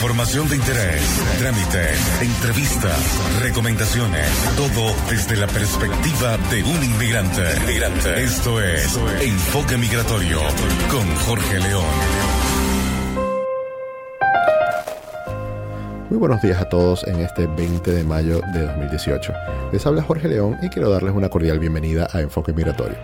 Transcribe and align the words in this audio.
Información 0.00 0.48
de 0.48 0.56
interés, 0.56 1.02
trámites, 1.38 2.22
entrevistas, 2.22 3.42
recomendaciones, 3.42 4.26
todo 4.56 4.94
desde 5.10 5.36
la 5.36 5.46
perspectiva 5.46 6.38
de 6.50 6.62
un 6.62 6.82
inmigrante. 6.82 7.42
inmigrante. 7.64 8.22
Esto 8.24 8.62
es 8.62 8.98
Enfoque 9.20 9.76
Migratorio 9.76 10.38
con 10.90 11.06
Jorge 11.16 11.58
León. 11.58 11.84
Muy 16.08 16.18
buenos 16.18 16.40
días 16.40 16.62
a 16.62 16.68
todos 16.70 17.06
en 17.06 17.20
este 17.20 17.46
20 17.46 17.92
de 17.92 18.02
mayo 18.02 18.40
de 18.54 18.60
2018. 18.68 19.34
Les 19.70 19.84
habla 19.84 20.02
Jorge 20.02 20.28
León 20.28 20.56
y 20.62 20.70
quiero 20.70 20.88
darles 20.88 21.14
una 21.14 21.28
cordial 21.28 21.58
bienvenida 21.58 22.08
a 22.10 22.22
Enfoque 22.22 22.54
Migratorio, 22.54 22.96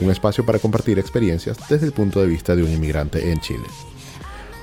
un 0.00 0.10
espacio 0.10 0.46
para 0.46 0.58
compartir 0.58 0.98
experiencias 0.98 1.58
desde 1.68 1.84
el 1.84 1.92
punto 1.92 2.22
de 2.22 2.26
vista 2.26 2.56
de 2.56 2.62
un 2.62 2.70
inmigrante 2.72 3.30
en 3.30 3.38
Chile. 3.40 3.66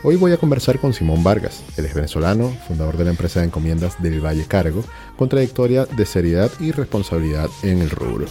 Hoy 0.02 0.16
voy 0.16 0.32
a 0.32 0.38
conversar 0.38 0.80
con 0.80 0.94
Simón 0.94 1.26
Vargas. 1.26 1.62
Él 1.76 1.86
es 1.86 1.94
venezolano, 1.94 2.56
fundador 2.66 2.96
de 2.96 3.04
la 3.04 3.10
empresa 3.10 3.42
de 3.42 3.48
encomiendas 3.48 4.02
del 4.02 4.24
Valle 4.26 4.46
Cargo, 4.46 4.82
con 5.18 5.28
trayectoria 5.28 5.86
de 5.86 6.06
seriedad 6.06 6.50
y 6.62 6.72
responsabilidad 6.72 7.50
en 7.64 7.80
el 7.80 7.90
rubro. 7.90 8.26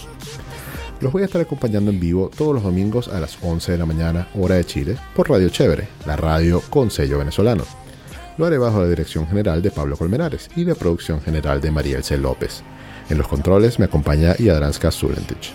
Los 1.02 1.12
voy 1.12 1.20
a 1.20 1.24
estar 1.26 1.42
acompañando 1.42 1.90
en 1.90 2.00
vivo 2.00 2.30
todos 2.34 2.54
los 2.54 2.62
domingos 2.62 3.08
a 3.08 3.20
las 3.20 3.36
11 3.42 3.72
de 3.72 3.78
la 3.78 3.84
mañana, 3.84 4.28
hora 4.34 4.54
de 4.54 4.64
Chile, 4.64 4.96
por 5.14 5.28
Radio 5.28 5.50
Chévere, 5.50 5.88
la 6.06 6.16
radio 6.16 6.62
con 6.70 6.90
sello 6.90 7.18
venezolano. 7.18 7.64
Lo 8.38 8.46
haré 8.46 8.56
bajo 8.56 8.80
la 8.80 8.88
dirección 8.88 9.28
general 9.28 9.60
de 9.60 9.70
Pablo 9.70 9.98
Colmenares 9.98 10.48
y 10.56 10.64
la 10.64 10.74
producción 10.74 11.20
general 11.20 11.60
de 11.60 11.70
María 11.70 11.98
Elce 11.98 12.16
López. 12.16 12.62
En 13.10 13.18
los 13.18 13.28
controles 13.28 13.78
me 13.78 13.84
acompaña 13.84 14.34
Yadranska 14.38 14.90
Zulentich. 14.90 15.52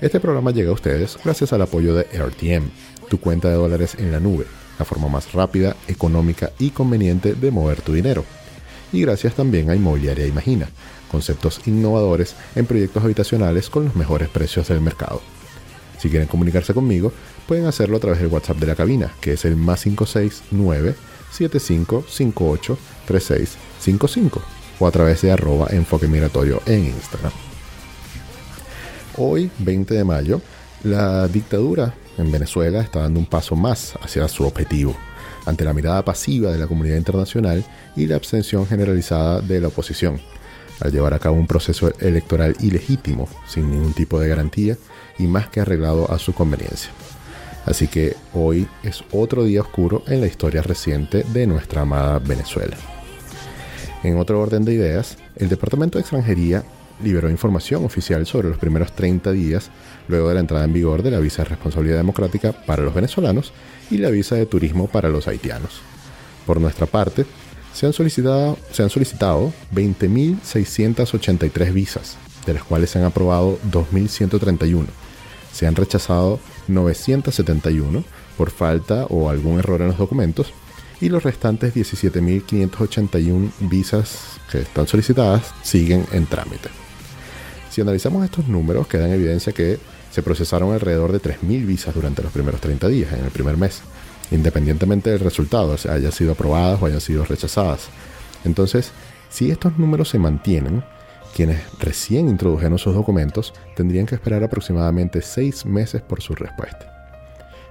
Este 0.00 0.18
programa 0.18 0.50
llega 0.50 0.70
a 0.70 0.74
ustedes 0.74 1.16
gracias 1.22 1.52
al 1.52 1.62
apoyo 1.62 1.94
de 1.94 2.02
RTM, 2.02 2.68
tu 3.08 3.20
cuenta 3.20 3.48
de 3.48 3.54
dólares 3.54 3.94
en 3.96 4.10
la 4.10 4.18
nube 4.18 4.46
la 4.80 4.84
forma 4.86 5.08
más 5.08 5.32
rápida, 5.32 5.76
económica 5.86 6.50
y 6.58 6.70
conveniente 6.70 7.34
de 7.34 7.50
mover 7.50 7.82
tu 7.82 7.92
dinero. 7.92 8.24
Y 8.92 9.02
gracias 9.02 9.34
también 9.34 9.70
a 9.70 9.76
Inmobiliaria 9.76 10.26
Imagina, 10.26 10.68
conceptos 11.10 11.60
innovadores 11.66 12.34
en 12.56 12.66
proyectos 12.66 13.04
habitacionales 13.04 13.68
con 13.68 13.84
los 13.84 13.94
mejores 13.94 14.28
precios 14.28 14.68
del 14.68 14.80
mercado. 14.80 15.20
Si 15.98 16.08
quieren 16.08 16.28
comunicarse 16.28 16.72
conmigo, 16.72 17.12
pueden 17.46 17.66
hacerlo 17.66 17.98
a 17.98 18.00
través 18.00 18.20
del 18.20 18.28
WhatsApp 18.28 18.56
de 18.56 18.66
la 18.66 18.74
cabina, 18.74 19.12
que 19.20 19.34
es 19.34 19.44
el 19.44 19.54
más 19.54 19.82
569 19.82 20.94
7558 21.30 22.78
3655 23.06 24.42
o 24.78 24.86
a 24.86 24.90
través 24.90 25.20
de 25.20 25.30
arroba 25.30 25.66
enfoque 25.70 26.08
migratorio 26.08 26.62
en 26.64 26.86
Instagram. 26.86 27.32
Hoy, 29.18 29.50
20 29.58 29.92
de 29.92 30.04
mayo, 30.04 30.40
la 30.84 31.28
dictadura 31.28 31.94
en 32.20 32.32
Venezuela 32.32 32.80
está 32.80 33.00
dando 33.00 33.20
un 33.20 33.26
paso 33.26 33.56
más 33.56 33.94
hacia 34.02 34.28
su 34.28 34.44
objetivo, 34.44 34.96
ante 35.46 35.64
la 35.64 35.72
mirada 35.72 36.04
pasiva 36.04 36.52
de 36.52 36.58
la 36.58 36.66
comunidad 36.66 36.96
internacional 36.96 37.64
y 37.96 38.06
la 38.06 38.16
abstención 38.16 38.66
generalizada 38.66 39.40
de 39.40 39.60
la 39.60 39.68
oposición, 39.68 40.20
al 40.80 40.92
llevar 40.92 41.14
a 41.14 41.18
cabo 41.18 41.36
un 41.36 41.46
proceso 41.46 41.92
electoral 42.00 42.56
ilegítimo, 42.60 43.28
sin 43.46 43.70
ningún 43.70 43.92
tipo 43.92 44.20
de 44.20 44.28
garantía 44.28 44.76
y 45.18 45.26
más 45.26 45.48
que 45.48 45.60
arreglado 45.60 46.10
a 46.10 46.18
su 46.18 46.32
conveniencia. 46.32 46.90
Así 47.66 47.88
que 47.88 48.16
hoy 48.32 48.66
es 48.82 49.04
otro 49.12 49.44
día 49.44 49.60
oscuro 49.60 50.02
en 50.06 50.20
la 50.20 50.26
historia 50.26 50.62
reciente 50.62 51.24
de 51.32 51.46
nuestra 51.46 51.82
amada 51.82 52.18
Venezuela. 52.18 52.76
En 54.02 54.16
otro 54.16 54.40
orden 54.40 54.64
de 54.64 54.72
ideas, 54.72 55.18
el 55.36 55.50
Departamento 55.50 55.98
de 55.98 56.02
Extranjería 56.02 56.64
liberó 57.02 57.30
información 57.30 57.84
oficial 57.84 58.26
sobre 58.26 58.48
los 58.48 58.58
primeros 58.58 58.92
30 58.92 59.32
días 59.32 59.70
luego 60.08 60.28
de 60.28 60.34
la 60.34 60.40
entrada 60.40 60.64
en 60.64 60.72
vigor 60.72 61.02
de 61.02 61.10
la 61.10 61.18
visa 61.18 61.42
de 61.42 61.50
responsabilidad 61.50 61.96
democrática 61.96 62.52
para 62.52 62.82
los 62.82 62.94
venezolanos 62.94 63.52
y 63.90 63.98
la 63.98 64.10
visa 64.10 64.36
de 64.36 64.46
turismo 64.46 64.86
para 64.86 65.08
los 65.08 65.28
haitianos. 65.28 65.80
Por 66.46 66.60
nuestra 66.60 66.86
parte, 66.86 67.26
se 67.72 67.86
han 67.86 67.92
solicitado, 67.92 68.58
se 68.72 68.82
han 68.82 68.90
solicitado 68.90 69.52
20.683 69.74 71.72
visas, 71.72 72.16
de 72.46 72.54
las 72.54 72.64
cuales 72.64 72.90
se 72.90 72.98
han 72.98 73.04
aprobado 73.04 73.58
2.131. 73.70 74.86
Se 75.52 75.66
han 75.66 75.76
rechazado 75.76 76.40
971 76.68 78.04
por 78.36 78.50
falta 78.50 79.06
o 79.06 79.30
algún 79.30 79.58
error 79.58 79.80
en 79.82 79.88
los 79.88 79.98
documentos 79.98 80.52
y 81.00 81.08
los 81.08 81.22
restantes 81.22 81.74
17.581 81.74 83.50
visas 83.60 84.38
que 84.50 84.58
están 84.60 84.86
solicitadas 84.86 85.54
siguen 85.62 86.06
en 86.12 86.26
trámite. 86.26 86.79
Si 87.70 87.80
analizamos 87.80 88.24
estos 88.24 88.48
números, 88.48 88.88
queda 88.88 89.06
en 89.06 89.14
evidencia 89.14 89.52
que 89.52 89.78
se 90.10 90.22
procesaron 90.22 90.72
alrededor 90.72 91.12
de 91.12 91.20
3.000 91.20 91.64
visas 91.64 91.94
durante 91.94 92.20
los 92.20 92.32
primeros 92.32 92.60
30 92.60 92.88
días, 92.88 93.12
en 93.12 93.24
el 93.24 93.30
primer 93.30 93.56
mes, 93.56 93.82
independientemente 94.32 95.10
del 95.10 95.20
resultado, 95.20 95.76
o 95.76 95.90
hayan 95.90 96.10
sido 96.10 96.32
aprobadas 96.32 96.82
o 96.82 96.86
hayan 96.86 97.00
sido 97.00 97.24
rechazadas. 97.24 97.88
Entonces, 98.44 98.90
si 99.28 99.52
estos 99.52 99.78
números 99.78 100.08
se 100.08 100.18
mantienen, 100.18 100.82
quienes 101.34 101.60
recién 101.78 102.28
introdujeron 102.28 102.76
sus 102.76 102.92
documentos 102.92 103.54
tendrían 103.76 104.06
que 104.06 104.16
esperar 104.16 104.42
aproximadamente 104.42 105.22
6 105.22 105.64
meses 105.66 106.02
por 106.02 106.20
su 106.20 106.34
respuesta. 106.34 107.16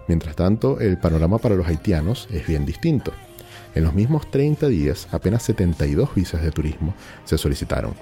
Mientras 0.08 0.38
tanto, 0.38 0.80
el 0.80 0.98
panorama 0.98 1.40
para 1.40 1.56
los 1.56 1.68
haitianos 1.68 2.30
es 2.32 2.48
bien 2.48 2.66
distinto. 2.66 3.12
En 3.76 3.84
los 3.84 3.94
mismos 3.94 4.32
30 4.32 4.70
días, 4.70 5.10
apenas 5.12 5.44
72 5.44 6.16
visas 6.16 6.42
de 6.42 6.52
turismo 6.52 6.96
se 7.26 7.38
solicitaron, 7.38 7.94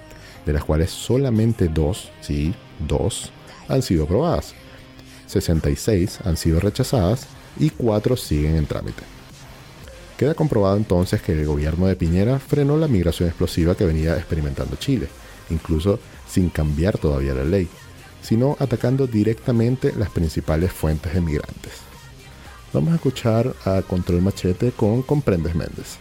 de 0.48 0.54
las 0.54 0.64
cuales 0.64 0.90
solamente 0.90 1.68
dos, 1.68 2.10
sí, 2.22 2.54
dos, 2.78 3.30
han 3.68 3.82
sido 3.82 4.04
aprobadas. 4.04 4.54
66 5.26 6.20
han 6.24 6.38
sido 6.38 6.58
rechazadas 6.58 7.26
y 7.58 7.68
4 7.68 8.16
siguen 8.16 8.56
en 8.56 8.64
trámite. 8.64 9.02
Queda 10.16 10.32
comprobado 10.32 10.78
entonces 10.78 11.20
que 11.20 11.32
el 11.32 11.44
gobierno 11.44 11.86
de 11.86 11.96
Piñera 11.96 12.38
frenó 12.38 12.78
la 12.78 12.88
migración 12.88 13.28
explosiva 13.28 13.74
que 13.74 13.84
venía 13.84 14.16
experimentando 14.16 14.76
Chile, 14.76 15.08
incluso 15.50 16.00
sin 16.26 16.48
cambiar 16.48 16.96
todavía 16.96 17.34
la 17.34 17.44
ley, 17.44 17.68
sino 18.22 18.56
atacando 18.58 19.06
directamente 19.06 19.92
las 19.98 20.08
principales 20.08 20.72
fuentes 20.72 21.12
de 21.12 21.20
migrantes. 21.20 21.72
Vamos 22.72 22.92
a 22.92 22.96
escuchar 22.96 23.54
a 23.66 23.82
Control 23.82 24.22
Machete 24.22 24.72
con 24.72 25.02
Comprendes 25.02 25.54
Méndez. 25.54 25.98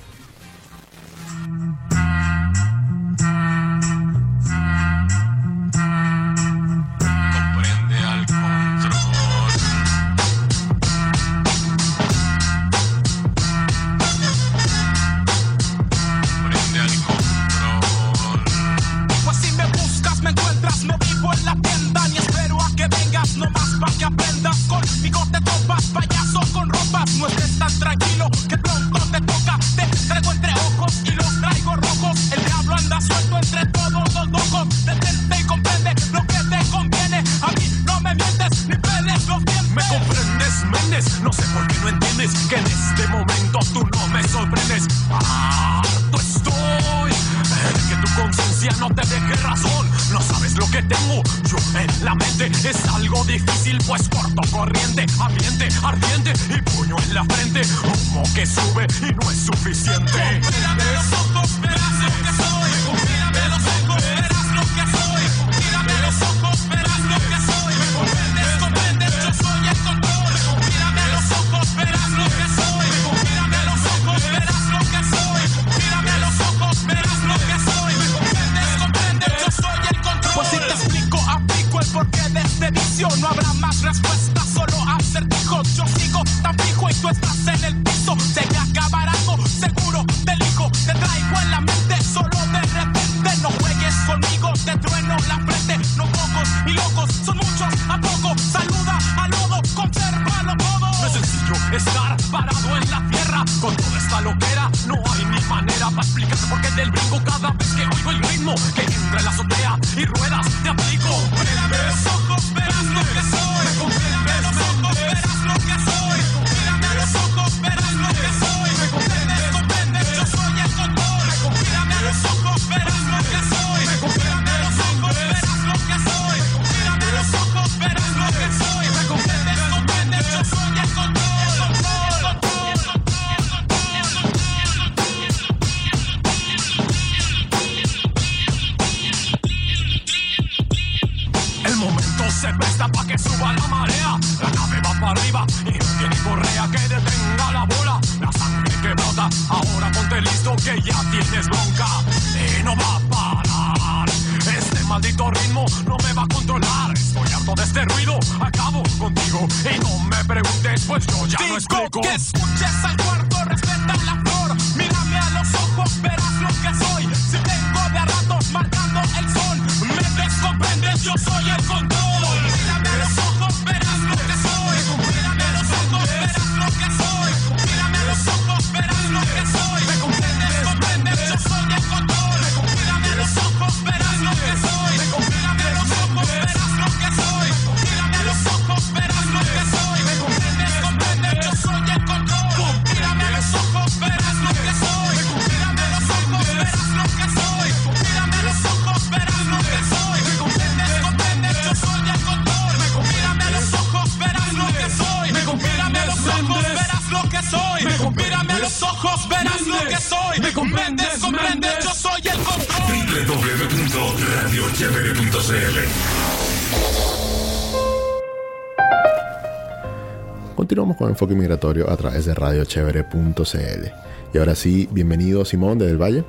Continuamos 220.87 220.97
con 220.97 221.09
Enfoque 221.09 221.35
Migratorio 221.35 221.89
a 221.89 221.97
través 221.97 222.25
de 222.25 222.34
radiochevere.cl. 222.34 223.87
Y 224.34 224.37
ahora 224.37 224.55
sí, 224.55 224.87
bienvenido 224.89 225.43
Simón 225.43 225.78
de 225.78 225.85
Del 225.85 226.01
Valle. 226.01 226.23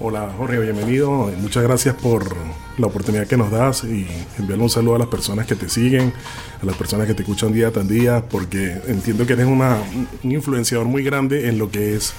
Hola 0.00 0.32
Jorge, 0.38 0.58
bienvenido. 0.60 1.30
Muchas 1.42 1.62
gracias 1.62 1.94
por 1.94 2.24
la 2.78 2.86
oportunidad 2.86 3.26
que 3.26 3.36
nos 3.36 3.50
das 3.50 3.84
y 3.84 4.06
enviarle 4.38 4.64
un 4.64 4.70
saludo 4.70 4.96
a 4.96 4.98
las 5.00 5.08
personas 5.08 5.46
que 5.46 5.56
te 5.56 5.68
siguen, 5.68 6.14
a 6.62 6.64
las 6.64 6.74
personas 6.76 7.06
que 7.06 7.12
te 7.12 7.20
escuchan 7.20 7.52
día 7.52 7.70
tras 7.70 7.86
día, 7.86 8.24
porque 8.30 8.80
entiendo 8.86 9.26
que 9.26 9.34
eres 9.34 9.46
una, 9.46 9.76
un 10.24 10.32
influenciador 10.32 10.86
muy 10.86 11.02
grande 11.02 11.46
en 11.50 11.58
lo 11.58 11.70
que 11.70 11.94
es 11.94 12.14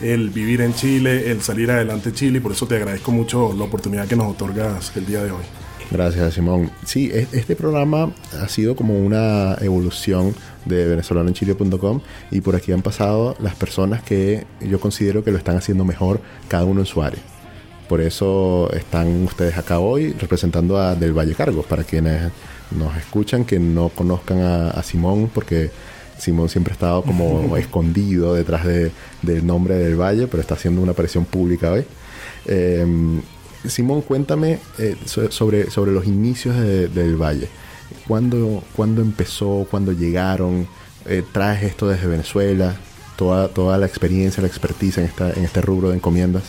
el 0.00 0.30
vivir 0.30 0.60
en 0.60 0.74
Chile, 0.74 1.30
el 1.30 1.40
salir 1.42 1.70
adelante 1.70 2.08
en 2.08 2.14
Chile 2.16 2.38
y 2.38 2.40
por 2.40 2.50
eso 2.50 2.66
te 2.66 2.74
agradezco 2.74 3.12
mucho 3.12 3.54
la 3.56 3.62
oportunidad 3.62 4.08
que 4.08 4.16
nos 4.16 4.26
otorgas 4.26 4.90
el 4.96 5.06
día 5.06 5.22
de 5.22 5.30
hoy. 5.30 5.44
Gracias, 5.90 6.34
Simón. 6.34 6.70
Sí, 6.84 7.10
es- 7.12 7.32
este 7.32 7.56
programa 7.56 8.12
ha 8.38 8.48
sido 8.48 8.76
como 8.76 8.94
una 8.98 9.56
evolución 9.60 10.34
de 10.66 10.86
venezolanoenchile.com 10.86 12.00
y 12.30 12.40
por 12.42 12.56
aquí 12.56 12.72
han 12.72 12.82
pasado 12.82 13.34
las 13.40 13.54
personas 13.54 14.02
que 14.02 14.44
yo 14.60 14.78
considero 14.80 15.24
que 15.24 15.30
lo 15.30 15.38
están 15.38 15.56
haciendo 15.56 15.84
mejor 15.86 16.20
cada 16.46 16.64
uno 16.64 16.80
en 16.80 16.86
su 16.86 17.02
área. 17.02 17.20
Por 17.88 18.02
eso 18.02 18.70
están 18.74 19.24
ustedes 19.24 19.56
acá 19.56 19.78
hoy 19.78 20.12
representando 20.12 20.76
a 20.78 20.94
Del 20.94 21.16
Valle 21.16 21.34
Cargos, 21.34 21.64
para 21.64 21.84
quienes 21.84 22.30
nos 22.70 22.94
escuchan 22.98 23.46
que 23.46 23.58
no 23.58 23.88
conozcan 23.88 24.40
a, 24.42 24.70
a 24.70 24.82
Simón, 24.82 25.30
porque 25.32 25.70
Simón 26.18 26.50
siempre 26.50 26.72
ha 26.72 26.74
estado 26.74 27.02
como 27.02 27.56
escondido 27.56 28.34
detrás 28.34 28.66
de- 28.66 28.90
del 29.22 29.46
nombre 29.46 29.76
del 29.76 29.98
Valle, 29.98 30.26
pero 30.26 30.42
está 30.42 30.52
haciendo 30.52 30.82
una 30.82 30.92
aparición 30.92 31.24
pública 31.24 31.72
hoy. 31.72 31.84
Eh, 32.44 32.84
Simón, 33.66 34.02
cuéntame 34.02 34.58
eh, 34.78 34.96
so- 35.04 35.30
sobre, 35.30 35.70
sobre 35.70 35.92
los 35.92 36.06
inicios 36.06 36.56
de- 36.56 36.88
del 36.88 37.16
Valle. 37.16 37.48
¿Cuándo, 38.06 38.62
cuándo 38.76 39.02
empezó? 39.02 39.66
¿Cuándo 39.70 39.92
llegaron? 39.92 40.66
Eh, 41.06 41.22
¿Traes 41.32 41.62
esto 41.62 41.88
desde 41.88 42.06
Venezuela? 42.06 42.76
Toda, 43.16 43.48
toda 43.48 43.76
la 43.78 43.86
experiencia, 43.86 44.40
la 44.40 44.46
expertise 44.46 44.98
en, 44.98 45.04
esta, 45.04 45.30
en 45.32 45.44
este 45.44 45.60
rubro 45.60 45.88
de 45.90 45.96
encomiendas. 45.96 46.44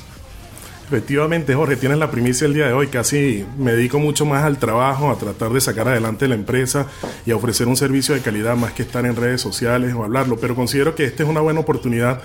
Efectivamente, 0.87 1.53
Jorge, 1.53 1.75
tienes 1.75 1.97
la 1.99 2.09
primicia 2.09 2.45
el 2.47 2.53
día 2.53 2.67
de 2.67 2.73
hoy. 2.73 2.87
Casi 2.87 3.45
me 3.57 3.73
dedico 3.73 3.99
mucho 3.99 4.25
más 4.25 4.43
al 4.43 4.57
trabajo, 4.57 5.11
a 5.11 5.17
tratar 5.17 5.51
de 5.51 5.61
sacar 5.61 5.87
adelante 5.87 6.27
la 6.27 6.35
empresa 6.35 6.87
y 7.25 7.31
a 7.31 7.35
ofrecer 7.35 7.67
un 7.67 7.77
servicio 7.77 8.15
de 8.15 8.21
calidad 8.21 8.55
más 8.55 8.73
que 8.73 8.81
estar 8.83 9.05
en 9.05 9.15
redes 9.15 9.39
sociales 9.41 9.93
o 9.93 10.03
hablarlo. 10.03 10.37
Pero 10.39 10.55
considero 10.55 10.95
que 10.95 11.05
esta 11.05 11.23
es 11.23 11.29
una 11.29 11.41
buena 11.41 11.59
oportunidad 11.59 12.21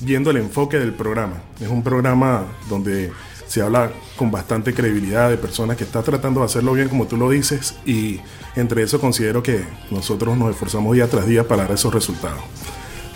viendo 0.00 0.30
el 0.30 0.38
enfoque 0.38 0.78
del 0.78 0.92
programa. 0.94 1.42
Es 1.60 1.68
un 1.68 1.82
programa 1.82 2.44
donde 2.70 3.10
se 3.48 3.62
habla 3.62 3.90
con 4.16 4.30
bastante 4.30 4.74
credibilidad 4.74 5.30
de 5.30 5.38
personas 5.38 5.76
que 5.76 5.84
están 5.84 6.04
tratando 6.04 6.40
de 6.40 6.46
hacerlo 6.46 6.74
bien 6.74 6.88
como 6.88 7.06
tú 7.06 7.16
lo 7.16 7.30
dices 7.30 7.74
y 7.86 8.20
entre 8.56 8.82
eso 8.82 9.00
considero 9.00 9.42
que 9.42 9.64
nosotros 9.90 10.36
nos 10.36 10.50
esforzamos 10.50 10.94
día 10.94 11.08
tras 11.08 11.26
día 11.26 11.48
para 11.48 11.62
dar 11.62 11.72
esos 11.72 11.92
resultados. 11.92 12.40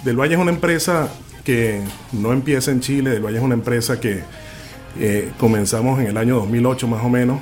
Del 0.05 0.19
Valle 0.19 0.34
es 0.34 0.40
una 0.40 0.50
empresa 0.50 1.11
que 1.44 1.82
no 2.12 2.32
empieza 2.32 2.70
en 2.70 2.81
Chile, 2.81 3.11
Del 3.11 3.23
Valle 3.23 3.37
es 3.37 3.43
una 3.43 3.55
empresa 3.55 4.00
que 4.00 4.23
eh, 4.99 5.33
comenzamos 5.38 6.00
en 6.00 6.06
el 6.06 6.16
año 6.16 6.37
2008 6.37 6.88
más 6.88 7.04
o 7.04 7.11
menos, 7.11 7.38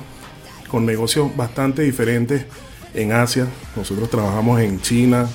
con 0.67 0.85
negocios 0.85 1.35
bastante 1.35 1.83
diferentes 1.83 2.45
en 2.93 3.13
Asia. 3.13 3.47
Nosotros 3.75 4.09
trabajamos 4.09 4.59
en 4.59 4.81
China, 4.81 5.27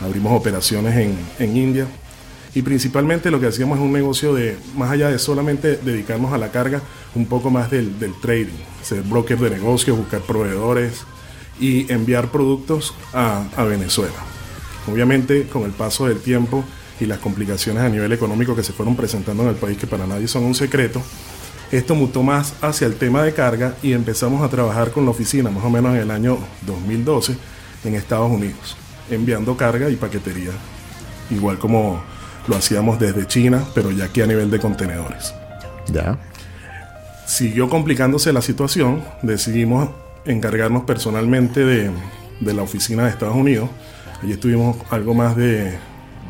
abrimos 0.00 0.32
operaciones 0.38 0.96
en, 0.96 1.18
en 1.38 1.56
India 1.56 1.86
y 2.54 2.62
principalmente 2.62 3.30
lo 3.30 3.40
que 3.40 3.46
hacíamos 3.46 3.78
es 3.78 3.84
un 3.84 3.92
negocio 3.92 4.34
de, 4.34 4.56
más 4.76 4.90
allá 4.90 5.08
de 5.08 5.18
solamente 5.18 5.76
dedicarnos 5.76 6.32
a 6.32 6.38
la 6.38 6.50
carga, 6.50 6.82
un 7.14 7.26
poco 7.26 7.50
más 7.50 7.70
del, 7.70 7.94
trading, 8.20 8.52
ser 8.82 9.02
broker 9.02 9.38
de 9.38 9.50
negocios, 9.50 9.96
buscar 9.96 10.20
proveedores 10.20 11.04
y 11.58 11.90
enviar 11.92 12.30
productos 12.30 12.94
a 13.12 13.64
Venezuela. 13.64 14.32
Obviamente 14.90 15.46
con 15.46 15.62
el 15.62 15.70
paso 15.70 16.06
del 16.06 16.20
tiempo 16.20 16.64
y 17.00 17.06
las 17.06 17.18
complicaciones 17.18 17.82
a 17.82 17.88
nivel 17.88 18.12
económico 18.12 18.54
que 18.54 18.62
se 18.62 18.72
fueron 18.72 18.96
presentando 18.96 19.42
en 19.44 19.50
el 19.50 19.56
país, 19.56 19.78
que 19.78 19.86
para 19.86 20.06
nadie 20.06 20.28
son 20.28 20.44
un 20.44 20.54
secreto, 20.54 21.02
esto 21.70 21.94
mutó 21.94 22.22
más 22.22 22.54
hacia 22.60 22.86
el 22.86 22.96
tema 22.96 23.22
de 23.22 23.32
carga 23.32 23.76
y 23.82 23.92
empezamos 23.92 24.42
a 24.42 24.48
trabajar 24.48 24.90
con 24.90 25.04
la 25.04 25.10
oficina 25.10 25.50
más 25.50 25.64
o 25.64 25.70
menos 25.70 25.94
en 25.94 26.00
el 26.00 26.10
año 26.10 26.38
2012 26.66 27.36
en 27.84 27.94
Estados 27.94 28.30
Unidos, 28.30 28.76
enviando 29.10 29.56
carga 29.56 29.88
y 29.88 29.96
paquetería, 29.96 30.52
igual 31.30 31.58
como 31.58 32.02
lo 32.46 32.56
hacíamos 32.56 32.98
desde 32.98 33.26
China, 33.26 33.64
pero 33.74 33.90
ya 33.90 34.06
aquí 34.06 34.20
a 34.20 34.26
nivel 34.26 34.50
de 34.50 34.58
contenedores. 34.58 35.34
¿Ya? 35.92 36.18
Siguió 37.26 37.68
complicándose 37.68 38.32
la 38.32 38.42
situación, 38.42 39.02
decidimos 39.22 39.90
encargarnos 40.24 40.84
personalmente 40.84 41.64
de, 41.64 41.90
de 42.40 42.54
la 42.54 42.62
oficina 42.62 43.04
de 43.04 43.10
Estados 43.10 43.36
Unidos. 43.36 43.70
Allí 44.22 44.32
estuvimos 44.32 44.76
algo 44.90 45.14
más 45.14 45.36
de 45.36 45.76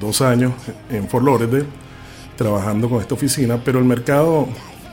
dos 0.01 0.21
años 0.23 0.53
en 0.91 1.09
Fort 1.09 1.25
Lauderdale 1.25 1.67
trabajando 2.37 2.89
con 2.89 3.01
esta 3.01 3.15
oficina, 3.15 3.61
pero 3.63 3.79
el 3.79 3.85
mercado 3.85 4.49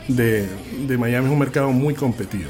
de, 0.08 0.48
de 0.88 0.98
Miami 0.98 1.28
es 1.28 1.32
un 1.32 1.40
mercado 1.40 1.72
muy 1.72 1.94
competido. 1.94 2.50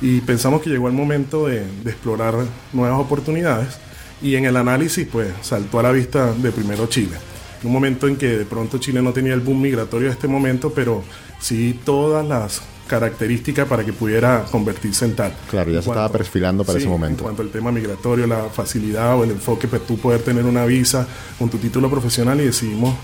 Y 0.00 0.20
pensamos 0.20 0.62
que 0.62 0.70
llegó 0.70 0.88
el 0.88 0.94
momento 0.94 1.46
de, 1.46 1.64
de 1.84 1.90
explorar 1.90 2.34
nuevas 2.72 2.98
oportunidades 3.00 3.78
y 4.22 4.36
en 4.36 4.44
el 4.44 4.56
análisis 4.56 5.06
pues 5.10 5.28
saltó 5.42 5.80
a 5.80 5.82
la 5.82 5.92
vista 5.92 6.32
de 6.32 6.52
primero 6.52 6.86
Chile. 6.86 7.16
Un 7.62 7.72
momento 7.72 8.08
en 8.08 8.16
que 8.16 8.38
de 8.38 8.44
pronto 8.44 8.78
Chile 8.78 9.02
no 9.02 9.12
tenía 9.12 9.34
el 9.34 9.40
boom 9.40 9.60
migratorio 9.60 10.08
de 10.08 10.14
este 10.14 10.28
momento, 10.28 10.72
pero 10.74 11.02
sí 11.40 11.78
todas 11.84 12.26
las 12.26 12.62
características 12.90 13.68
para 13.68 13.84
que 13.84 13.92
pudiera 13.92 14.44
convertirse 14.50 15.04
en 15.04 15.14
tal. 15.14 15.32
Claro, 15.48 15.70
ya 15.70 15.78
En 15.78 15.82
se 15.84 15.90
estaba 15.90 16.08
perfilando 16.10 16.64
para 16.64 16.78
sí, 16.78 16.84
ese 16.84 16.90
momento. 16.90 17.20
En 17.20 17.24
cuanto 17.24 17.42
al 17.42 17.50
tema 17.50 17.70
migratorio, 17.70 18.26
la 18.26 18.44
facilidad 18.48 19.16
o 19.16 19.22
el 19.22 19.30
enfoque, 19.30 19.68
pues 19.68 19.86
tú 19.86 19.96
poder 19.96 20.22
tener 20.22 20.44
una 20.44 20.64
visa 20.64 21.06
con 21.38 21.48
tu 21.48 21.58
título 21.58 21.88
profesional 21.88 22.40
y 22.40 22.46
decidimos 22.46 22.94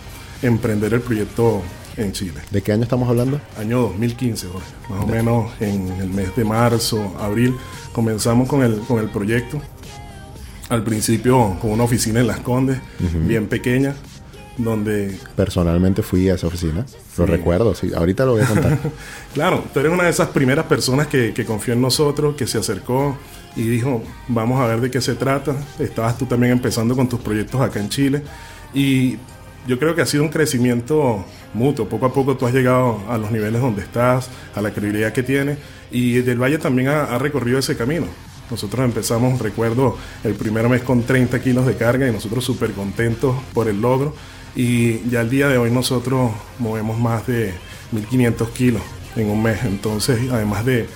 emprender 0.43 0.93
el 0.95 1.01
proyecto 1.01 1.63
en 1.97 2.13
Chile. 2.13 2.41
¿De 2.51 2.63
qué 2.63 2.73
año 2.73 2.83
estamos 2.83 3.09
hablando? 3.09 3.41
Año 3.59 3.83
2015, 3.83 4.49
Jorge. 4.49 4.67
Más 4.91 5.05
o 5.05 5.07
menos 5.07 5.53
en 5.61 5.89
el 6.01 6.11
mes 6.11 6.35
de 6.35 6.45
marzo, 6.45 7.15
abril, 7.21 7.55
comenzamos 7.93 8.49
con 8.49 8.63
el, 8.63 8.81
con 8.81 8.99
el 8.99 9.09
proyecto. 9.09 9.61
Al 10.69 10.83
principio 10.83 11.57
con 11.61 11.71
una 11.71 11.85
oficina 11.85 12.19
en 12.19 12.27
Las 12.27 12.41
Condes, 12.41 12.79
bien 13.25 13.47
pequeña, 13.47 13.95
donde... 14.57 15.19
Personalmente 15.35 16.03
fui 16.03 16.29
a 16.29 16.35
esa 16.35 16.47
oficina, 16.47 16.87
lo 17.19 17.27
recuerdo, 17.27 17.75
sí, 17.75 17.93
ahorita 17.95 18.25
lo 18.25 18.33
voy 18.33 18.43
a 18.43 18.47
contar. 18.47 18.79
claro, 19.35 19.65
tú 19.73 19.81
eres 19.81 19.93
una 19.93 20.05
de 20.05 20.11
esas 20.11 20.29
primeras 20.29 20.67
personas 20.67 21.07
que, 21.07 21.33
que 21.33 21.45
confió 21.45 21.75
en 21.75 21.81
nosotros, 21.81 22.37
que 22.37 22.47
se 22.47 22.59
acercó 22.59 23.17
y 23.57 23.63
dijo, 23.63 24.03
vamos 24.29 24.61
a 24.61 24.67
ver 24.67 24.81
de 24.81 24.91
qué 24.91 25.01
se 25.01 25.15
trata. 25.15 25.57
Estabas 25.79 26.19
tú 26.19 26.27
también 26.27 26.53
empezando 26.53 26.95
con 26.95 27.09
tus 27.09 27.21
proyectos 27.21 27.61
acá 27.61 27.81
en 27.81 27.89
Chile 27.89 28.23
y 28.75 29.17
yo 29.67 29.79
creo 29.79 29.95
que 29.95 30.03
ha 30.03 30.07
sido 30.07 30.23
un 30.23 30.29
crecimiento 30.29 31.25
mutuo. 31.55 31.89
Poco 31.89 32.07
a 32.07 32.13
poco 32.13 32.37
tú 32.37 32.47
has 32.47 32.55
llegado 32.55 33.01
a 33.09 33.19
los 33.19 33.31
niveles 33.31 33.61
donde 33.61 33.83
estás, 33.83 34.29
a 34.55 34.61
la 34.61 34.71
credibilidad 34.73 35.13
que 35.13 35.23
tienes 35.23 35.59
y 35.91 36.21
Del 36.21 36.41
Valle 36.41 36.59
también 36.59 36.89
ha, 36.89 37.19
recorrido 37.19 37.59
ese 37.59 37.77
camino. 37.77 38.07
Nosotros 38.51 38.85
empezamos, 38.85 39.41
recuerdo, 39.41 39.97
el 40.23 40.35
primer 40.35 40.69
mes 40.69 40.83
con 40.83 41.03
30 41.03 41.41
kilos 41.41 41.67
de 41.67 41.75
carga 41.75 42.07
y 42.07 42.13
nosotros 42.13 42.45
súper 42.45 42.73
contentos 42.73 43.35
por 43.53 43.69
el 43.69 43.81
logro. 43.81 44.15
Y 44.57 45.07
ya 45.11 45.21
el 45.21 45.31
día 45.31 45.49
de 45.49 45.59
hoy 45.59 45.71
nosotros 45.71 46.33
movemos 46.59 46.99
más 46.99 47.27
de 47.27 47.53
1.500 47.93 48.51
kilos 48.53 48.83
en 49.15 49.29
un 49.29 49.43
mes. 49.43 49.63
Entonces, 49.65 50.19
además 50.33 50.65
de 50.65 50.89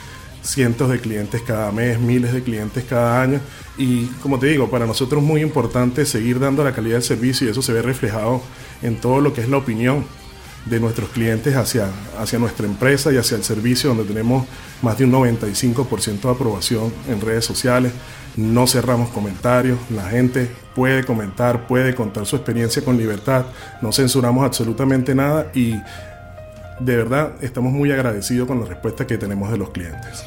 cientos 0.42 0.88
de 0.88 0.98
clientes 0.98 1.42
cada 1.42 1.70
mes, 1.70 2.00
miles 2.00 2.32
de 2.32 2.42
clientes 2.42 2.84
cada 2.88 3.22
año. 3.22 3.38
Y 3.76 4.06
como 4.22 4.38
te 4.38 4.46
digo, 4.46 4.70
para 4.70 4.86
nosotros 4.86 5.22
es 5.22 5.28
muy 5.28 5.42
importante 5.42 6.06
seguir 6.06 6.40
dando 6.40 6.64
la 6.64 6.74
calidad 6.74 6.94
del 6.94 7.02
servicio 7.02 7.46
y 7.46 7.50
eso 7.50 7.62
se 7.62 7.72
ve 7.74 7.82
reflejado 7.82 8.40
en 8.82 8.96
todo 8.96 9.20
lo 9.20 9.34
que 9.34 9.42
es 9.42 9.48
la 9.48 9.58
opinión 9.58 10.04
de 10.66 10.80
nuestros 10.80 11.10
clientes 11.10 11.56
hacia, 11.56 11.88
hacia 12.18 12.38
nuestra 12.38 12.66
empresa 12.66 13.12
y 13.12 13.16
hacia 13.16 13.36
el 13.36 13.44
servicio, 13.44 13.90
donde 13.90 14.04
tenemos 14.04 14.46
más 14.82 14.98
de 14.98 15.04
un 15.04 15.12
95% 15.12 16.20
de 16.20 16.30
aprobación 16.30 16.92
en 17.08 17.20
redes 17.20 17.44
sociales. 17.44 17.92
No 18.36 18.66
cerramos 18.66 19.10
comentarios, 19.10 19.78
la 19.90 20.08
gente 20.08 20.50
puede 20.74 21.04
comentar, 21.04 21.66
puede 21.66 21.94
contar 21.94 22.26
su 22.26 22.36
experiencia 22.36 22.84
con 22.84 22.96
libertad, 22.96 23.46
no 23.82 23.92
censuramos 23.92 24.44
absolutamente 24.44 25.14
nada 25.14 25.50
y 25.54 25.72
de 26.78 26.96
verdad 26.96 27.32
estamos 27.40 27.72
muy 27.72 27.92
agradecidos 27.92 28.46
con 28.46 28.60
la 28.60 28.66
respuesta 28.66 29.06
que 29.06 29.18
tenemos 29.18 29.50
de 29.50 29.58
los 29.58 29.70
clientes. 29.70 30.24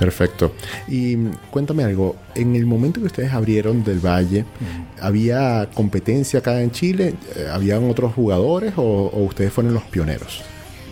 Perfecto. 0.00 0.54
Y 0.88 1.14
cuéntame 1.50 1.84
algo, 1.84 2.16
en 2.34 2.56
el 2.56 2.64
momento 2.64 3.00
que 3.00 3.06
ustedes 3.06 3.34
abrieron 3.34 3.84
del 3.84 4.00
Valle, 4.00 4.46
¿había 4.98 5.68
competencia 5.74 6.38
acá 6.38 6.62
en 6.62 6.70
Chile? 6.70 7.16
Eh, 7.36 7.48
¿Habían 7.52 7.88
otros 7.88 8.14
jugadores 8.14 8.72
o, 8.76 9.10
ustedes 9.26 9.52
fueron 9.52 9.74
los 9.74 9.82
pioneros? 9.82 10.42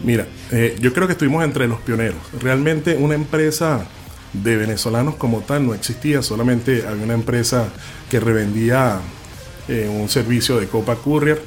Mira, 0.04 0.26
eh, 0.52 0.76
yo 0.78 0.92
creo 0.92 1.06
que 1.06 1.14
estuvimos 1.14 1.42
entre 1.42 1.66
los 1.66 1.80
pioneros. 1.80 2.18
Realmente 2.38 2.96
una 2.96 3.14
empresa 3.14 3.86
de 4.34 4.58
venezolanos 4.58 5.16
como 5.16 5.40
tal 5.40 5.66
no 5.66 5.72
existía, 5.72 6.20
solamente 6.20 6.86
había 6.86 7.02
una 7.02 7.14
empresa 7.14 7.68
que 8.10 8.20
revendía 8.20 9.00
eh, 9.68 9.88
un 9.90 10.10
servicio 10.10 10.60
de 10.60 10.66
Copa 10.66 10.96
Courier 10.96 11.40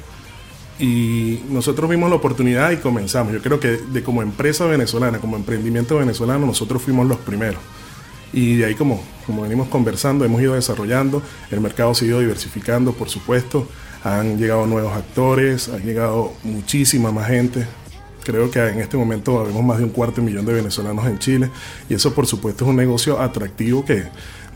y 0.78 1.40
nosotros 1.48 1.88
vimos 1.88 2.10
la 2.10 2.16
oportunidad 2.16 2.70
y 2.70 2.78
comenzamos. 2.78 3.32
Yo 3.32 3.42
creo 3.42 3.60
que 3.60 3.68
de 3.68 4.02
como 4.02 4.22
empresa 4.22 4.66
venezolana, 4.66 5.18
como 5.18 5.36
emprendimiento 5.36 5.98
venezolano, 5.98 6.46
nosotros 6.46 6.82
fuimos 6.82 7.06
los 7.06 7.18
primeros. 7.18 7.60
Y 8.32 8.56
de 8.56 8.64
ahí 8.64 8.74
como, 8.74 9.02
como 9.26 9.42
venimos 9.42 9.68
conversando, 9.68 10.24
hemos 10.24 10.40
ido 10.40 10.54
desarrollando, 10.54 11.22
el 11.50 11.60
mercado 11.60 11.94
se 11.94 12.06
ha 12.06 12.08
ido 12.08 12.20
diversificando, 12.20 12.92
por 12.92 13.10
supuesto, 13.10 13.68
han 14.02 14.38
llegado 14.38 14.66
nuevos 14.66 14.96
actores, 14.96 15.68
han 15.68 15.82
llegado 15.82 16.32
muchísima 16.42 17.12
más 17.12 17.28
gente. 17.28 17.66
Creo 18.24 18.50
que 18.50 18.60
en 18.60 18.80
este 18.80 18.96
momento 18.96 19.40
habemos 19.40 19.62
más 19.62 19.78
de 19.78 19.84
un 19.84 19.90
cuarto 19.90 20.20
de 20.20 20.26
millón 20.26 20.46
de 20.46 20.54
venezolanos 20.54 21.06
en 21.06 21.18
Chile 21.18 21.50
y 21.88 21.94
eso 21.94 22.14
por 22.14 22.26
supuesto 22.26 22.64
es 22.64 22.70
un 22.70 22.76
negocio 22.76 23.20
atractivo 23.20 23.84
que 23.84 24.04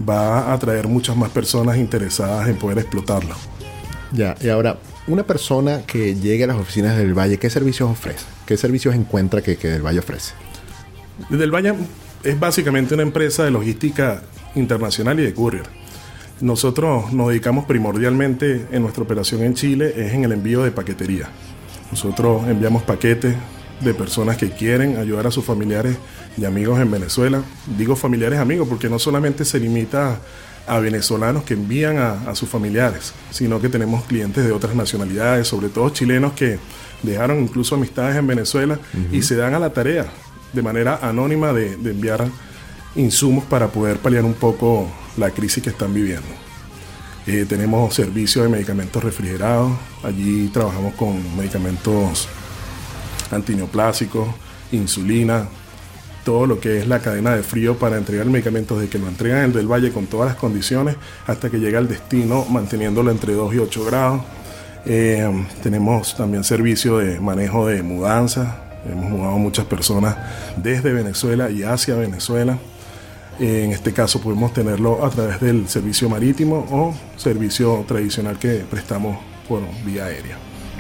va 0.09 0.39
a 0.39 0.53
atraer 0.53 0.87
muchas 0.87 1.17
más 1.17 1.31
personas 1.31 1.77
interesadas 1.77 2.49
en 2.49 2.57
poder 2.57 2.79
explotarlo. 2.79 3.35
Ya, 4.13 4.37
y 4.41 4.49
ahora, 4.49 4.79
una 5.07 5.25
persona 5.25 5.83
que 5.87 6.15
llegue 6.15 6.45
a 6.45 6.47
las 6.47 6.57
oficinas 6.57 6.97
del 6.97 7.15
Valle, 7.15 7.39
¿qué 7.39 7.51
servicios 7.51 7.91
ofrece? 7.91 8.25
¿Qué 8.47 8.57
servicios 8.57 8.95
encuentra 8.95 9.43
que, 9.43 9.57
que 9.57 9.69
Del 9.69 9.83
Valle 9.83 9.99
ofrece? 9.99 10.33
Del 11.29 11.51
Valle 11.51 11.75
es 12.23 12.39
básicamente 12.39 12.95
una 12.95 13.03
empresa 13.03 13.45
de 13.45 13.51
logística 13.51 14.23
internacional 14.55 15.19
y 15.21 15.25
de 15.25 15.35
courier. 15.35 15.65
Nosotros 16.41 17.13
nos 17.13 17.29
dedicamos 17.29 17.65
primordialmente 17.65 18.67
en 18.71 18.83
nuestra 18.83 19.03
operación 19.03 19.43
en 19.43 19.55
Chile 19.55 19.95
es 19.97 20.13
en 20.13 20.25
el 20.25 20.33
envío 20.33 20.63
de 20.63 20.71
paquetería. 20.71 21.29
Nosotros 21.91 22.47
enviamos 22.47 22.83
paquetes 22.83 23.35
de 23.81 23.95
personas 23.95 24.37
que 24.37 24.51
quieren 24.51 24.97
ayudar 24.99 25.27
a 25.27 25.31
sus 25.31 25.45
familiares 25.45 25.97
y 26.37 26.45
amigos 26.45 26.81
en 26.81 26.91
Venezuela. 26.91 27.43
Digo 27.79 27.97
familiares 27.97 28.39
amigos 28.39 28.69
porque 28.69 28.89
no 28.89 28.99
solamente 28.99 29.45
se 29.45 29.59
limita 29.61 30.19
a 30.67 30.79
venezolanos 30.81 31.45
que 31.45 31.55
envían 31.55 31.99
a, 31.99 32.35
sus 32.35 32.49
familiares, 32.49 33.13
sino 33.31 33.61
que 33.61 33.69
tenemos 33.69 34.05
clientes 34.05 34.45
de 34.45 34.53
otras 34.53 34.75
nacionalidades, 34.75 35.47
sobre 35.47 35.69
todo 35.69 35.91
chilenos 35.91 36.33
que 36.33 36.59
dejaron 37.03 37.41
incluso 37.41 37.77
amistades 37.77 38.17
en 38.17 38.27
Venezuela 38.27 38.79
y 39.13 39.23
se 39.23 39.37
dan 39.37 39.55
a 39.55 39.59
la 39.59 39.73
tarea 39.73 40.07
de 40.53 40.63
manera 40.63 40.99
anónima 41.03 41.53
de, 41.53 41.75
enviar 41.75 42.27
insumos 42.97 43.45
para 43.45 43.69
poder 43.69 43.99
paliar 43.99 44.25
un 44.25 44.35
poco 44.35 44.91
la 45.17 45.31
crisis 45.31 45.63
que 45.63 45.71
están 45.71 45.95
viviendo. 45.95 46.27
Eh, 47.27 47.45
tenemos 47.49 47.95
servicios 47.95 48.45
de 48.45 48.51
medicamentos 48.51 49.03
refrigerados, 49.03 49.73
allí 50.03 50.49
trabajamos 50.49 50.95
con 50.95 51.37
medicamentos 51.37 52.29
antineoplásicos, 53.31 54.29
insulina, 54.73 55.49
todo 56.27 56.45
lo 56.49 56.59
que 56.59 56.79
es 56.79 56.89
la 56.89 56.99
cadena 56.99 57.37
de 57.37 57.45
frío 57.45 57.79
para 57.79 57.97
entregar 57.97 58.27
medicamentos 58.27 58.81
de 58.81 58.89
que 58.89 58.99
lo 58.99 59.07
entregan 59.07 59.45
en 59.45 59.53
Del 59.53 59.71
Valle 59.71 59.93
con 59.93 60.07
todas 60.07 60.27
las 60.27 60.37
condiciones 60.37 60.97
hasta 61.25 61.51
que 61.51 61.59
llega 61.59 61.79
al 61.79 61.87
destino 61.87 62.45
manteniéndolo 62.47 63.13
entre 63.13 63.33
2 63.35 63.55
y 63.55 63.59
8 63.59 63.85
grados. 63.85 64.23
Eh, 64.87 65.47
tenemos 65.63 66.17
también 66.17 66.43
servicio 66.43 66.99
de 66.99 67.21
manejo 67.21 67.69
de 67.69 67.81
mudanza. 67.85 68.57
Hemos 68.91 69.09
mudado 69.09 69.39
muchas 69.39 69.67
personas 69.67 70.17
desde 70.57 70.93
Venezuela 70.93 71.49
y 71.49 71.63
hacia 71.63 71.95
Venezuela. 71.95 72.59
En 73.39 73.71
este 73.71 73.93
caso 73.93 74.21
podemos 74.21 74.53
tenerlo 74.53 75.07
a 75.07 75.11
través 75.11 75.41
del 75.41 75.69
servicio 75.69 76.09
marítimo 76.09 76.67
o 76.73 76.93
servicio 77.17 77.85
tradicional 77.87 78.37
que 78.37 78.65
prestamos 78.69 79.17
por 79.49 79.63
vía 79.85 80.07
aérea. 80.07 80.37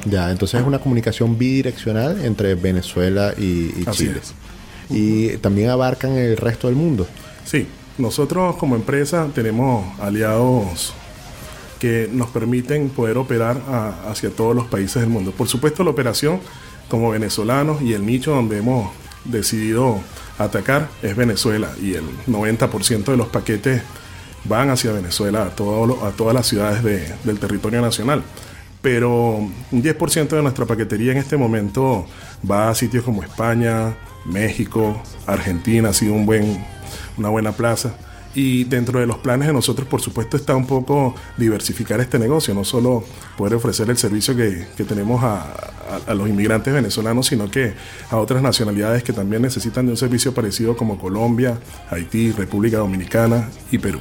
Ya, 0.06 0.28
entonces 0.32 0.60
es 0.60 0.66
una 0.66 0.80
comunicación 0.80 1.38
bidireccional 1.38 2.24
entre 2.24 2.56
Venezuela 2.56 3.32
y, 3.38 3.72
y 3.76 3.86
Chile 3.92 4.20
y 4.90 5.36
también 5.38 5.70
abarcan 5.70 6.12
el 6.12 6.36
resto 6.36 6.68
del 6.68 6.76
mundo. 6.76 7.06
Sí, 7.44 7.66
nosotros 7.98 8.56
como 8.56 8.76
empresa 8.76 9.28
tenemos 9.34 9.98
aliados 10.00 10.92
que 11.78 12.08
nos 12.12 12.30
permiten 12.30 12.88
poder 12.88 13.18
operar 13.18 13.60
hacia 14.08 14.30
todos 14.30 14.54
los 14.54 14.66
países 14.66 15.02
del 15.02 15.10
mundo. 15.10 15.32
Por 15.32 15.48
supuesto, 15.48 15.84
la 15.84 15.90
operación 15.90 16.40
como 16.88 17.10
venezolanos 17.10 17.82
y 17.82 17.92
el 17.92 18.06
nicho 18.06 18.32
donde 18.32 18.58
hemos 18.58 18.90
decidido 19.24 20.00
atacar 20.38 20.88
es 21.02 21.16
Venezuela 21.16 21.70
y 21.82 21.94
el 21.94 22.04
90% 22.26 23.04
de 23.04 23.16
los 23.16 23.28
paquetes 23.28 23.82
van 24.44 24.70
hacia 24.70 24.92
Venezuela, 24.92 25.44
a, 25.44 25.50
todo, 25.50 26.04
a 26.04 26.12
todas 26.12 26.34
las 26.34 26.46
ciudades 26.46 26.82
del 27.24 27.38
territorio 27.38 27.80
nacional. 27.80 28.22
Pero 28.80 29.36
un 29.36 29.82
10% 29.82 30.28
de 30.28 30.42
nuestra 30.42 30.64
paquetería 30.64 31.12
en 31.12 31.18
este 31.18 31.36
momento 31.36 32.06
va 32.48 32.68
a 32.68 32.74
sitios 32.74 33.04
como 33.04 33.22
España, 33.22 33.96
México, 34.26 35.00
Argentina 35.26 35.90
ha 35.90 35.92
sido 35.92 36.14
un 36.14 36.26
buen, 36.26 36.64
una 37.16 37.28
buena 37.28 37.52
plaza. 37.52 37.94
Y 38.34 38.64
dentro 38.64 39.00
de 39.00 39.06
los 39.06 39.16
planes 39.16 39.46
de 39.46 39.54
nosotros, 39.54 39.88
por 39.88 40.02
supuesto, 40.02 40.36
está 40.36 40.54
un 40.54 40.66
poco 40.66 41.14
diversificar 41.38 42.00
este 42.00 42.18
negocio, 42.18 42.52
no 42.52 42.64
solo 42.64 43.02
poder 43.38 43.54
ofrecer 43.54 43.88
el 43.88 43.96
servicio 43.96 44.36
que, 44.36 44.66
tenemos 44.86 45.24
a, 45.24 46.12
los 46.14 46.28
inmigrantes 46.28 46.74
venezolanos, 46.74 47.28
sino 47.28 47.50
que 47.50 47.72
a 48.10 48.18
otras 48.18 48.42
nacionalidades 48.42 49.02
que 49.02 49.14
también 49.14 49.40
necesitan 49.40 49.86
de 49.86 49.92
un 49.92 49.96
servicio 49.96 50.34
parecido 50.34 50.76
como 50.76 50.98
Colombia, 50.98 51.58
Haití, 51.90 52.30
República 52.32 52.76
Dominicana 52.76 53.48
y 53.70 53.78
Perú. 53.78 54.00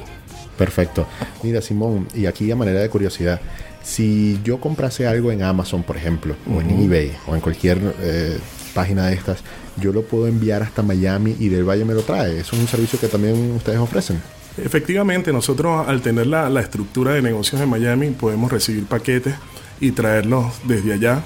Perfecto. 0.58 1.08
Mira, 1.42 1.62
Simón, 1.62 2.08
y 2.14 2.26
aquí 2.26 2.52
a 2.52 2.58
manera 2.58 2.82
de 2.82 2.90
curiosidad, 2.90 3.40
si 3.84 4.42
yo 4.44 4.60
comprase 4.60 5.08
algo 5.08 5.32
en 5.32 5.44
Amazon, 5.44 5.84
por 5.84 5.96
ejemplo, 5.96 6.36
o 6.54 6.60
en 6.60 6.72
eBay, 6.72 7.16
o 7.28 7.36
en 7.36 7.42
cualquier 7.42 7.80
eh, 8.02 8.38
página 8.76 9.08
de 9.08 9.16
estas, 9.16 9.40
yo 9.78 9.92
lo 9.92 10.04
puedo 10.04 10.28
enviar 10.28 10.62
hasta 10.62 10.84
Miami 10.84 11.36
y 11.40 11.50
del 11.50 11.64
Valle 11.64 11.86
me 11.86 11.96
lo 11.96 12.02
trae. 12.02 12.40
Eso 12.40 12.56
es 12.56 12.62
un 12.62 12.68
servicio 12.68 13.00
que 13.00 13.08
también 13.08 13.54
ustedes 13.54 13.80
ofrecen. 13.80 14.22
Efectivamente, 14.58 15.34
nosotros 15.34 15.88
al 15.88 16.02
tener 16.02 16.28
la, 16.28 16.50
la 16.50 16.62
estructura 16.62 17.14
de 17.14 17.22
negocios 17.22 17.60
en 17.62 17.70
Miami 17.70 18.12
podemos 18.12 18.52
recibir 18.52 18.86
paquetes 18.86 19.36
y 19.80 19.92
traerlos 19.92 20.54
desde 20.66 20.94
allá 20.94 21.24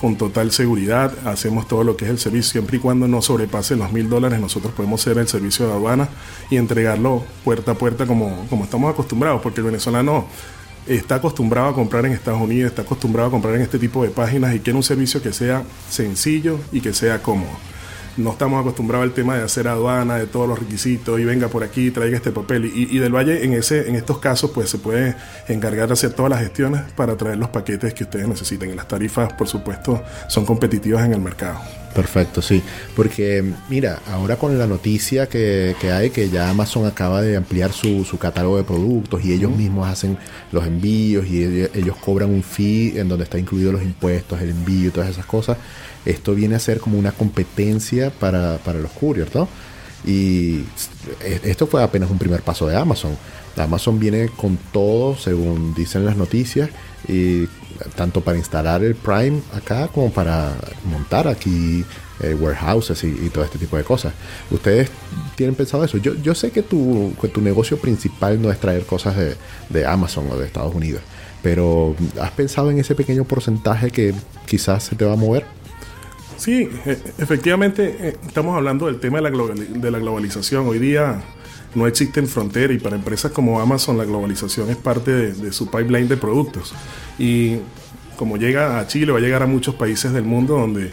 con 0.00 0.16
total 0.16 0.52
seguridad. 0.52 1.12
Hacemos 1.26 1.66
todo 1.66 1.84
lo 1.84 1.96
que 1.96 2.04
es 2.04 2.10
el 2.10 2.18
servicio, 2.18 2.52
siempre 2.52 2.76
y 2.76 2.80
cuando 2.80 3.08
no 3.08 3.20
sobrepase 3.20 3.76
los 3.76 3.92
mil 3.92 4.08
dólares, 4.08 4.40
nosotros 4.40 4.72
podemos 4.72 5.00
hacer 5.00 5.18
el 5.18 5.28
servicio 5.28 5.66
de 5.66 5.72
aduana 5.72 6.08
y 6.50 6.56
entregarlo 6.56 7.24
puerta 7.44 7.72
a 7.72 7.74
puerta 7.74 8.06
como, 8.06 8.46
como 8.48 8.64
estamos 8.64 8.92
acostumbrados, 8.92 9.42
porque 9.42 9.60
el 9.60 9.66
venezolano 9.66 10.26
está 10.88 11.16
acostumbrado 11.16 11.68
a 11.68 11.74
comprar 11.74 12.06
en 12.06 12.12
Estados 12.12 12.40
Unidos, 12.40 12.70
está 12.70 12.82
acostumbrado 12.82 13.28
a 13.28 13.30
comprar 13.30 13.54
en 13.54 13.62
este 13.62 13.78
tipo 13.78 14.02
de 14.02 14.10
páginas 14.10 14.54
y 14.54 14.60
quiere 14.60 14.76
un 14.76 14.82
servicio 14.82 15.22
que 15.22 15.32
sea 15.32 15.62
sencillo 15.90 16.58
y 16.72 16.80
que 16.80 16.92
sea 16.92 17.22
cómodo 17.22 17.50
no 18.18 18.32
estamos 18.32 18.60
acostumbrados 18.60 19.04
al 19.04 19.14
tema 19.14 19.36
de 19.36 19.44
hacer 19.44 19.68
aduana, 19.68 20.16
de 20.16 20.26
todos 20.26 20.48
los 20.48 20.58
requisitos, 20.58 21.18
y 21.20 21.24
venga 21.24 21.48
por 21.48 21.62
aquí, 21.62 21.90
traiga 21.90 22.16
este 22.16 22.32
papel. 22.32 22.66
Y, 22.66 22.98
del 22.98 23.14
Valle, 23.14 23.44
en, 23.44 23.54
ese, 23.54 23.88
en 23.88 23.94
estos 23.94 24.18
casos, 24.18 24.50
pues 24.50 24.68
se 24.68 24.78
puede 24.78 25.14
encargar 25.46 25.86
de 25.86 25.94
hacer 25.94 26.12
todas 26.12 26.30
las 26.30 26.40
gestiones 26.40 26.82
para 26.96 27.16
traer 27.16 27.38
los 27.38 27.48
paquetes 27.48 27.94
que 27.94 28.04
ustedes 28.04 28.28
necesiten. 28.28 28.70
Y 28.70 28.74
las 28.74 28.88
tarifas, 28.88 29.32
por 29.32 29.48
supuesto, 29.48 30.02
son 30.28 30.44
competitivas 30.44 31.06
en 31.06 31.14
el 31.14 31.20
mercado. 31.20 31.60
Perfecto, 31.94 32.42
sí. 32.42 32.62
Porque 32.94 33.44
mira, 33.68 34.00
ahora 34.06 34.36
con 34.36 34.58
la 34.58 34.66
noticia 34.66 35.28
que, 35.28 35.74
hay, 35.92 36.10
que 36.10 36.28
ya 36.28 36.50
Amazon 36.50 36.86
acaba 36.86 37.22
de 37.22 37.36
ampliar 37.36 37.72
su, 37.72 38.04
catálogo 38.20 38.56
de 38.56 38.64
productos 38.64 39.24
y 39.24 39.32
ellos 39.32 39.50
mismos 39.50 39.88
hacen 39.88 40.18
los 40.52 40.66
envíos 40.66 41.26
y 41.26 41.42
ellos, 41.42 41.96
cobran 41.96 42.30
un 42.30 42.42
fee 42.42 42.98
en 42.98 43.08
donde 43.08 43.24
está 43.24 43.38
incluido 43.38 43.72
los 43.72 43.82
impuestos, 43.82 44.40
el 44.40 44.50
envío 44.50 44.88
y 44.88 44.90
todas 44.90 45.10
esas 45.10 45.26
cosas 45.26 45.56
esto 46.04 46.34
viene 46.34 46.54
a 46.54 46.58
ser 46.58 46.80
como 46.80 46.98
una 46.98 47.12
competencia 47.12 48.10
para, 48.10 48.58
los 48.74 48.90
couriers, 48.92 49.34
¿no? 49.34 49.48
Y 50.06 50.64
esto 51.44 51.66
fue 51.66 51.82
apenas 51.82 52.10
un 52.10 52.18
primer 52.18 52.42
paso 52.42 52.66
de 52.66 52.76
Amazon. 52.76 53.16
Amazon 53.56 53.98
viene 53.98 54.28
con 54.28 54.56
todo, 54.72 55.16
según 55.16 55.74
dicen 55.74 56.04
las 56.04 56.16
noticias, 56.16 56.70
y 57.08 57.46
tanto 57.96 58.20
para 58.20 58.36
instalar 58.36 58.82
el 58.82 58.94
Prime 58.94 59.40
acá 59.54 59.88
como 59.88 60.10
para 60.12 60.54
montar 60.84 61.28
aquí 61.28 61.84
eh, 62.20 62.34
warehouses 62.34 63.04
y, 63.04 63.30
todo 63.30 63.44
este 63.44 63.58
tipo 63.58 63.76
de 63.76 63.84
cosas. 63.84 64.12
¿Ustedes 64.50 64.90
tienen 65.36 65.54
pensado 65.54 65.84
eso? 65.84 65.98
Yo, 65.98 66.14
yo 66.14 66.34
sé 66.34 66.50
que 66.50 66.62
tu, 66.62 67.14
tu 67.32 67.40
negocio 67.40 67.78
principal 67.78 68.40
no 68.40 68.50
es 68.50 68.58
traer 68.58 68.84
cosas 68.84 69.16
de, 69.16 69.36
de 69.68 69.86
Amazon 69.86 70.26
o 70.30 70.36
de 70.36 70.46
Estados 70.46 70.74
Unidos, 70.74 71.02
pero 71.42 71.94
¿has 72.20 72.32
pensado 72.32 72.70
en 72.70 72.78
ese 72.78 72.94
pequeño 72.94 73.24
porcentaje 73.24 73.90
que 73.90 74.14
quizás 74.46 74.84
se 74.84 74.96
te 74.96 75.04
va 75.04 75.12
a 75.12 75.16
mover? 75.16 75.44
Sí, 76.36 76.68
e, 76.86 76.98
efectivamente 77.18 77.96
eh, 78.00 78.16
estamos 78.26 78.56
hablando 78.56 78.86
del 78.86 79.00
tema 79.00 79.20
de 79.20 79.30
la, 79.30 79.54
de 79.54 79.90
la 79.90 79.98
globalización. 79.98 80.66
Hoy 80.66 80.78
día 80.78 81.20
no 81.74 81.86
existen 81.86 82.26
fronteras 82.26 82.76
y 82.76 82.80
para 82.80 82.96
empresas 82.96 83.32
como 83.32 83.60
Amazon 83.60 83.98
la 83.98 84.04
globalización 84.04 84.70
es 84.70 84.76
parte 84.76 85.12
de, 85.32 85.52
su 85.52 85.70
pipeline 85.70 86.08
de 86.08 86.16
productos. 86.16 86.74
Y 87.18 87.58
como 88.16 88.36
llega 88.36 88.78
a 88.78 88.86
Chile, 88.86 89.12
va 89.12 89.18
a 89.18 89.20
llegar 89.20 89.42
a 89.42 89.46
muchos 89.46 89.74
países 89.74 90.12
del 90.12 90.24
mundo 90.24 90.58
donde 90.58 90.90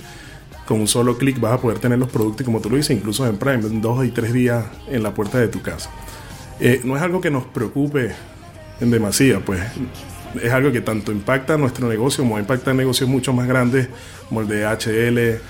con 0.67 0.79
un 0.79 0.87
solo 0.87 1.17
clic 1.17 1.39
vas 1.39 1.53
a 1.53 1.61
poder 1.61 1.79
tener 1.79 1.99
los 1.99 2.09
productos, 2.09 2.43
como 2.43 2.59
tú 2.59 2.69
lo 2.69 2.77
dices, 2.77 2.97
incluso 2.97 3.25
en 3.27 3.37
Prime, 3.37 3.65
en 3.67 3.81
dos 3.81 4.05
y 4.05 4.09
tres 4.09 4.33
días 4.33 4.65
en 4.87 5.03
la 5.03 5.13
puerta 5.13 5.39
de 5.39 5.47
tu 5.47 5.61
casa. 5.61 5.89
Eh, 6.59 6.81
no 6.83 6.95
es 6.95 7.03
algo 7.03 7.21
que 7.21 7.29
nos 7.29 7.45
preocupe 7.45 8.15
en 8.79 8.91
demasía, 8.91 9.39
pues 9.39 9.61
es 10.41 10.51
algo 10.51 10.71
que 10.71 10.81
tanto 10.81 11.11
impacta 11.11 11.57
nuestro 11.57 11.87
negocio 11.87 12.23
como 12.23 12.39
impacta 12.39 12.73
negocios 12.73 13.09
mucho 13.09 13.33
más 13.33 13.47
grandes 13.47 13.89
como 14.27 14.41
el 14.41 14.47
de 14.47 14.65
HL, 14.65 15.41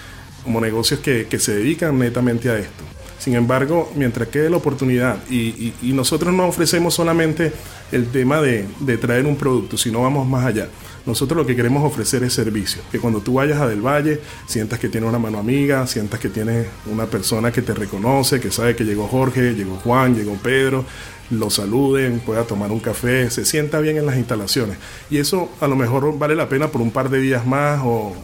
como 0.43 0.61
negocios 0.61 0.99
que, 0.99 1.27
se 1.39 1.55
dedican 1.55 1.97
netamente 1.97 2.49
a 2.49 2.57
esto. 2.57 2.83
Sin 3.25 3.33
embargo, 3.33 3.91
mientras 3.95 4.27
quede 4.27 4.51
la 4.51 4.57
oportunidad 4.57 5.17
y, 5.31 5.73
nosotros 5.81 6.31
no 6.31 6.45
ofrecemos 6.45 6.93
solamente 6.93 7.51
el 7.91 8.11
tema 8.11 8.39
de, 8.39 8.67
traer 9.01 9.25
un 9.25 9.35
producto, 9.35 9.77
sino 9.77 10.03
vamos 10.03 10.27
más 10.27 10.45
allá. 10.45 10.67
Nosotros 11.07 11.35
lo 11.35 11.43
que 11.43 11.55
queremos 11.55 11.83
ofrecer 11.83 12.21
es 12.21 12.33
servicio. 12.33 12.83
Que 12.91 12.99
cuando 12.99 13.21
tú 13.21 13.33
vayas 13.33 13.59
a 13.59 13.67
Del 13.67 13.81
Valle, 13.81 14.21
sientas 14.45 14.77
que 14.77 14.89
tiene 14.89 15.07
una 15.07 15.17
mano 15.17 15.39
amiga, 15.39 15.87
sientas 15.87 16.19
que 16.19 16.29
tiene 16.29 16.65
una 16.85 17.07
persona 17.07 17.51
que 17.51 17.63
te 17.63 17.73
reconoce, 17.73 18.39
que 18.39 18.51
sabe 18.51 18.75
que 18.75 18.83
llegó 18.83 19.07
Jorge, 19.07 19.55
llegó 19.55 19.77
Juan, 19.77 20.15
llegó 20.15 20.35
Pedro, 20.35 20.85
lo 21.31 21.49
saluden, 21.49 22.19
pueda 22.19 22.43
tomar 22.43 22.71
un 22.71 22.79
café, 22.79 23.31
se 23.31 23.43
sienta 23.43 23.79
bien 23.79 23.97
en 23.97 24.05
las 24.05 24.17
instalaciones. 24.17 24.77
Y 25.09 25.17
eso 25.17 25.49
a 25.61 25.67
lo 25.67 25.75
mejor 25.75 26.15
vale 26.19 26.35
la 26.35 26.47
pena 26.47 26.67
por 26.67 26.81
un 26.81 26.91
par 26.91 27.09
de 27.09 27.17
días 27.17 27.43
más 27.43 27.81
o, 27.83 28.15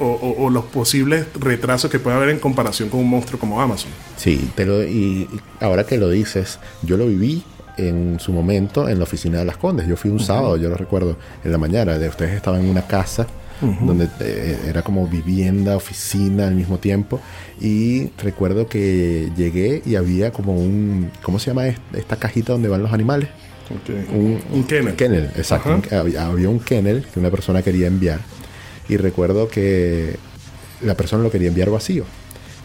los 0.00 0.64
posibles 0.66 1.26
retrasos 1.38 1.90
que 1.90 1.98
puede 1.98 2.16
haber 2.16 2.30
en 2.30 2.38
comparación 2.38 2.88
con 2.88 3.00
un 3.00 3.08
monstruo 3.08 3.38
como 3.38 3.60
Amazon. 3.60 3.90
Sí, 4.16 4.50
pero 4.54 4.82
y 4.82 5.28
ahora 5.60 5.84
que 5.84 5.98
lo 5.98 6.08
dices, 6.08 6.58
yo 6.82 6.96
lo 6.96 7.06
viví 7.06 7.44
en 7.76 8.18
su 8.20 8.32
momento 8.32 8.88
en 8.88 8.98
la 8.98 9.04
oficina 9.04 9.38
de 9.38 9.44
las 9.44 9.56
Condes. 9.56 9.86
Yo 9.86 9.96
fui 9.96 10.10
un 10.10 10.20
sábado, 10.20 10.56
yo 10.56 10.68
lo 10.68 10.76
recuerdo, 10.76 11.16
en 11.44 11.52
la 11.52 11.58
mañana. 11.58 11.98
De 11.98 12.08
ustedes 12.08 12.34
estaban 12.34 12.60
en 12.60 12.70
una 12.70 12.86
casa 12.86 13.26
donde 13.60 14.08
eh, 14.20 14.58
era 14.66 14.82
como 14.82 15.06
vivienda, 15.06 15.76
oficina 15.76 16.48
al 16.48 16.54
mismo 16.54 16.78
tiempo. 16.78 17.20
Y 17.60 18.08
recuerdo 18.18 18.66
que 18.66 19.30
llegué 19.36 19.82
y 19.86 19.94
había 19.94 20.32
como 20.32 20.54
un, 20.54 21.10
¿cómo 21.22 21.38
se 21.38 21.50
llama 21.50 21.66
esta 21.66 22.16
cajita 22.16 22.52
donde 22.52 22.68
van 22.68 22.82
los 22.82 22.92
animales? 22.92 23.28
Un, 24.12 24.64
kennel. 24.64 24.94
kennel, 24.96 25.30
exacto. 25.36 25.80
había, 25.96 26.48
un 26.48 26.60
kennel 26.60 27.06
que 27.12 27.20
una 27.20 27.30
persona 27.30 27.62
quería 27.62 27.86
enviar. 27.86 28.20
Y 28.88 28.96
recuerdo 28.96 29.48
que 29.48 30.16
la 30.80 30.96
persona 30.96 31.22
lo 31.22 31.30
quería 31.30 31.48
enviar 31.48 31.70
vacío. 31.70 32.04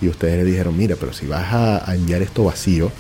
Y 0.02 0.08
ustedes 0.10 0.38
le 0.38 0.44
dijeron, 0.44 0.78
mira, 0.78 0.96
pero 1.00 1.14
si 1.14 1.26
vas 1.26 1.54
a, 1.54 1.96
enviar 1.96 2.22
esto 2.22 2.44
vacío 2.44 2.92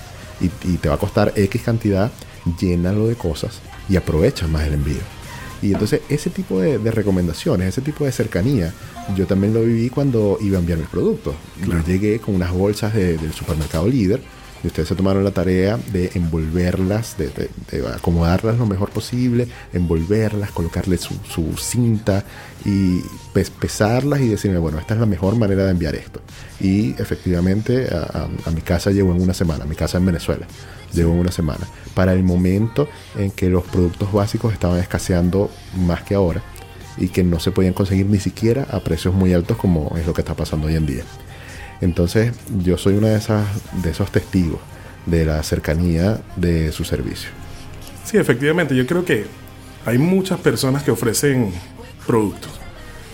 y, 0.41 0.45
y, 0.67 0.77
te 0.77 0.89
va 0.89 0.95
a 0.95 0.99
costar 0.99 1.33
X 1.35 1.61
cantidad, 1.61 2.11
llénalo 2.59 3.07
de 3.07 3.15
cosas 3.15 3.59
y 3.89 3.95
aprovecha 3.95 4.47
más 4.47 4.65
el 4.65 4.73
envío. 4.73 5.17
Y 5.61 5.73
entonces 5.73 6.01
ese 6.09 6.29
tipo 6.29 6.59
de, 6.59 6.77
recomendaciones, 6.91 7.69
ese 7.69 7.81
tipo 7.81 8.05
de 8.05 8.11
cercanía, 8.11 8.73
yo 9.15 9.25
también 9.25 9.53
lo 9.53 9.63
viví 9.63 9.89
cuando 9.89 10.37
iba 10.41 10.57
a 10.57 10.59
enviar 10.59 10.77
mis 10.77 10.87
productos. 10.87 11.35
Yo 11.65 11.83
llegué 11.85 12.19
con 12.19 12.35
unas 12.35 12.51
bolsas 12.51 12.93
del 12.93 13.33
supermercado 13.33 13.87
líder 13.87 14.21
y 14.63 14.67
ustedes 14.67 14.89
se 14.89 14.95
tomaron 14.95 15.23
la 15.23 15.31
tarea 15.31 15.77
de 15.91 16.11
envolverlas, 16.15 17.15
de, 17.17 17.49
acomodarlas 17.95 18.57
lo 18.57 18.65
mejor 18.65 18.89
posible, 18.89 19.47
envolverlas, 19.73 20.51
colocarle 20.51 20.97
su, 20.97 21.13
cinta 21.57 22.23
y 22.65 23.01
pesarlas 23.59 24.21
y 24.21 24.27
decirme, 24.27 24.57
bueno, 24.57 24.79
esta 24.79 24.93
es 24.93 24.99
la 24.99 25.05
mejor 25.05 25.35
manera 25.35 25.63
de 25.65 25.71
enviar 25.71 25.95
esto. 25.95 26.21
Y 26.59 26.91
efectivamente 26.99 27.87
a, 27.93 28.27
a 28.45 28.51
mi 28.51 28.61
casa 28.61 28.91
llegó 28.91 29.13
en 29.13 29.21
una 29.21 29.33
semana, 29.33 29.63
a 29.63 29.67
mi 29.67 29.75
casa 29.75 29.97
en 29.97 30.05
Venezuela 30.05 30.47
llegó 30.93 31.11
en 31.11 31.19
una 31.19 31.31
semana, 31.31 31.67
para 31.93 32.13
el 32.13 32.23
momento 32.23 32.87
en 33.17 33.31
que 33.31 33.49
los 33.49 33.63
productos 33.63 34.11
básicos 34.11 34.53
estaban 34.53 34.79
escaseando 34.79 35.49
más 35.75 36.03
que 36.03 36.15
ahora 36.15 36.41
y 36.97 37.09
que 37.09 37.23
no 37.23 37.39
se 37.39 37.51
podían 37.51 37.73
conseguir 37.73 38.07
ni 38.07 38.19
siquiera 38.19 38.67
a 38.71 38.79
precios 38.79 39.13
muy 39.13 39.33
altos 39.33 39.57
como 39.57 39.95
es 39.97 40.05
lo 40.05 40.13
que 40.13 40.21
está 40.21 40.33
pasando 40.33 40.67
hoy 40.67 40.75
en 40.75 40.85
día. 40.85 41.03
Entonces 41.81 42.33
yo 42.63 42.77
soy 42.77 42.95
uno 42.95 43.07
de, 43.07 43.17
esas, 43.17 43.45
de 43.83 43.91
esos 43.91 44.11
testigos 44.11 44.59
de 45.05 45.25
la 45.25 45.41
cercanía 45.43 46.21
de 46.35 46.71
su 46.71 46.83
servicio. 46.83 47.29
Sí, 48.03 48.17
efectivamente, 48.17 48.75
yo 48.75 48.85
creo 48.85 49.05
que 49.05 49.25
hay 49.85 49.97
muchas 49.97 50.39
personas 50.39 50.83
que 50.83 50.91
ofrecen 50.91 51.51
productos. 52.05 52.51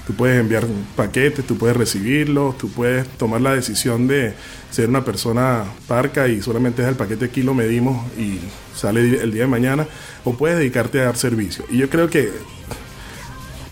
Tú 0.06 0.14
puedes 0.14 0.40
enviar 0.40 0.66
paquetes, 0.96 1.46
tú 1.46 1.58
puedes 1.58 1.78
recibirlos, 1.78 2.58
tú 2.58 2.70
puedes 2.70 3.08
tomar 3.08 3.40
la 3.40 3.54
decisión 3.54 4.08
de 4.08 4.34
ser 4.70 4.90
una 4.90 5.06
persona 5.06 5.64
parca 5.88 6.28
y 6.28 6.42
solamente 6.42 6.82
es 6.82 6.90
el 6.90 6.96
paquete 6.96 7.26
aquí 7.26 7.42
lo 7.42 7.54
medimos 7.54 8.06
y 8.18 8.40
sale 8.76 9.22
el 9.22 9.32
día 9.32 9.44
de 9.44 9.48
mañana, 9.48 9.88
o 10.26 10.34
puedes 10.34 10.58
dedicarte 10.58 11.00
a 11.00 11.06
dar 11.06 11.16
servicio. 11.16 11.64
Y 11.70 11.78
yo 11.78 11.90
creo 11.90 12.10
que 12.10 12.32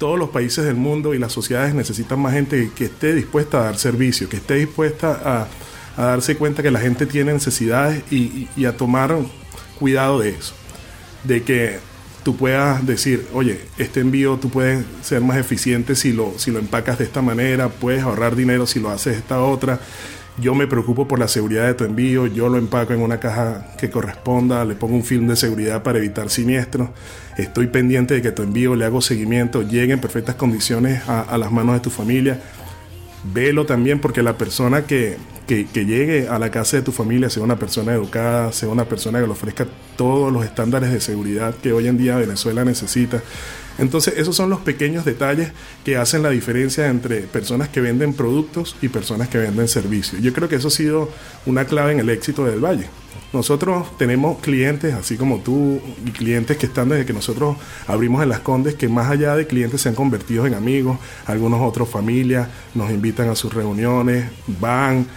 todos 0.01 0.17
los 0.17 0.29
países 0.29 0.65
del 0.65 0.73
mundo 0.73 1.13
y 1.13 1.19
las 1.19 1.31
sociedades 1.31 1.75
necesitan 1.75 2.19
más 2.19 2.33
gente 2.33 2.71
que 2.75 2.85
esté 2.85 3.13
dispuesta 3.13 3.59
a 3.59 3.63
dar 3.65 3.77
servicio, 3.77 4.27
que 4.27 4.37
esté 4.37 4.55
dispuesta 4.55 5.47
a, 5.95 6.01
darse 6.01 6.37
cuenta 6.37 6.63
que 6.63 6.71
la 6.71 6.79
gente 6.79 7.05
tiene 7.05 7.31
necesidades 7.33 8.01
y, 8.11 8.47
y 8.57 8.65
a 8.65 8.75
tomar 8.75 9.15
cuidado 9.77 10.17
de 10.17 10.29
eso. 10.29 10.55
De 11.23 11.43
que 11.43 11.77
tú 12.23 12.35
puedas 12.35 12.83
decir, 12.83 13.27
oye, 13.31 13.61
este 13.77 13.99
envío 13.99 14.37
tú 14.37 14.49
puedes 14.49 14.83
ser 15.03 15.21
más 15.21 15.37
eficiente 15.37 15.95
si 15.95 16.13
lo, 16.13 16.33
si 16.37 16.49
lo 16.49 16.57
empacas 16.57 16.97
de 16.97 17.03
esta 17.03 17.21
manera, 17.21 17.69
puedes 17.69 18.01
ahorrar 18.01 18.35
dinero 18.35 18.65
si 18.65 18.79
lo 18.79 18.89
haces 18.89 19.13
de 19.13 19.19
esta 19.19 19.43
otra. 19.43 19.79
Yo 20.41 20.55
me 20.55 20.65
preocupo 20.65 21.07
por 21.07 21.19
la 21.19 21.27
seguridad 21.27 21.67
de 21.67 21.75
tu 21.75 21.83
envío, 21.83 22.25
yo 22.25 22.49
lo 22.49 22.57
empaco 22.57 22.93
en 22.93 23.01
una 23.01 23.19
caja 23.19 23.75
que 23.77 23.91
corresponda, 23.91 24.65
le 24.65 24.73
pongo 24.73 24.95
un 24.95 25.03
film 25.03 25.27
de 25.27 25.35
seguridad 25.35 25.83
para 25.83 25.99
evitar 25.99 26.31
siniestros, 26.31 26.89
estoy 27.37 27.67
pendiente 27.67 28.15
de 28.15 28.23
que 28.23 28.31
tu 28.31 28.41
envío 28.41 28.75
le 28.75 28.85
hago 28.85 29.01
seguimiento, 29.01 29.61
llegue 29.61 29.93
en 29.93 30.01
perfectas 30.01 30.33
condiciones 30.33 31.07
a, 31.07 31.37
las 31.37 31.51
manos 31.51 31.75
de 31.75 31.81
tu 31.81 31.91
familia. 31.91 32.41
Velo 33.23 33.67
también 33.67 33.99
porque 33.99 34.23
la 34.23 34.35
persona 34.35 34.87
que, 34.87 35.17
que, 35.45 35.85
llegue 35.85 36.27
a 36.27 36.39
la 36.39 36.49
casa 36.49 36.77
de 36.77 36.83
tu 36.83 36.91
familia 36.91 37.29
sea 37.29 37.43
una 37.43 37.59
persona 37.59 37.93
educada, 37.93 38.51
sea 38.51 38.69
una 38.69 38.85
persona 38.85 39.19
que 39.19 39.27
le 39.27 39.33
ofrezca 39.33 39.67
todos 39.95 40.33
los 40.33 40.43
estándares 40.43 40.91
de 40.91 41.01
seguridad 41.01 41.53
que 41.53 41.71
hoy 41.71 41.87
en 41.87 41.99
día 41.99 42.17
Venezuela 42.17 42.65
necesita. 42.65 43.21
Entonces, 43.77 44.15
esos 44.17 44.35
son 44.35 44.49
los 44.49 44.59
pequeños 44.59 45.05
detalles 45.05 45.51
que 45.83 45.97
hacen 45.97 46.23
la 46.23 46.29
diferencia 46.29 46.87
entre 46.87 47.21
personas 47.21 47.69
que 47.69 47.81
venden 47.81 48.13
productos 48.13 48.75
y 48.81 48.89
personas 48.89 49.29
que 49.29 49.37
venden 49.37 49.67
servicios. 49.67 50.21
Yo 50.21 50.33
creo 50.33 50.49
que 50.49 50.55
eso 50.55 50.67
ha 50.67 50.71
sido 50.71 51.09
una 51.45 51.65
clave 51.65 51.93
en 51.93 51.99
el 51.99 52.09
éxito 52.09 52.45
del 52.45 52.59
Valle. 52.59 52.87
Nosotros 53.33 53.97
tenemos 53.97 54.39
clientes, 54.39 54.93
así 54.93 55.15
como 55.15 55.39
tú, 55.39 55.81
y 56.05 56.11
clientes 56.11 56.57
que 56.57 56.65
están 56.65 56.89
desde 56.89 57.05
que 57.05 57.13
nosotros 57.13 57.55
abrimos 57.87 58.21
en 58.21 58.29
Las 58.29 58.41
Condes, 58.41 58.75
que 58.75 58.89
más 58.89 59.09
allá 59.09 59.35
de 59.37 59.47
clientes 59.47 59.81
se 59.81 59.89
han 59.89 59.95
convertido 59.95 60.45
en 60.45 60.53
amigos, 60.53 60.97
algunos 61.25 61.61
otros 61.61 61.87
familias 61.87 62.49
nos 62.75 62.91
invitan 62.91 63.29
a 63.29 63.35
sus 63.35 63.53
reuniones, 63.53 64.25
van, 64.59 65.07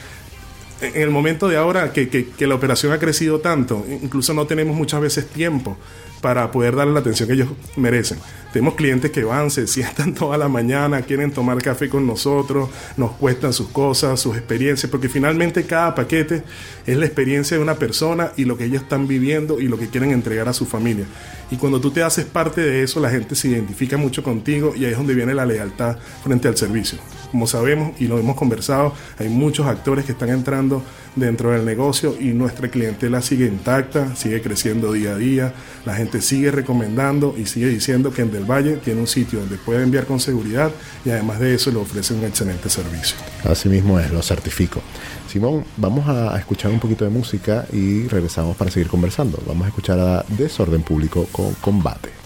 en 0.80 1.02
el 1.02 1.10
momento 1.10 1.48
de 1.48 1.56
ahora 1.56 1.92
que, 1.92 2.08
que, 2.08 2.28
que 2.28 2.46
la 2.46 2.54
operación 2.54 2.92
ha 2.92 2.98
crecido 3.00 3.40
tanto, 3.40 3.84
incluso 3.88 4.32
no 4.32 4.46
tenemos 4.46 4.76
muchas 4.76 5.00
veces 5.00 5.26
tiempo 5.28 5.76
para 6.24 6.50
poder 6.50 6.74
darle 6.74 6.94
la 6.94 7.00
atención 7.00 7.28
que 7.28 7.34
ellos 7.34 7.50
merecen. 7.76 8.16
Tenemos 8.50 8.76
clientes 8.76 9.10
que 9.10 9.24
van, 9.24 9.50
se 9.50 9.66
sientan 9.74 10.14
toda 10.14 10.38
la 10.38 10.48
mañana, 10.48 11.02
quieren 11.02 11.30
tomar 11.30 11.60
café 11.60 11.90
con 11.90 12.06
nosotros, 12.06 12.70
nos 12.96 13.10
cuestan 13.10 13.52
sus 13.52 13.68
cosas, 13.68 14.18
sus 14.20 14.34
experiencias, 14.34 14.90
porque 14.90 15.10
finalmente 15.10 15.64
cada 15.64 15.94
paquete 15.94 16.42
es 16.87 16.96
la 16.96 17.04
experiencia 17.04 17.58
de 17.58 17.62
una 17.62 17.74
persona 17.74 18.32
y 18.38 18.46
lo 18.46 18.56
que 18.56 18.64
ellos 18.64 18.84
están 18.84 19.06
viviendo 19.06 19.60
y 19.60 19.68
lo 19.68 19.76
que 19.76 19.88
quieren 19.88 20.12
entregar 20.12 20.48
a 20.48 20.54
su 20.54 20.64
familia. 20.64 21.04
Y 21.50 21.56
cuando 21.56 21.78
tú 21.78 21.90
te 21.90 22.02
haces 22.02 22.24
parte 22.24 22.62
de 22.62 22.82
eso, 22.82 23.00
la 23.00 23.10
gente 23.10 23.34
se 23.34 23.48
identifica 23.48 23.98
mucho 23.98 24.22
contigo 24.22 24.72
y 24.74 24.87
ahí 24.87 24.92
es 24.92 24.96
donde 24.96 25.14
viene 25.14 25.34
la 25.34 25.44
lealtad 25.44 25.98
frente 26.22 26.48
al 26.48 26.56
servicio. 26.56 26.98
Como 27.30 27.46
sabemos 27.46 28.00
y 28.00 28.06
lo 28.06 28.18
hemos 28.18 28.37
conversado, 28.37 28.94
hay 29.18 29.28
muchos 29.28 29.66
actores 29.66 30.06
que 30.06 30.12
están 30.12 30.30
entrando 30.30 30.82
dentro 31.16 31.53
del 31.53 31.64
negocio 31.64 32.16
y 32.18 32.29
nuestra 32.29 32.68
clientela 32.68 33.22
sigue 33.22 33.46
intacta, 33.46 34.16
sigue 34.16 34.42
creciendo 34.42 34.92
día 34.92 35.12
a 35.12 35.16
día, 35.16 35.55
la 35.85 35.94
gente 35.94 36.20
sigue 36.20 36.50
recomendando 36.50 37.35
y 37.38 37.46
sigue 37.46 37.68
diciendo 37.68 38.12
que 38.12 38.22
en 38.22 38.33
Del 38.33 38.44
Valle 38.44 38.77
tiene 38.77 39.00
un 39.00 39.07
sitio 39.07 39.40
donde 39.40 39.57
puede 39.57 39.83
enviar 39.83 40.07
con 40.07 40.20
seguridad 40.20 40.70
y 41.05 41.11
además 41.11 41.40
de 41.40 41.55
eso 41.55 41.70
le 41.70 41.79
ofrece 41.79 42.14
un 42.14 42.24
excelente 42.24 42.68
servicio. 42.68 43.16
Así 43.44 43.68
mismo 43.68 43.98
es, 43.98 44.11
lo 44.11 44.22
certifico. 44.22 44.81
Simón, 45.29 45.64
vamos 45.77 46.09
a 46.09 46.37
escuchar 46.38 46.70
un 46.70 46.81
poquito 46.81 47.05
de 47.05 47.11
música 47.11 47.66
y 47.72 48.07
regresamos 48.07 48.57
para 48.57 48.70
seguir 48.70 48.88
conversando. 48.88 49.38
Vamos 49.46 49.64
a 49.64 49.68
escuchar 49.68 49.98
a 49.98 50.24
Desorden 50.29 50.83
Público 50.83 51.27
con 51.33 51.55
Combate. 51.55 52.23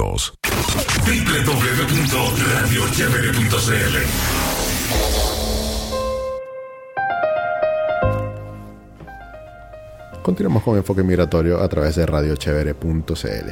minutos. 0.00 0.32
www.radiochevere.cl 1.04 3.96
Continuamos 10.22 10.62
con 10.62 10.76
Enfoque 10.76 11.02
Migratorio 11.02 11.60
a 11.60 11.68
través 11.68 11.96
de 11.96 12.06
radiochevere.cl. 12.06 13.50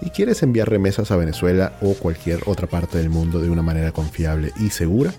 ¿Y 0.00 0.10
quieres 0.10 0.42
enviar 0.42 0.68
remesas 0.68 1.10
a 1.10 1.16
Venezuela 1.16 1.72
o 1.80 1.94
cualquier 1.94 2.40
otra 2.46 2.66
parte 2.66 2.98
del 2.98 3.10
mundo 3.10 3.40
de 3.40 3.50
una 3.50 3.62
manera 3.62 3.92
confiable 3.92 4.52
y 4.58 4.70
segura? 4.70 5.12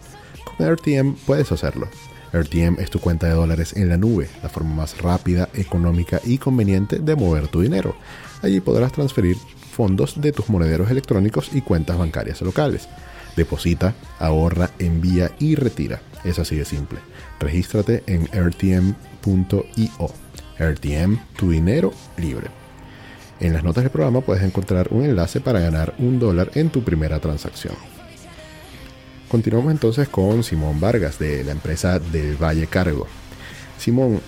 Con 0.44 0.68
RTM 0.68 1.16
puedes 1.26 1.52
hacerlo. 1.52 1.88
RTM 2.34 2.80
es 2.80 2.90
tu 2.90 3.00
cuenta 3.00 3.28
de 3.28 3.34
dólares 3.34 3.74
en 3.78 3.88
la 3.88 3.98
nube, 3.98 4.30
la 4.44 4.50
forma 4.50 4.76
más 4.76 5.02
rápida, 5.02 5.48
económica 5.54 6.20
y 6.24 6.38
conveniente 6.38 7.00
de 7.00 7.16
mover 7.16 7.48
tu 7.48 7.62
dinero. 7.62 7.96
Allí 8.42 8.60
podrás 8.60 8.92
transferir 8.92 9.38
fondos 9.76 10.22
de 10.22 10.32
tus 10.32 10.50
monederos 10.50 10.90
electrónicos 10.90 11.50
y 11.54 11.62
cuentas 11.62 11.98
bancarias 11.98 12.42
locales. 12.42 12.88
Deposita, 13.36 13.94
ahorra, 14.20 14.72
envía 14.80 15.32
y 15.38 15.56
retira. 15.56 16.02
Es 16.24 16.40
así 16.40 16.56
de 16.56 16.64
simple. 16.64 17.00
Regístrate 17.40 18.02
en 18.08 18.28
rtm.io. 18.28 18.96
RTM, 20.58 21.18
tu 21.36 21.52
dinero 21.52 21.94
libre. 22.16 22.48
En 23.42 23.52
las 23.52 23.66
notas 23.66 23.84
del 23.84 23.92
programa 23.92 24.22
puedes 24.22 24.44
encontrar 24.44 24.88
un 24.92 25.04
enlace 25.04 25.42
para 25.42 25.60
ganar 25.60 25.94
un 25.98 26.18
dólar 26.20 26.52
en 26.56 26.70
tu 26.70 26.82
primera 26.82 27.20
transacción. 27.20 27.76
Continuamos 29.28 29.74
entonces 29.74 30.08
con 30.08 30.44
Simón 30.44 30.80
Vargas 30.80 31.20
de 31.20 31.44
la 31.44 31.52
empresa 31.52 32.00
del 32.00 32.42
Valle 32.42 32.68
Cargo. 32.68 33.08
Simón, 33.78 34.22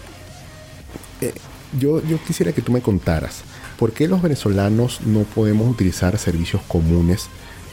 eh, 1.21 1.33
yo, 1.79 2.05
yo 2.05 2.21
quisiera 2.25 2.51
que 2.51 2.61
tú 2.61 2.73
me 2.73 2.81
contaras, 2.81 3.43
¿por 3.77 3.93
qué 3.93 4.07
los 4.07 4.21
venezolanos 4.21 5.01
no 5.01 5.21
podemos 5.21 5.69
utilizar 5.69 6.17
servicios 6.17 6.61
comunes 6.67 7.29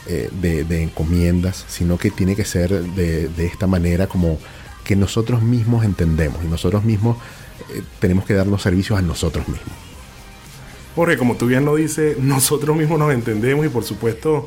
eh, 0.07 0.29
de, 0.31 0.83
encomiendas, 0.83 1.65
sino 1.67 1.97
que 1.97 2.11
tiene 2.11 2.35
que 2.35 2.45
ser 2.45 2.69
de, 2.71 3.45
esta 3.45 3.67
manera 3.67 4.07
como 4.07 4.37
que 4.83 4.95
nosotros 4.95 5.41
mismos 5.41 5.83
entendemos 5.83 6.43
y 6.43 6.47
nosotros 6.47 6.83
mismos 6.83 7.17
eh, 7.73 7.81
tenemos 7.99 8.25
que 8.25 8.35
darnos 8.35 8.61
servicios 8.61 8.99
a 8.99 9.01
nosotros 9.01 9.47
mismos? 9.47 9.73
Jorge, 10.95 11.17
como 11.17 11.35
tú 11.35 11.47
bien 11.47 11.65
lo 11.65 11.75
dices, 11.75 12.17
nosotros 12.19 12.77
mismos 12.77 12.99
nos 12.99 13.13
entendemos 13.13 13.65
y 13.65 13.69
por 13.69 13.83
supuesto 13.83 14.45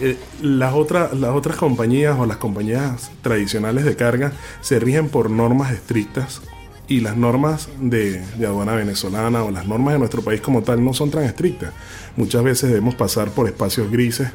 eh, 0.00 0.16
las, 0.42 0.74
otras, 0.74 1.12
las 1.14 1.30
otras 1.30 1.56
compañías 1.56 2.18
o 2.18 2.26
las 2.26 2.38
compañías 2.38 3.12
tradicionales 3.22 3.84
de 3.84 3.94
carga 3.94 4.32
se 4.60 4.80
rigen 4.80 5.08
por 5.08 5.30
normas 5.30 5.72
estrictas 5.72 6.42
y 6.88 7.00
las 7.00 7.16
normas 7.16 7.68
de, 7.80 8.24
aduana 8.38 8.74
venezolana 8.74 9.44
o 9.44 9.50
las 9.50 9.66
normas 9.66 9.92
de 9.92 9.98
nuestro 9.98 10.22
país 10.22 10.40
como 10.40 10.62
tal 10.62 10.82
no 10.82 10.94
son 10.94 11.10
tan 11.10 11.22
estrictas. 11.22 11.72
Muchas 12.16 12.42
veces 12.42 12.70
debemos 12.70 12.94
pasar 12.94 13.30
por 13.30 13.46
espacios 13.46 13.90
grises 13.90 14.30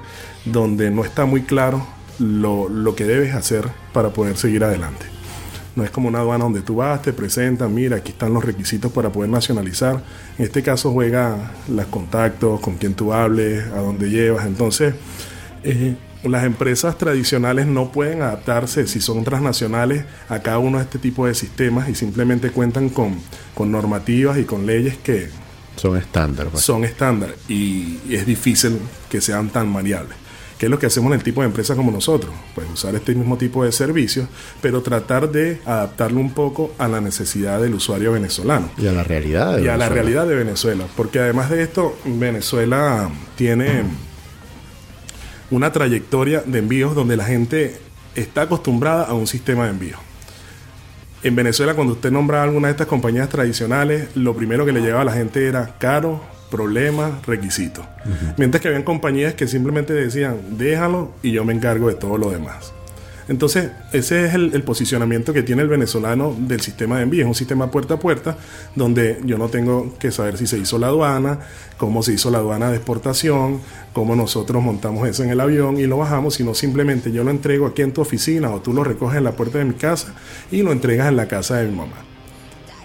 donde 0.45 0.91
no 0.91 1.03
está 1.03 1.25
muy 1.25 1.41
claro 1.41 1.85
lo, 2.19 2.69
lo 2.69 2.95
que 2.95 3.05
debes 3.05 3.33
hacer 3.33 3.67
para 3.91 4.09
poder 4.09 4.37
seguir 4.37 4.63
adelante. 4.63 5.05
No 5.75 5.83
es 5.83 5.89
como 5.89 6.07
una 6.07 6.19
aduana 6.19 6.43
donde 6.43 6.61
tú 6.61 6.75
vas, 6.75 7.01
te 7.01 7.13
presentan, 7.13 7.73
mira, 7.73 7.97
aquí 7.97 8.11
están 8.11 8.31
los 8.31 8.45
requisitos 8.45 8.91
para 8.91 9.11
poder 9.11 9.31
nacionalizar. 9.31 10.03
En 10.37 10.45
este 10.45 10.61
caso 10.61 10.91
juega 10.91 11.53
los 11.67 11.87
contactos, 11.87 12.59
con 12.59 12.77
quién 12.77 12.93
tú 12.93 13.11
hables, 13.11 13.65
a 13.65 13.79
dónde 13.79 14.11
llevas. 14.11 14.45
Entonces, 14.45 14.93
eh, 15.63 15.95
las 16.23 16.43
empresas 16.45 16.97
tradicionales 16.97 17.65
no 17.67 17.91
pueden 17.91 18.21
adaptarse, 18.21 18.87
si 18.87 19.01
son 19.01 19.23
transnacionales, 19.23 20.05
a 20.29 20.39
cada 20.39 20.57
uno 20.59 20.77
de 20.77 20.85
este 20.85 20.99
tipo 20.99 21.27
de 21.27 21.35
sistemas 21.35 21.89
y 21.89 21.95
simplemente 21.95 22.49
cuentan 22.51 22.89
con, 22.89 23.15
con 23.53 23.71
normativas 23.71 24.37
y 24.37 24.43
con 24.45 24.65
leyes 24.65 24.97
que 24.97 25.29
Son 25.75 25.97
estándar. 25.97 26.47
pues. 26.47 26.63
son 26.63 26.83
estándar 26.85 27.35
y 27.49 27.97
es 28.09 28.25
difícil 28.25 28.79
que 29.09 29.21
sean 29.21 29.49
tan 29.49 29.73
variables. 29.73 30.15
¿Qué 30.57 30.67
es 30.67 30.69
lo 30.69 30.79
que 30.79 30.85
hacemos 30.85 31.11
en 31.11 31.17
el 31.19 31.23
tipo 31.23 31.41
de 31.41 31.47
empresa 31.47 31.75
como 31.75 31.91
nosotros? 31.91 32.31
Pues 32.55 32.67
usar 32.71 32.95
este 32.95 33.13
mismo 33.15 33.37
tipo 33.37 33.65
de 33.65 33.73
servicios, 33.73 34.29
pero 34.61 34.81
tratar 34.81 35.29
de 35.29 35.59
adaptarlo 35.65 36.21
un 36.21 36.31
poco 36.31 36.73
a 36.77 36.87
la 36.87 37.01
necesidad 37.01 37.59
del 37.59 37.73
usuario 37.73 38.13
venezolano 38.13 38.69
Y 38.77 38.87
a 38.87 38.93
la 38.93 39.03
realidad. 39.03 39.57
de 39.57 39.63
y 39.63 39.67
a 39.67 39.75
la 39.75 39.89
Venezuela. 39.89 39.89
realidad 39.89 40.27
de 40.27 40.35
Venezuela. 40.35 40.85
Porque 40.95 41.19
además 41.19 41.49
de 41.49 41.63
esto, 41.63 41.97
Venezuela 42.05 43.09
tiene 43.35 43.83
una 45.53 45.71
trayectoria 45.71 46.41
de 46.45 46.59
envíos 46.59 46.95
donde 46.95 47.15
la 47.15 47.25
gente 47.25 47.77
está 48.15 48.43
acostumbrada 48.43 49.03
a 49.03 49.13
un 49.13 49.27
sistema 49.27 49.65
de 49.65 49.69
envío. 49.69 49.97
En 51.21 51.35
Venezuela, 51.35 51.75
cuando 51.75 51.93
usted 51.93 52.11
nombra 52.11 52.41
alguna 52.41 52.69
de 52.69 52.71
estas 52.71 52.87
compañías 52.87 53.29
tradicionales, 53.29 54.07
lo 54.15 54.35
primero 54.35 54.65
que 54.65 54.71
le 54.71 54.81
llevaba 54.81 55.03
a 55.03 55.05
la 55.05 55.13
gente 55.13 55.47
era 55.47 55.75
caro, 55.77 56.21
problemas, 56.49 57.25
requisitos. 57.27 57.85
Mientras 58.35 58.61
que 58.61 58.67
habían 58.67 58.83
compañías 58.83 59.35
que 59.35 59.47
simplemente 59.47 59.93
decían, 59.93 60.57
déjalo 60.57 61.11
y 61.21 61.31
yo 61.31 61.45
me 61.45 61.53
encargo 61.53 61.87
de 61.87 61.95
todo 61.95 62.17
lo 62.17 62.31
demás. 62.31 62.73
Entonces, 63.27 63.71
ese 63.93 64.25
es 64.25 64.33
el, 64.33 64.53
el 64.53 64.63
posicionamiento 64.63 65.31
que 65.33 65.43
tiene 65.43 65.61
el 65.61 65.69
venezolano 65.69 66.35
del 66.37 66.59
sistema 66.61 66.97
de 66.97 67.03
envío. 67.03 67.21
Es 67.23 67.27
un 67.27 67.35
sistema 67.35 67.71
puerta 67.71 67.93
a 67.95 67.99
puerta, 67.99 68.37
donde 68.75 69.19
yo 69.23 69.37
no 69.37 69.47
tengo 69.49 69.95
que 69.97 70.11
saber 70.11 70.37
si 70.37 70.45
se 70.47 70.57
hizo 70.57 70.77
la 70.77 70.87
aduana, 70.87 71.39
cómo 71.77 72.03
se 72.03 72.13
hizo 72.13 72.29
la 72.31 72.39
aduana 72.39 72.69
de 72.69 72.75
exportación, 72.77 73.61
cómo 73.93 74.15
nosotros 74.15 74.61
montamos 74.61 75.07
eso 75.07 75.23
en 75.23 75.29
el 75.29 75.39
avión 75.39 75.79
y 75.79 75.87
lo 75.87 75.97
bajamos, 75.97 76.33
sino 76.35 76.53
simplemente 76.53 77.11
yo 77.11 77.23
lo 77.23 77.31
entrego 77.31 77.67
aquí 77.67 77.81
en 77.81 77.93
tu 77.93 78.01
oficina 78.01 78.49
o 78.51 78.59
tú 78.61 78.73
lo 78.73 78.83
recoges 78.83 79.17
en 79.17 79.23
la 79.23 79.31
puerta 79.31 79.57
de 79.59 79.65
mi 79.65 79.75
casa 79.75 80.13
y 80.51 80.61
lo 80.61 80.71
entregas 80.71 81.07
en 81.07 81.15
la 81.15 81.27
casa 81.27 81.57
de 81.57 81.67
mi 81.69 81.75
mamá. 81.77 81.95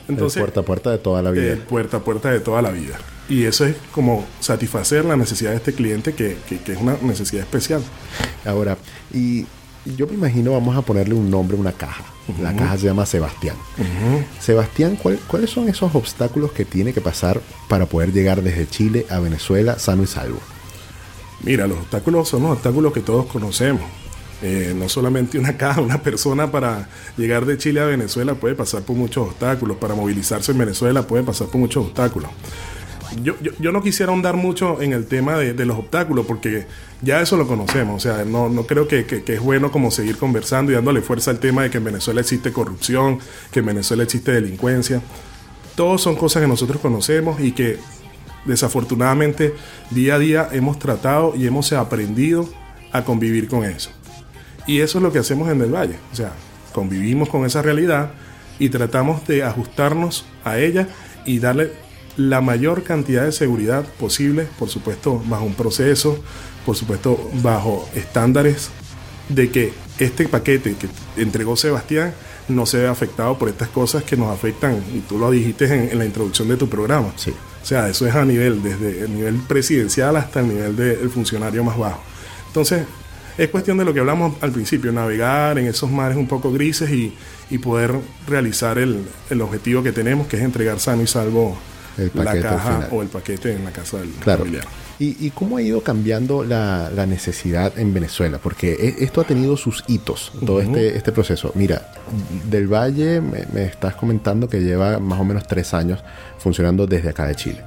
El 0.08 0.16
puerta 0.40 0.60
a 0.60 0.62
puerta 0.64 0.90
de 0.90 0.98
toda 0.98 1.20
la 1.22 1.30
vida. 1.32 1.42
el 1.52 1.58
puerta 1.58 1.96
a 1.98 2.00
puerta 2.00 2.30
de 2.30 2.40
toda 2.40 2.62
la 2.62 2.70
vida. 2.70 2.96
Y 3.28 3.44
eso 3.44 3.66
es 3.66 3.76
como 3.92 4.24
satisfacer 4.40 5.04
la 5.04 5.16
necesidad 5.16 5.50
de 5.50 5.56
este 5.56 5.74
cliente, 5.74 6.14
que, 6.14 6.38
que- 6.48 6.58
que 6.60 6.72
es 6.72 6.78
una 6.80 6.96
necesidad 7.02 7.42
especial. 7.42 7.82
Ahora, 8.46 8.78
y 9.12 9.44
yo 9.96 10.06
me 10.06 10.14
imagino, 10.14 10.52
vamos 10.52 10.76
a 10.76 10.82
ponerle 10.82 11.14
un 11.14 11.30
nombre 11.30 11.56
a 11.56 11.60
una 11.60 11.72
caja. 11.72 12.04
La 12.42 12.54
caja 12.54 12.76
se 12.76 12.86
llama 12.86 13.06
Sebastián. 13.06 13.56
Sebastián, 14.40 14.96
¿cuál- 15.02 15.18
¿cuáles 15.26 15.50
son 15.50 15.68
esos 15.68 15.94
obstáculos 15.94 16.52
que 16.52 16.64
tiene 16.64 16.92
que 16.92 17.00
pasar 17.00 17.40
para 17.68 17.86
poder 17.86 18.12
llegar 18.12 18.42
desde 18.42 18.68
Chile 18.68 19.06
a 19.10 19.18
Venezuela 19.18 19.78
sano 19.78 20.02
y 20.02 20.06
salvo? 20.06 20.38
Mira, 21.42 21.66
los 21.66 21.78
obstáculos 21.78 22.28
son 22.28 22.42
los 22.42 22.52
obstáculos 22.52 22.92
que 22.92 23.00
todos 23.00 23.26
conocemos. 23.26 23.82
Eh, 24.40 24.72
no 24.76 24.88
solamente 24.88 25.36
una 25.38 25.56
caja, 25.56 25.80
una 25.80 26.00
persona 26.02 26.50
para 26.52 26.88
llegar 27.16 27.44
de 27.44 27.58
Chile 27.58 27.80
a 27.80 27.84
Venezuela 27.86 28.34
puede 28.34 28.54
pasar 28.54 28.82
por 28.82 28.94
muchos 28.94 29.28
obstáculos, 29.28 29.78
para 29.78 29.94
movilizarse 29.94 30.52
en 30.52 30.58
Venezuela 30.58 31.02
puede 31.06 31.24
pasar 31.24 31.48
por 31.48 31.60
muchos 31.60 31.86
obstáculos. 31.86 32.30
Yo, 33.22 33.34
no 33.72 33.82
quisiera 33.82 34.12
ahondar 34.12 34.36
mucho 34.36 34.82
en 34.82 34.92
el 34.92 35.06
tema 35.06 35.36
de, 35.36 35.64
los 35.64 35.78
obstáculos 35.78 36.26
porque 36.26 36.66
ya 37.02 37.20
eso 37.20 37.36
lo 37.36 37.46
conocemos, 37.46 37.96
o 37.96 38.00
sea, 38.00 38.24
no, 38.24 38.50
creo 38.66 38.86
que- 38.88 39.06
que 39.06 39.34
es 39.34 39.40
bueno 39.40 39.70
como 39.70 39.90
seguir 39.90 40.16
conversando 40.18 40.72
y 40.72 40.74
dándole 40.74 41.00
fuerza 41.00 41.30
al 41.30 41.38
tema 41.38 41.62
de 41.62 41.70
que 41.70 41.78
en 41.78 41.84
Venezuela 41.84 42.20
existe 42.20 42.52
corrupción, 42.52 43.18
que 43.50 43.60
en 43.60 43.66
Venezuela 43.66 44.02
existe 44.02 44.32
delincuencia. 44.32 45.00
Todos 45.74 46.02
son 46.02 46.16
cosas 46.16 46.42
que 46.42 46.48
nosotros 46.48 46.80
conocemos 46.80 47.40
y 47.40 47.52
que 47.52 47.78
desafortunadamente 48.44 49.54
día 49.90 50.16
a 50.16 50.18
día 50.18 50.48
hemos 50.52 50.78
tratado 50.78 51.34
y 51.36 51.46
hemos 51.46 51.72
aprendido 51.72 52.48
a 52.92 53.04
convivir 53.04 53.48
con 53.48 53.64
eso. 53.64 53.90
Y 54.66 54.80
eso 54.80 54.98
es 54.98 55.02
lo 55.04 55.12
que 55.12 55.18
hacemos 55.20 55.48
en 55.50 55.60
el 55.62 55.72
Valle. 55.74 55.96
O 56.12 56.16
sea, 56.16 56.32
convivimos 56.72 57.28
con 57.28 57.46
esa 57.46 57.62
realidad 57.62 58.10
y 58.58 58.68
tratamos 58.70 59.26
de 59.26 59.44
ajustarnos 59.44 60.24
a 60.44 60.58
ella 60.58 60.88
y 61.24 61.38
darle 61.38 61.72
la 62.18 62.40
mayor 62.40 62.82
cantidad 62.82 63.24
de 63.24 63.32
seguridad 63.32 63.86
posible, 63.98 64.48
por 64.58 64.68
supuesto, 64.68 65.22
bajo 65.26 65.44
un 65.44 65.54
proceso, 65.54 66.18
por 66.66 66.76
supuesto, 66.76 67.30
bajo 67.42 67.88
estándares 67.94 68.70
de 69.28 69.50
que 69.50 69.72
este 69.98 70.28
paquete 70.28 70.74
que 70.74 70.88
entregó 71.22 71.56
Sebastián 71.56 72.12
no 72.48 72.66
se 72.66 72.78
ve 72.78 72.88
afectado 72.88 73.38
por 73.38 73.48
estas 73.48 73.68
cosas 73.68 74.02
que 74.02 74.16
nos 74.16 74.34
afectan, 74.34 74.82
y 74.92 74.98
tú 75.00 75.16
lo 75.16 75.30
dijiste 75.30 75.66
en, 75.66 75.90
en 75.92 75.98
la 75.98 76.04
introducción 76.04 76.48
de 76.48 76.56
tu 76.56 76.68
programa. 76.68 77.12
Sí. 77.16 77.30
O 77.62 77.66
sea, 77.66 77.88
eso 77.88 78.06
es 78.06 78.14
a 78.14 78.24
nivel, 78.24 78.62
desde 78.62 79.04
el 79.04 79.14
nivel 79.14 79.36
presidencial 79.36 80.16
hasta 80.16 80.40
el 80.40 80.48
nivel 80.48 80.76
del 80.76 81.10
funcionario 81.10 81.62
más 81.62 81.78
bajo. 81.78 82.02
Entonces, 82.48 82.84
es 83.36 83.48
cuestión 83.50 83.78
de 83.78 83.84
lo 83.84 83.94
que 83.94 84.00
hablamos 84.00 84.34
al 84.40 84.50
principio, 84.50 84.90
navegar 84.90 85.56
en 85.58 85.66
esos 85.66 85.88
mares 85.88 86.16
un 86.16 86.26
poco 86.26 86.50
grises 86.50 86.90
y, 86.90 87.14
y 87.48 87.58
poder 87.58 87.94
realizar 88.26 88.78
el, 88.78 89.04
el 89.30 89.40
objetivo 89.40 89.84
que 89.84 89.92
tenemos, 89.92 90.26
que 90.26 90.36
es 90.36 90.42
entregar 90.42 90.80
sano 90.80 91.02
y 91.02 91.06
salvo 91.06 91.56
El 91.98 92.10
la 92.14 92.24
paquete 92.24 92.46
al 92.48 92.54
caja 92.54 92.72
final. 92.74 92.88
o 92.92 93.02
el 93.02 93.08
paquete 93.08 93.52
en 93.54 93.64
la 93.64 93.70
casa 93.72 93.98
del 93.98 94.10
Claro. 94.12 94.38
familiar. 94.44 94.64
¿Y, 95.00 95.26
y 95.26 95.30
cómo 95.30 95.56
ha 95.58 95.62
ido 95.62 95.80
cambiando 95.82 96.42
la, 96.44 96.90
la 96.94 97.06
necesidad 97.06 97.78
en 97.78 97.92
Venezuela? 97.94 98.38
Porque 98.42 98.72
e- 98.72 99.04
esto 99.04 99.20
ha 99.20 99.24
tenido 99.24 99.56
sus 99.56 99.84
hitos, 99.86 100.32
todo 100.44 100.60
este, 100.60 100.96
este 100.96 101.12
proceso. 101.12 101.52
Mira, 101.54 101.92
del 102.50 102.66
Valle 102.66 103.20
me, 103.20 103.46
me 103.52 103.64
estás 103.64 103.94
comentando 103.94 104.48
que 104.48 104.60
lleva 104.60 104.98
más 104.98 105.20
o 105.20 105.24
menos 105.24 105.46
tres 105.46 105.72
años 105.74 106.00
funcionando 106.38 106.86
desde 106.86 107.10
acá 107.10 107.26
de 107.26 107.34
Chile. 107.36 107.60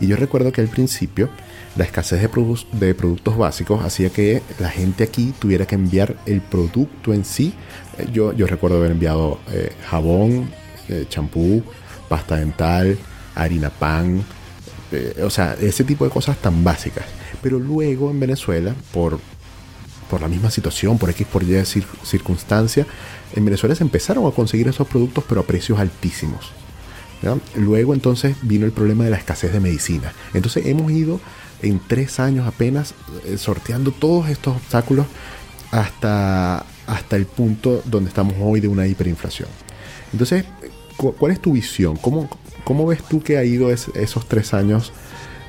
Y 0.00 0.06
yo 0.08 0.16
recuerdo 0.16 0.50
que 0.50 0.60
al 0.60 0.68
principio 0.68 1.28
la 1.76 1.84
escasez 1.84 2.20
de, 2.20 2.30
produ- 2.30 2.68
de 2.72 2.94
productos 2.94 3.36
básicos 3.38 3.84
hacía 3.84 4.10
que 4.10 4.42
la 4.58 4.68
gente 4.68 5.04
aquí 5.04 5.32
tuviera 5.38 5.66
que 5.66 5.74
enviar 5.76 6.16
el 6.26 6.40
producto 6.40 7.14
en 7.14 7.24
sí. 7.24 7.54
Eh, 7.98 8.08
Yo, 8.12 8.32
yo 8.32 8.46
recuerdo 8.46 8.78
haber 8.78 8.90
enviado 8.90 9.38
eh, 9.52 9.70
jabón, 9.88 10.50
eh, 10.88 11.06
champú, 11.08 11.62
pasta 12.08 12.36
dental, 12.36 12.98
harina 13.34 13.70
pan, 13.70 14.24
eh, 14.92 15.22
o 15.24 15.30
sea, 15.30 15.56
ese 15.60 15.84
tipo 15.84 16.04
de 16.04 16.10
cosas 16.10 16.36
tan 16.38 16.62
básicas. 16.64 17.04
Pero 17.42 17.58
luego 17.58 18.10
en 18.10 18.20
Venezuela, 18.20 18.74
por, 18.92 19.18
por 20.10 20.20
la 20.20 20.28
misma 20.28 20.50
situación, 20.50 20.98
por 20.98 21.10
X, 21.10 21.26
por 21.26 21.42
Y 21.42 21.52
cir- 21.64 21.86
circunstancia, 22.04 22.86
en 23.34 23.44
Venezuela 23.44 23.74
se 23.74 23.82
empezaron 23.82 24.26
a 24.26 24.30
conseguir 24.30 24.68
esos 24.68 24.86
productos, 24.86 25.24
pero 25.28 25.40
a 25.40 25.44
precios 25.46 25.78
altísimos. 25.78 26.52
Luego 27.56 27.94
entonces 27.94 28.34
vino 28.42 28.66
el 28.66 28.72
problema 28.72 29.04
de 29.04 29.10
la 29.10 29.16
escasez 29.16 29.52
de 29.52 29.60
medicina. 29.60 30.12
Entonces 30.34 30.66
hemos 30.66 30.90
ido 30.90 31.20
en 31.62 31.80
tres 31.86 32.18
años 32.18 32.46
apenas 32.48 32.94
eh, 33.24 33.38
sorteando 33.38 33.92
todos 33.92 34.28
estos 34.28 34.56
obstáculos 34.56 35.06
hasta, 35.70 36.66
hasta 36.86 37.16
el 37.16 37.26
punto 37.26 37.80
donde 37.84 38.08
estamos 38.08 38.34
hoy 38.40 38.58
de 38.60 38.66
una 38.68 38.86
hiperinflación. 38.88 39.48
Entonces, 40.12 40.44
cu- 40.96 41.14
¿cuál 41.14 41.30
es 41.32 41.40
tu 41.40 41.52
visión? 41.52 41.96
¿Cómo, 41.96 42.28
cómo 42.64 42.86
ves 42.86 43.02
tú 43.02 43.22
que 43.22 43.38
ha 43.38 43.44
ido 43.44 43.70
es- 43.72 43.88
esos 43.94 44.26
tres 44.28 44.54
años 44.54 44.92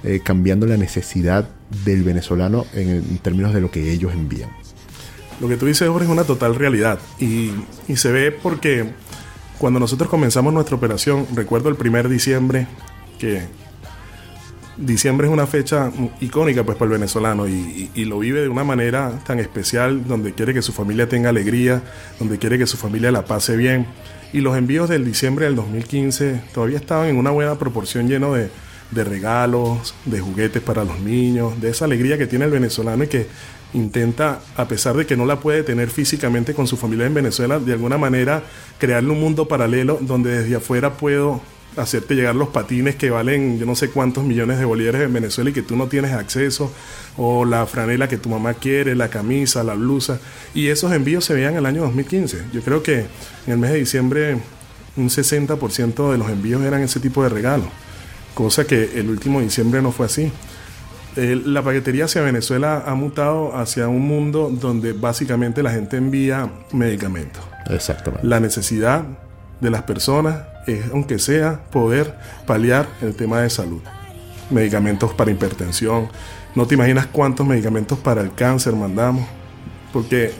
eh, 0.03 0.19
cambiando 0.23 0.65
la 0.65 0.77
necesidad 0.77 1.47
del 1.85 2.03
venezolano 2.03 2.65
en, 2.73 2.89
en 2.89 3.17
términos 3.19 3.53
de 3.53 3.61
lo 3.61 3.71
que 3.71 3.91
ellos 3.91 4.13
envían? 4.13 4.49
Lo 5.41 5.47
que 5.47 5.57
tú 5.57 5.65
dices, 5.65 5.87
Jorge, 5.89 6.05
es 6.05 6.11
una 6.11 6.23
total 6.25 6.55
realidad. 6.55 6.99
Y, 7.19 7.51
y 7.87 7.95
se 7.97 8.11
ve 8.11 8.31
porque 8.31 8.85
cuando 9.57 9.79
nosotros 9.79 10.09
comenzamos 10.09 10.53
nuestra 10.53 10.75
operación, 10.75 11.25
recuerdo 11.35 11.69
el 11.69 11.75
primer 11.75 12.07
diciembre, 12.09 12.67
que 13.19 13.41
diciembre 14.77 15.27
es 15.27 15.33
una 15.33 15.45
fecha 15.47 15.91
icónica 16.19 16.63
pues 16.63 16.77
para 16.77 16.91
el 16.91 16.99
venezolano 16.99 17.47
y, 17.47 17.51
y- 17.53 17.91
y 17.93 18.05
lo 18.05 18.19
vive 18.19 18.41
de 18.41 18.49
una 18.49 18.63
manera 18.63 19.19
tan 19.25 19.39
especial, 19.39 20.07
donde 20.07 20.33
quiere 20.33 20.53
que 20.53 20.61
su 20.61 20.73
familia 20.73 21.07
tenga 21.07 21.29
alegría, 21.29 21.81
donde 22.19 22.37
quiere 22.39 22.57
que 22.57 22.65
su 22.67 22.77
familia 22.77 23.11
la 23.11 23.25
pase 23.25 23.55
bien. 23.55 23.85
Y 24.33 24.41
los 24.41 24.57
envíos 24.57 24.89
del 24.89 25.05
diciembre 25.05 25.45
del 25.45 25.55
2015 25.55 26.41
todavía 26.53 26.77
estaban 26.77 27.07
en 27.07 27.17
una 27.17 27.29
buena 27.29 27.57
proporción 27.59 28.09
lleno 28.09 28.33
de, 28.33 28.49
de 28.89 29.03
regalos, 29.03 29.93
de 30.05 30.19
juguetes 30.19 30.61
para 30.61 30.83
los 30.83 30.99
niños, 30.99 31.61
de 31.61 31.69
esa 31.69 31.85
alegría 31.85 32.17
que 32.17 32.27
tiene 32.27 32.45
el 32.45 32.51
venezolano 32.51 33.03
y 33.03 33.07
que 33.07 33.27
intenta, 33.73 34.41
a 34.55 34.67
pesar 34.67 34.95
de 34.95 35.05
que 35.05 35.15
no 35.15 35.25
la 35.25 35.39
puede 35.39 35.63
tener 35.63 35.89
físicamente 35.89 36.53
con 36.53 36.67
su 36.67 36.77
familia 36.77 37.05
en 37.05 37.13
Venezuela, 37.13 37.59
de 37.59 37.73
alguna 37.73 37.97
manera 37.97 38.43
crearle 38.79 39.11
un 39.11 39.19
mundo 39.19 39.47
paralelo 39.47 39.99
donde 40.01 40.41
desde 40.41 40.55
afuera 40.55 40.93
puedo 40.93 41.41
hacerte 41.77 42.15
llegar 42.15 42.35
los 42.35 42.49
patines 42.49 42.95
que 42.95 43.09
valen 43.09 43.57
yo 43.59 43.65
no 43.65 43.75
sé 43.75 43.89
cuántos 43.89 44.23
millones 44.23 44.59
de 44.59 44.65
bolívares 44.65 45.01
en 45.01 45.13
Venezuela 45.13 45.49
y 45.49 45.53
que 45.53 45.61
tú 45.61 45.75
no 45.75 45.87
tienes 45.87 46.11
acceso, 46.13 46.71
o 47.17 47.45
la 47.45 47.65
franela 47.65 48.07
que 48.07 48.17
tu 48.17 48.29
mamá 48.29 48.53
quiere, 48.53 48.95
la 48.95 49.09
camisa, 49.09 49.63
la 49.63 49.73
blusa, 49.73 50.19
y 50.53 50.67
esos 50.67 50.91
envíos 50.91 51.25
se 51.25 51.33
veían 51.33 51.53
en 51.53 51.59
el 51.59 51.65
año 51.65 51.81
2015. 51.83 52.45
Yo 52.53 52.61
creo 52.61 52.83
que 52.83 52.99
en 53.47 53.53
el 53.53 53.57
mes 53.57 53.71
de 53.71 53.79
diciembre 53.79 54.37
un 54.95 55.09
60% 55.09 56.11
de 56.11 56.17
los 56.17 56.29
envíos 56.29 56.61
eran 56.61 56.81
ese 56.81 56.99
tipo 56.99 57.23
de 57.23 57.29
regalos, 57.29 57.67
cosa 58.33 58.65
que 58.65 58.99
el 58.99 59.09
último 59.09 59.41
diciembre 59.41 59.81
no 59.81 59.91
fue 59.91 60.05
así. 60.05 60.31
La 61.15 61.61
paquetería 61.61 62.05
hacia 62.05 62.21
Venezuela 62.23 62.83
ha 62.87 62.95
mutado 62.95 63.55
hacia 63.55 63.87
un 63.87 64.01
mundo 64.01 64.49
donde 64.51 64.93
básicamente 64.93 65.61
la 65.61 65.71
gente 65.71 65.97
envía 65.97 66.51
medicamentos. 66.71 67.43
Exactamente. 67.69 68.25
La 68.25 68.39
necesidad 68.39 69.05
de 69.59 69.69
las 69.69 69.83
personas 69.83 70.43
es, 70.67 70.85
aunque 70.91 71.19
sea, 71.19 71.63
poder 71.71 72.15
paliar 72.45 72.87
el 73.01 73.15
tema 73.15 73.41
de 73.41 73.49
salud. 73.49 73.81
Medicamentos 74.49 75.13
para 75.13 75.31
hipertensión. 75.31 76.09
No 76.55 76.67
te 76.67 76.75
imaginas 76.75 77.07
cuántos 77.07 77.45
medicamentos 77.45 77.97
para 77.97 78.21
el 78.21 78.33
cáncer 78.33 78.75
mandamos. 78.75 79.25
Porque 79.91 80.31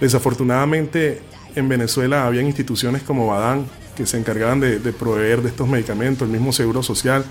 desafortunadamente 0.00 1.22
en 1.54 1.68
Venezuela 1.68 2.26
habían 2.26 2.46
instituciones 2.46 3.02
como 3.02 3.26
Badán 3.26 3.66
que 3.96 4.06
se 4.06 4.18
encargaban 4.18 4.60
de, 4.60 4.78
de 4.80 4.92
proveer 4.92 5.40
de 5.40 5.48
estos 5.50 5.68
medicamentos, 5.68 6.26
el 6.26 6.32
mismo 6.32 6.52
Seguro 6.52 6.82
Social, 6.82 7.24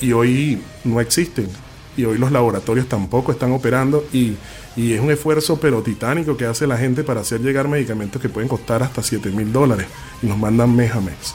y 0.00 0.12
hoy 0.12 0.62
no 0.84 1.00
existen. 1.00 1.48
Y 1.96 2.04
hoy 2.04 2.18
los 2.18 2.32
laboratorios 2.32 2.88
tampoco 2.88 3.32
están 3.32 3.52
operando 3.52 4.04
y, 4.12 4.36
y 4.76 4.92
es 4.92 5.00
un 5.00 5.10
esfuerzo 5.10 5.58
pero 5.58 5.82
titánico 5.82 6.36
que 6.36 6.44
hace 6.44 6.66
la 6.66 6.76
gente 6.76 7.04
para 7.04 7.20
hacer 7.20 7.40
llegar 7.40 7.68
medicamentos 7.68 8.20
que 8.20 8.28
pueden 8.28 8.48
costar 8.48 8.82
hasta 8.82 9.02
7 9.02 9.30
mil 9.30 9.52
dólares 9.52 9.86
y 10.22 10.26
nos 10.26 10.38
mandan 10.38 10.74
mes 10.74 10.92
a 10.94 11.00
mes. 11.00 11.34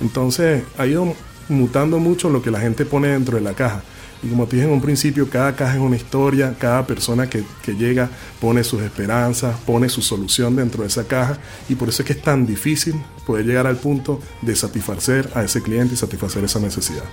Entonces 0.00 0.64
ha 0.78 0.86
ido 0.86 1.14
mutando 1.48 1.98
mucho 1.98 2.30
lo 2.30 2.42
que 2.42 2.50
la 2.50 2.60
gente 2.60 2.86
pone 2.86 3.08
dentro 3.08 3.36
de 3.36 3.42
la 3.42 3.54
caja. 3.54 3.82
Y 4.22 4.28
como 4.28 4.46
te 4.46 4.56
dije 4.56 4.68
en 4.68 4.74
un 4.74 4.80
principio, 4.80 5.28
cada 5.30 5.56
caja 5.56 5.74
es 5.74 5.80
una 5.80 5.96
historia, 5.96 6.54
cada 6.58 6.86
persona 6.86 7.28
que, 7.28 7.42
que 7.62 7.72
llega 7.72 8.10
pone 8.40 8.62
sus 8.64 8.82
esperanzas, 8.82 9.56
pone 9.60 9.88
su 9.88 10.02
solución 10.02 10.56
dentro 10.56 10.82
de 10.82 10.88
esa 10.88 11.04
caja 11.04 11.38
y 11.68 11.74
por 11.74 11.88
eso 11.88 12.02
es 12.02 12.06
que 12.06 12.12
es 12.12 12.22
tan 12.22 12.46
difícil 12.46 12.94
poder 13.26 13.46
llegar 13.46 13.66
al 13.66 13.76
punto 13.76 14.20
de 14.42 14.54
satisfacer 14.56 15.30
a 15.34 15.42
ese 15.42 15.62
cliente 15.62 15.94
y 15.94 15.96
satisfacer 15.96 16.44
esa 16.44 16.60
necesidad. 16.60 17.04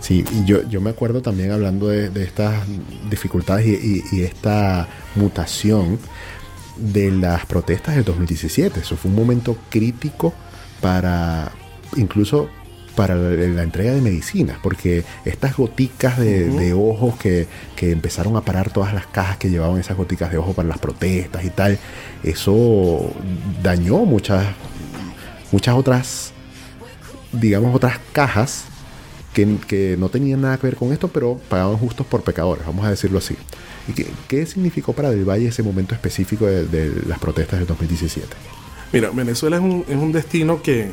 Sí, 0.00 0.24
y 0.32 0.44
yo, 0.44 0.68
yo 0.68 0.80
me 0.80 0.90
acuerdo 0.90 1.22
también 1.22 1.50
hablando 1.50 1.88
de, 1.88 2.10
estas 2.22 2.62
dificultades 3.08 3.66
y 3.66 4.22
esta 4.22 4.86
mutación 5.16 5.98
de 6.76 7.10
las 7.10 7.46
protestas 7.46 7.96
del 7.96 8.04
2017. 8.04 8.80
Eso 8.80 8.96
fue 8.96 9.10
un 9.10 9.16
momento 9.16 9.56
crítico 9.70 10.32
para 10.80 11.52
incluso 11.96 12.48
para 12.94 13.14
la, 13.14 13.30
la 13.30 13.62
entrega 13.62 13.92
de 13.92 14.00
medicinas, 14.00 14.58
porque 14.62 15.04
estas 15.24 15.56
goticas 15.56 16.18
de, 16.18 16.48
de 16.48 16.72
ojos 16.72 17.16
que, 17.16 17.46
que 17.76 17.90
empezaron 17.90 18.36
a 18.36 18.42
parar 18.42 18.70
todas 18.70 18.94
las 18.94 19.06
cajas 19.06 19.36
que 19.36 19.50
llevaban 19.50 19.78
esas 19.78 19.96
goticas 19.96 20.30
de 20.30 20.38
ojo 20.38 20.52
para 20.52 20.68
las 20.68 20.78
protestas 20.78 21.44
y 21.44 21.50
tal, 21.50 21.78
eso 22.22 23.12
dañó 23.62 23.98
muchas, 24.04 24.46
muchas 25.52 25.74
otras, 25.74 26.32
digamos, 27.32 27.74
otras 27.74 27.98
cajas 28.12 28.64
que, 29.32 29.56
que 29.66 29.96
no 29.98 30.08
tenían 30.08 30.40
nada 30.40 30.56
que 30.56 30.66
ver 30.68 30.76
con 30.76 30.92
esto, 30.92 31.08
pero 31.08 31.40
pagaban 31.48 31.76
justos 31.76 32.06
por 32.06 32.22
pecadores, 32.22 32.64
vamos 32.64 32.86
a 32.86 32.90
decirlo 32.90 33.18
así. 33.18 33.36
¿Y 33.88 33.92
qué, 33.92 34.06
qué 34.28 34.46
significó 34.46 34.92
para 34.92 35.10
Del 35.10 35.28
Valle 35.28 35.48
ese 35.48 35.62
momento 35.62 35.94
específico 35.94 36.46
de, 36.46 36.66
de 36.66 37.02
las 37.06 37.18
protestas 37.18 37.58
del 37.58 37.68
2017? 37.68 38.28
Mira, 38.92 39.10
Venezuela 39.10 39.56
es 39.56 39.62
un, 39.62 39.84
es 39.88 39.96
un 39.96 40.12
destino 40.12 40.62
que, 40.62 40.88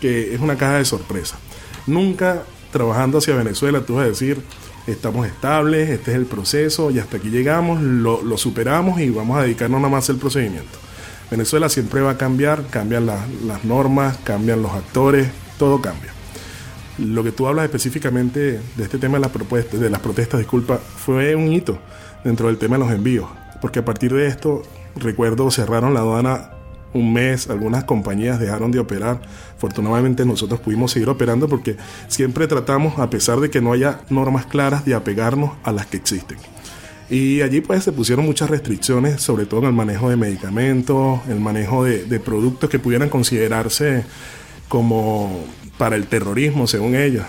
que 0.00 0.34
es 0.34 0.40
una 0.40 0.56
caja 0.56 0.78
de 0.78 0.84
sorpresa. 0.84 1.38
Nunca 1.86 2.42
trabajando 2.72 3.18
hacia 3.18 3.34
Venezuela 3.34 3.80
tú 3.80 3.96
vas 3.96 4.04
a 4.04 4.08
decir, 4.08 4.40
estamos 4.86 5.26
estables, 5.26 5.88
este 5.90 6.12
es 6.12 6.16
el 6.16 6.26
proceso 6.26 6.90
y 6.90 6.98
hasta 6.98 7.16
aquí 7.18 7.30
llegamos, 7.30 7.82
lo, 7.82 8.36
superamos 8.38 9.00
y 9.00 9.10
vamos 9.10 9.38
a 9.38 9.42
dedicarnos 9.42 9.80
nada 9.80 9.90
más 9.92 10.08
al 10.10 10.16
procedimiento. 10.16 10.78
Venezuela 11.30 11.68
siempre 11.68 12.00
va 12.00 12.10
a 12.12 12.16
cambiar, 12.18 12.66
cambian 12.70 13.06
la- 13.06 13.24
las 13.46 13.64
normas, 13.64 14.18
cambian 14.24 14.62
los 14.62 14.72
actores, 14.72 15.28
todo 15.58 15.80
cambia. 15.80 16.12
Lo 16.98 17.22
que 17.24 17.32
tú 17.32 17.46
hablas 17.46 17.64
específicamente 17.64 18.60
de 18.76 18.82
este 18.82 18.98
tema 18.98 19.14
de 19.14 19.20
las, 19.22 19.30
propuestas, 19.30 19.80
de 19.80 19.88
las 19.90 20.00
protestas, 20.00 20.38
disculpa, 20.40 20.78
fue 20.78 21.34
un 21.34 21.52
hito 21.52 21.78
dentro 22.24 22.48
del 22.48 22.58
tema 22.58 22.76
de 22.76 22.84
los 22.84 22.92
envíos. 22.92 23.28
Porque 23.60 23.78
a 23.78 23.84
partir 23.84 24.12
de 24.12 24.26
esto, 24.26 24.62
recuerdo, 24.96 25.50
cerraron 25.50 25.94
la 25.94 26.00
aduana 26.00 26.50
un 26.92 27.12
mes, 27.12 27.48
algunas 27.48 27.84
compañías 27.84 28.40
dejaron 28.40 28.70
de 28.70 28.78
operar. 28.78 29.20
Afortunadamente 29.56 30.24
nosotros 30.24 30.60
pudimos 30.60 30.92
seguir 30.92 31.08
operando 31.08 31.48
porque 31.48 31.76
siempre 32.08 32.46
tratamos, 32.46 32.98
a 32.98 33.10
pesar 33.10 33.40
de 33.40 33.50
que 33.50 33.60
no 33.60 33.72
haya 33.72 34.00
normas 34.10 34.46
claras, 34.46 34.84
de 34.84 34.94
apegarnos 34.94 35.52
a 35.62 35.72
las 35.72 35.86
que 35.86 35.96
existen. 35.96 36.38
Y 37.10 37.42
allí 37.42 37.60
pues 37.60 37.82
se 37.82 37.90
pusieron 37.90 38.24
muchas 38.24 38.50
restricciones, 38.50 39.20
sobre 39.20 39.44
todo 39.44 39.60
en 39.60 39.66
el 39.66 39.72
manejo 39.72 40.10
de 40.10 40.16
medicamentos, 40.16 41.20
el 41.28 41.40
manejo 41.40 41.84
de, 41.84 42.20
productos 42.20 42.70
que 42.70 42.78
pudieran 42.78 43.08
considerarse 43.08 44.04
como 44.68 45.44
para 45.76 45.96
el 45.96 46.06
terrorismo, 46.06 46.68
según 46.68 46.94
ellos. 46.94 47.24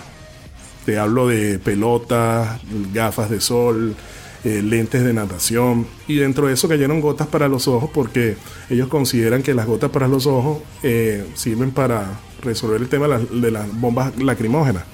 Te 0.86 0.98
hablo 0.98 1.26
de 1.26 1.58
pelotas, 1.58 2.60
gafas 2.92 3.28
de 3.28 3.40
sol, 3.40 3.96
eh, 4.44 4.62
lentes 4.62 5.02
de 5.04 5.12
natación. 5.12 5.86
Y 6.08 6.16
dentro 6.16 6.46
de 6.46 6.54
eso 6.54 6.68
cayeron 6.68 7.00
gotas 7.00 7.26
para 7.28 7.48
los 7.48 7.68
ojos 7.68 7.90
porque 7.92 8.36
ellos 8.70 8.88
consideran 8.88 9.42
que 9.42 9.54
las 9.54 9.66
gotas 9.66 9.90
para 9.90 10.08
los 10.08 10.26
ojos 10.26 10.58
eh, 10.82 11.24
sirven 11.34 11.70
para 11.70 12.20
resolver 12.42 12.80
el 12.80 12.88
tema 12.88 13.06
de, 13.08 13.50
las- 13.50 13.80
bombas 13.80 14.16
lacrimógenas. 14.20 14.84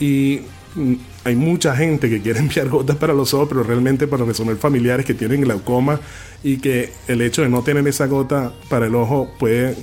Y 0.00 0.40
mm, 0.74 0.94
hay 1.24 1.36
mucha 1.36 1.76
gente 1.76 2.08
que 2.10 2.20
quiere 2.20 2.38
enviar 2.46 2.68
gotas 2.68 2.96
para 2.96 3.14
los 3.14 3.32
ojos, 3.34 3.48
pero 3.48 3.62
realmente 3.62 4.06
para 4.06 4.24
resolver 4.24 4.56
familiares 4.56 5.06
que 5.06 5.14
tienen 5.14 5.42
glaucoma 5.42 6.00
y 6.42 6.56
que 6.58 6.92
el 7.06 7.20
hecho 7.22 7.42
de 7.42 7.48
no 7.48 7.62
tener 7.62 7.86
esa 7.86 8.06
gota 8.06 8.52
para 8.68 8.86
el 8.86 8.94
ojo 8.94 9.30
puede 9.38 9.76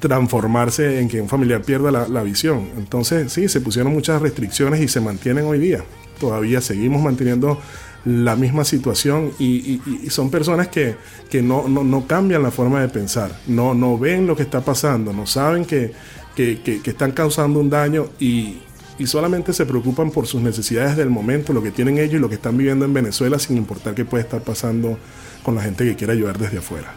transformarse 0.00 0.98
en 1.00 1.08
que 1.08 1.20
un 1.20 1.28
familiar 1.28 1.62
pierda 1.62 1.90
la, 1.92 2.08
la 2.08 2.22
visión. 2.22 2.68
Entonces, 2.76 3.32
sí, 3.32 3.48
se 3.48 3.60
pusieron 3.60 3.92
muchas 3.92 4.20
restricciones 4.20 4.80
y 4.80 4.88
se 4.88 5.00
mantienen 5.00 5.44
hoy 5.44 5.58
día. 5.58 5.84
Todavía 6.18 6.60
seguimos 6.60 7.02
manteniendo 7.02 7.60
la 8.04 8.34
misma 8.36 8.64
situación 8.64 9.30
y, 9.38 9.44
y- 9.86 10.00
y 10.04 10.10
son 10.10 10.30
personas 10.30 10.68
que, 10.68 10.96
que 11.30 11.40
no, 11.42 11.68
no, 11.68 11.84
no 11.84 12.06
cambian 12.06 12.42
la 12.42 12.50
forma 12.50 12.80
de 12.80 12.88
pensar, 12.88 13.38
no, 13.46 13.74
no 13.74 13.96
ven 13.98 14.26
lo 14.26 14.34
que 14.36 14.42
está 14.42 14.60
pasando, 14.60 15.12
no 15.12 15.26
saben 15.26 15.64
que, 15.64 15.92
que, 16.34 16.60
que- 16.62 16.80
están 16.90 17.12
causando 17.12 17.60
un 17.60 17.70
daño 17.70 18.06
y, 18.18 18.58
y 18.98 19.06
solamente 19.06 19.52
se 19.52 19.66
preocupan 19.66 20.10
por 20.10 20.26
sus 20.26 20.42
necesidades 20.42 20.96
del 20.96 21.10
momento, 21.10 21.52
lo 21.52 21.62
que 21.62 21.70
tienen 21.70 21.98
ellos 21.98 22.14
y 22.14 22.18
lo 22.18 22.28
que 22.28 22.34
están 22.36 22.56
viviendo 22.56 22.84
en 22.84 22.92
Venezuela 22.92 23.38
sin 23.38 23.56
importar 23.56 23.94
qué 23.94 24.04
puede 24.04 24.24
estar 24.24 24.42
pasando 24.42 24.98
con 25.44 25.54
la 25.54 25.62
gente 25.62 25.84
que 25.84 25.94
quiere 25.96 26.12
ayudar 26.14 26.38
desde 26.38 26.58
afuera. 26.58 26.92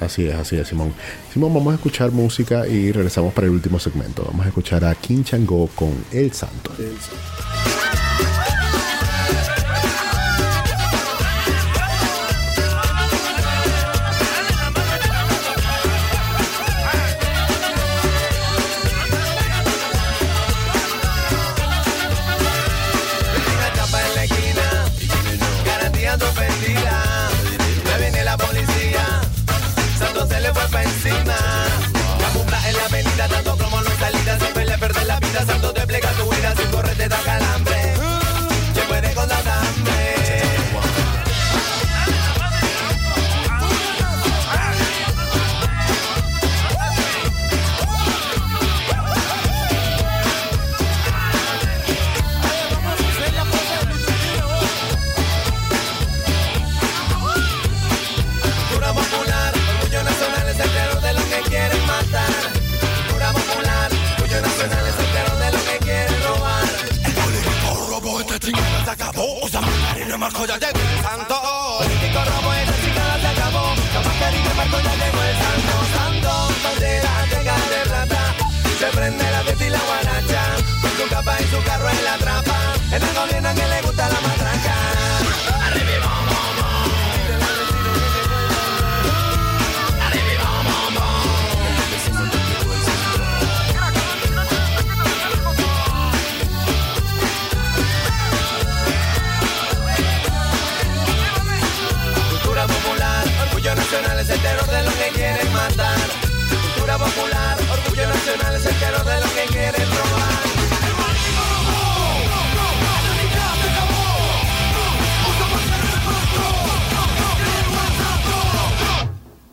Así 0.00 0.26
es, 0.26 0.34
así 0.34 0.56
es, 0.56 0.66
Simón. 0.68 0.94
Simón, 1.32 1.52
vamos 1.52 1.72
a 1.72 1.74
escuchar 1.76 2.10
música 2.10 2.66
y 2.66 2.90
regresamos 2.90 3.34
para 3.34 3.46
el 3.48 3.52
último 3.52 3.78
segmento. 3.78 4.24
Vamos 4.30 4.46
a 4.46 4.48
escuchar 4.48 4.82
a 4.84 4.94
Kim 4.94 5.22
Chango 5.24 5.66
con 5.74 5.92
El 6.10 6.32
Santo. 6.32 6.72
Una 6.78 6.86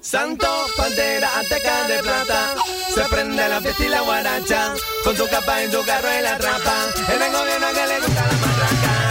Santo, 0.01 0.47
bandera, 0.77 1.29
ateca 1.37 1.87
de 1.89 1.99
plata. 1.99 2.55
Se 2.95 3.03
prende 3.09 3.49
la 3.49 3.59
fiesta 3.59 3.83
y 3.83 3.89
la 3.89 4.01
guaracha. 4.01 4.73
Con 5.03 5.17
su 5.17 5.27
capa 5.27 5.61
en 5.63 5.71
su 5.71 5.83
carro 5.83 6.07
y 6.17 6.21
la 6.21 6.37
trapa. 6.37 6.85
En 7.09 7.21
el 7.21 7.31
gobierno 7.33 7.67
que 7.73 7.87
le 7.87 7.99
gusta 7.99 8.25
la 8.25 8.47
matraca. 8.47 9.06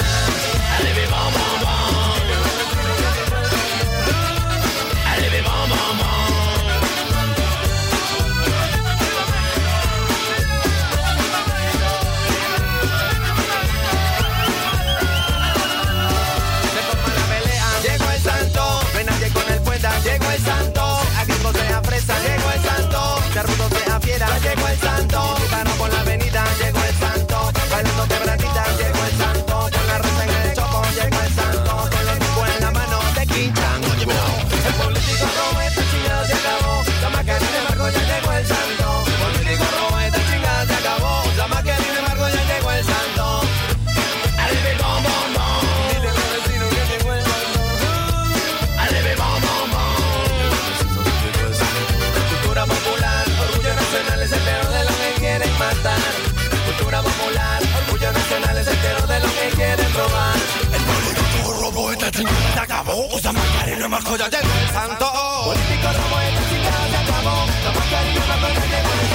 Usa 63.13 63.33
mascarilla 63.33 63.89
más 63.89 64.05
joya 64.05 64.29
llegó 64.29 64.53
el 64.63 64.69
santo. 64.73 65.07
Político 65.45 65.89
robo 65.93 66.21
esta 66.21 66.43
chingada 66.49 66.89
se 66.91 66.97
acabó. 66.97 67.37
La 67.65 67.73
mascarilla 67.73 68.27
más 68.27 68.39
joya 68.41 68.65
llegó 68.73 68.93
el 68.97 69.09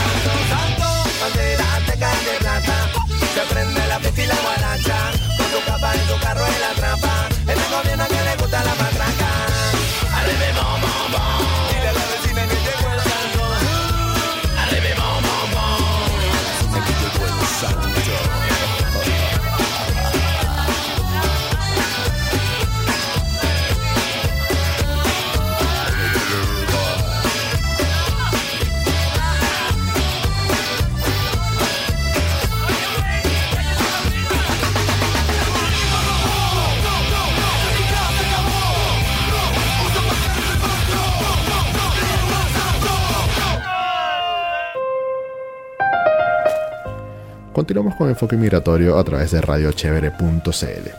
santo. 0.51 0.87
Bandera 1.21 1.69
de 1.87 2.37
plata. 2.39 2.77
Se 3.33 3.53
prende 3.53 3.87
la 3.87 3.99
fiesta 3.99 4.21
y 4.21 4.27
la 4.27 4.35
guaracha. 4.35 4.60
Continuamos 47.71 47.97
con 47.97 48.09
Enfoque 48.09 48.35
Migratorio 48.35 48.99
a 48.99 49.03
través 49.05 49.31
de 49.31 49.39
radiochevere.cl. 49.39 50.89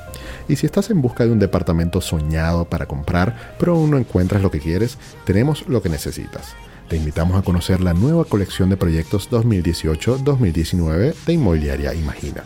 Y 0.49 0.57
si 0.57 0.65
estás 0.65 0.89
en 0.89 1.03
busca 1.03 1.27
de 1.27 1.31
un 1.31 1.39
departamento 1.39 2.01
soñado 2.01 2.65
para 2.65 2.87
comprar, 2.87 3.55
pero 3.59 3.75
aún 3.75 3.91
no 3.91 3.99
encuentras 3.99 4.41
lo 4.41 4.51
que 4.51 4.59
quieres, 4.59 4.97
tenemos 5.27 5.69
lo 5.69 5.83
que 5.83 5.91
necesitas. 5.91 6.55
Te 6.89 6.97
invitamos 6.97 7.37
a 7.37 7.43
conocer 7.43 7.83
la 7.83 7.93
nueva 7.93 8.25
colección 8.25 8.71
de 8.71 8.79
proyectos 8.79 9.31
2018-2019 9.31 11.15
de 11.27 11.33
Inmobiliaria 11.35 11.93
Imagina. 11.93 12.43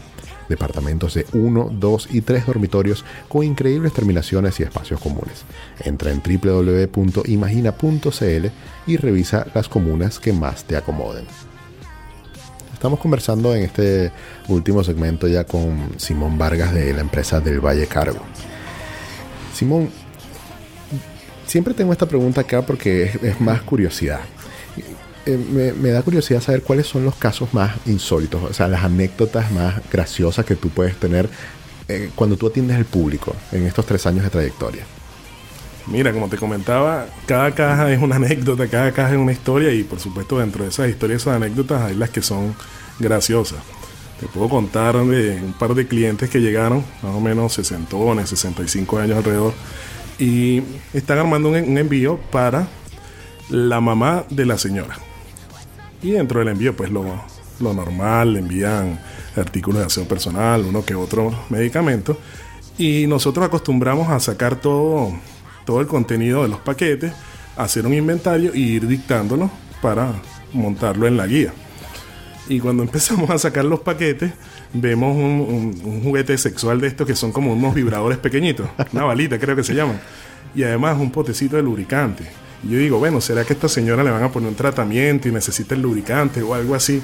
Departamentos 0.48 1.14
de 1.14 1.24
1, 1.32 1.70
2 1.74 2.08
y 2.10 2.22
3 2.22 2.46
dormitorios 2.46 3.04
con 3.28 3.44
increíbles 3.44 3.92
terminaciones 3.92 4.58
y 4.58 4.64
espacios 4.64 4.98
comunes. 4.98 5.44
Entra 5.84 6.10
en 6.10 6.20
www.imagina.cl 6.20 8.46
y 8.88 8.96
revisa 8.96 9.46
las 9.54 9.68
comunas 9.68 10.18
que 10.18 10.32
más 10.32 10.64
te 10.64 10.76
acomoden. 10.76 11.26
Estamos 12.76 13.00
conversando 13.00 13.54
en 13.54 13.62
este 13.62 14.12
último 14.48 14.84
segmento 14.84 15.26
ya 15.26 15.44
con 15.44 15.94
Simón 15.96 16.36
Vargas 16.36 16.74
de 16.74 16.92
la 16.92 17.00
empresa 17.00 17.40
del 17.40 17.58
Valle 17.58 17.86
Cargo. 17.86 18.18
Simón, 19.54 19.88
siempre 21.46 21.72
tengo 21.72 21.94
esta 21.94 22.04
pregunta 22.04 22.42
acá 22.42 22.60
porque 22.60 23.10
es, 23.22 23.40
más 23.40 23.62
curiosidad. 23.62 24.20
Eh, 25.24 25.38
me, 25.38 25.72
me 25.72 25.88
da 25.88 26.02
curiosidad 26.02 26.42
saber 26.42 26.60
cuáles 26.62 26.86
son 26.86 27.02
los 27.02 27.14
casos 27.14 27.54
más 27.54 27.74
insólitos, 27.86 28.42
o 28.42 28.52
sea, 28.52 28.68
las 28.68 28.84
anécdotas 28.84 29.50
más 29.52 29.80
graciosas 29.90 30.44
que 30.44 30.54
tú 30.54 30.68
puedes 30.68 30.96
tener 30.96 31.30
eh, 31.88 32.10
cuando 32.14 32.36
tú 32.36 32.46
atiendes 32.46 32.76
al 32.76 32.84
público 32.84 33.34
en 33.52 33.64
estos 33.64 33.86
tres 33.86 34.04
años 34.06 34.22
de 34.22 34.28
trayectoria. 34.28 34.84
Mira, 35.87 36.12
como 36.12 36.28
te 36.28 36.37
comentaba, 36.37 37.07
cada 37.26 37.55
caja 37.55 37.93
es 37.93 38.03
una 38.03 38.16
anécdota, 38.16 38.66
cada 38.68 38.93
caja 38.93 39.12
es 39.12 39.18
una 39.18 39.32
historia 39.32 39.72
y 39.72 39.84
por 39.84 40.01
supuesto 40.01 40.39
dentro 40.39 40.64
de 40.64 40.70
esas 40.70 40.89
historias, 40.89 41.22
esas 41.22 41.37
anécdotas 41.37 41.82
hay 41.82 41.95
las 41.95 42.11
que 42.11 42.22
son 42.22 42.55
graciosas. 42.99 43.59
Te 44.20 44.26
puedo 44.26 44.49
contar 44.49 44.97
de 44.97 45.43
un 45.43 45.53
par 45.53 45.74
de 45.74 45.87
clientes 45.87 46.30
que 46.30 46.41
llegaron, 46.41 46.82
más 47.03 47.14
o 47.14 47.20
menos 47.20 47.53
60, 47.53 48.26
65 48.26 48.99
años 48.99 49.18
alrededor, 49.18 49.53
y 50.18 50.62
están 50.95 51.18
armando 51.18 51.51
un, 51.51 51.57
envío 51.78 52.18
para 52.30 52.66
la 53.51 53.80
mamá 53.80 54.24
de 54.30 54.47
la 54.47 54.57
señora. 54.57 54.97
Y 56.03 56.12
dentro 56.12 56.39
del 56.39 56.49
envío, 56.49 56.74
pues 56.74 56.91
lo, 56.91 57.05
lo 57.61 57.74
normal, 57.74 58.32
le 58.32 58.39
envían 58.39 58.99
artículos 59.37 59.80
de 59.80 59.87
aseo 59.87 60.09
personal, 60.09 60.64
uno 60.64 60.82
que 60.82 60.95
otro 60.95 61.34
medicamento. 61.51 62.18
Y 62.78 63.07
nosotros 63.07 63.45
acostumbramos 63.45 64.09
a 64.09 64.18
sacar 64.18 64.57
todo, 64.57 65.12
todo 65.66 65.82
el 65.82 65.86
contenido 65.86 66.42
de 66.44 66.48
los 66.48 66.60
paquetes, 66.60 67.12
hacer 67.56 67.86
un 67.86 67.92
inventario 67.92 68.52
y 68.54 68.62
ir 68.76 68.86
dictándolo 68.86 69.50
para 69.82 70.12
montarlo 70.54 71.06
en 71.06 71.18
la 71.18 71.26
guía. 71.26 71.52
Y 72.48 72.60
cuando 72.60 72.82
empezamos 72.88 73.28
a 73.28 73.36
sacar 73.38 73.64
los 73.66 73.80
paquetes, 73.80 74.32
vemos 74.72 75.14
un, 75.16 75.22
un- 75.22 75.80
un 75.84 76.02
juguete 76.02 76.38
sexual 76.38 76.80
de 76.80 76.86
estos 76.88 77.06
que 77.06 77.14
son 77.16 77.32
como 77.32 77.52
unos 77.52 77.74
vibradores 77.74 78.16
pequeñitos, 78.18 78.68
una 78.92 79.04
balita 79.04 79.38
creo 79.38 79.54
que 79.56 79.64
se 79.64 79.74
llaman. 79.74 80.00
Y 80.54 80.62
además 80.62 80.96
un 80.98 81.10
potecito 81.10 81.56
de 81.56 81.62
lubricante. 81.62 82.24
Y 82.64 82.70
yo 82.70 82.78
digo, 82.78 82.98
bueno, 82.98 83.20
¿será 83.20 83.44
que 83.44 83.52
a 83.52 83.56
esta 83.56 83.68
señora 83.68 84.02
le 84.02 84.10
van 84.10 84.22
a 84.22 84.30
poner 84.32 84.48
un 84.48 84.54
tratamiento 84.54 85.28
y 85.28 85.32
necesita 85.32 85.74
el 85.74 85.82
lubricante 85.82 86.40
o 86.42 86.54
algo 86.54 86.74
así? 86.74 87.02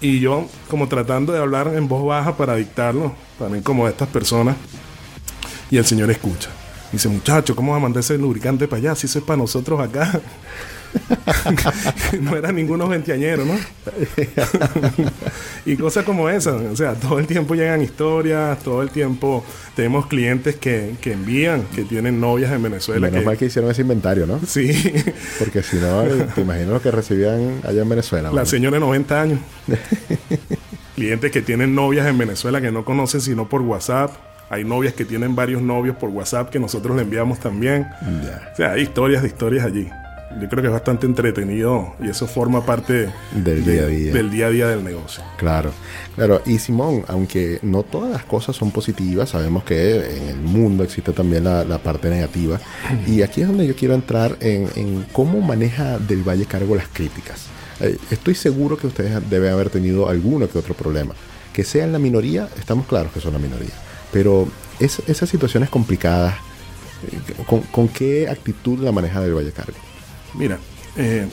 Y 0.00 0.20
yo 0.20 0.46
como 0.68 0.86
tratando 0.88 1.32
de 1.32 1.40
hablar 1.40 1.72
en 1.74 1.88
voz 1.88 2.04
baja 2.06 2.36
para 2.36 2.54
dictarlo, 2.54 3.14
también 3.38 3.64
como 3.64 3.86
a 3.86 3.90
estas 3.90 4.08
personas, 4.08 4.56
y 5.70 5.78
el 5.78 5.84
señor 5.86 6.10
escucha. 6.10 6.50
Dice, 6.92 7.08
muchacho, 7.08 7.56
¿cómo 7.56 7.72
va 7.72 7.78
a 7.78 7.80
mandar 7.80 8.00
ese 8.00 8.16
lubricante 8.18 8.68
para 8.68 8.78
allá? 8.80 8.94
Si 8.94 9.06
eso 9.06 9.18
es 9.18 9.24
para 9.24 9.38
nosotros 9.38 9.80
acá. 9.80 10.20
no 12.22 12.36
era 12.36 12.52
ninguno 12.52 12.88
veinteañero, 12.88 13.44
¿no? 13.44 13.54
y 15.66 15.76
cosas 15.76 16.04
como 16.04 16.28
esas. 16.30 16.60
O 16.62 16.76
sea, 16.76 16.94
todo 16.94 17.18
el 17.18 17.26
tiempo 17.26 17.54
llegan 17.54 17.82
historias, 17.82 18.58
todo 18.60 18.82
el 18.82 18.90
tiempo 18.90 19.44
tenemos 19.74 20.06
clientes 20.06 20.56
que, 20.56 20.94
que 21.00 21.12
envían, 21.12 21.64
que 21.74 21.84
tienen 21.84 22.20
novias 22.20 22.52
en 22.52 22.62
Venezuela. 22.62 23.06
Menos 23.08 23.20
que- 23.20 23.26
mal 23.26 23.36
que 23.36 23.46
hicieron 23.46 23.70
ese 23.70 23.82
inventario, 23.82 24.26
¿no? 24.26 24.40
Sí, 24.46 24.70
Porque 25.38 25.62
si 25.62 25.76
no, 25.76 26.02
eh, 26.04 26.28
te 26.34 26.40
imaginas 26.40 26.68
lo 26.70 26.80
que 26.80 26.90
recibían 26.90 27.60
allá 27.64 27.82
en 27.82 27.88
Venezuela. 27.88 28.30
la 28.32 28.46
señora 28.46 28.76
de 28.76 28.80
90 28.80 29.20
años. 29.20 29.40
clientes 30.94 31.30
que 31.30 31.42
tienen 31.42 31.74
novias 31.74 32.06
en 32.06 32.16
Venezuela 32.16 32.60
que 32.60 32.72
no 32.72 32.84
conocen 32.84 33.20
sino 33.20 33.48
por 33.48 33.60
WhatsApp. 33.62 34.12
Hay 34.48 34.64
novias 34.64 34.94
que 34.94 35.04
tienen 35.04 35.34
varios 35.34 35.60
novios 35.62 35.96
por 35.96 36.10
WhatsApp 36.10 36.50
que 36.50 36.58
nosotros 36.58 36.96
le 36.96 37.02
enviamos 37.02 37.40
también. 37.40 37.86
O 38.52 38.56
sea, 38.56 38.72
hay 38.72 38.82
historias 38.82 39.22
de 39.22 39.28
historias 39.28 39.64
allí. 39.64 39.88
Yo 40.40 40.48
creo 40.50 40.60
que 40.60 40.66
es 40.68 40.72
bastante 40.72 41.06
entretenido 41.06 41.94
y 42.02 42.10
eso 42.10 42.26
forma 42.26 42.64
parte 42.66 43.08
Del 43.32 43.64
de- 43.64 43.72
día 43.72 43.82
a 43.82 43.86
día. 43.86 44.12
del 44.12 44.30
día 44.30 44.46
a 44.46 44.50
día 44.50 44.68
del 44.68 44.84
negocio. 44.84 45.24
Claro, 45.38 45.70
claro. 46.14 46.42
Y 46.44 46.58
Simón, 46.58 47.04
aunque 47.08 47.58
no 47.62 47.84
todas 47.84 48.10
las 48.10 48.22
cosas 48.24 48.54
son 48.54 48.70
positivas, 48.70 49.30
sabemos 49.30 49.64
que 49.64 49.96
en 50.16 50.28
el 50.28 50.36
mundo 50.36 50.84
existe 50.84 51.12
también 51.12 51.44
la, 51.44 51.64
la 51.64 51.78
parte 51.78 52.10
negativa. 52.10 52.60
Y 53.06 53.22
aquí 53.22 53.40
es 53.40 53.48
donde 53.48 53.66
yo 53.66 53.74
quiero 53.74 53.94
entrar 53.94 54.36
en, 54.40 54.68
en 54.76 55.06
cómo 55.10 55.40
maneja 55.40 55.98
Del 55.98 56.22
Valle 56.28 56.44
Cargo 56.44 56.76
las 56.76 56.88
críticas. 56.88 57.46
Eh, 57.80 57.96
estoy 58.10 58.34
seguro 58.34 58.76
que 58.76 58.88
ustedes 58.88 59.18
deben 59.30 59.52
haber 59.52 59.70
tenido 59.70 60.08
alguno 60.08 60.48
que 60.50 60.58
otro 60.58 60.74
problema. 60.74 61.14
Que 61.54 61.64
sean 61.64 61.92
la 61.92 61.98
minoría, 61.98 62.46
estamos 62.58 62.86
claros 62.86 63.10
que 63.12 63.20
son 63.20 63.32
la 63.32 63.38
minoría. 63.38 63.70
Pero 64.16 64.48
es- 64.80 65.02
esas 65.08 65.28
situaciones 65.28 65.68
complicadas, 65.68 66.36
eh, 67.06 67.44
¿con, 67.70 67.88
qué 67.88 68.30
actitud 68.30 68.78
la 68.78 68.90
maneja 68.90 69.20
Del 69.20 69.34
Valle 69.34 69.52
Cargo? 69.52 69.76
Mira, 70.32 70.56
eh, 70.96 71.26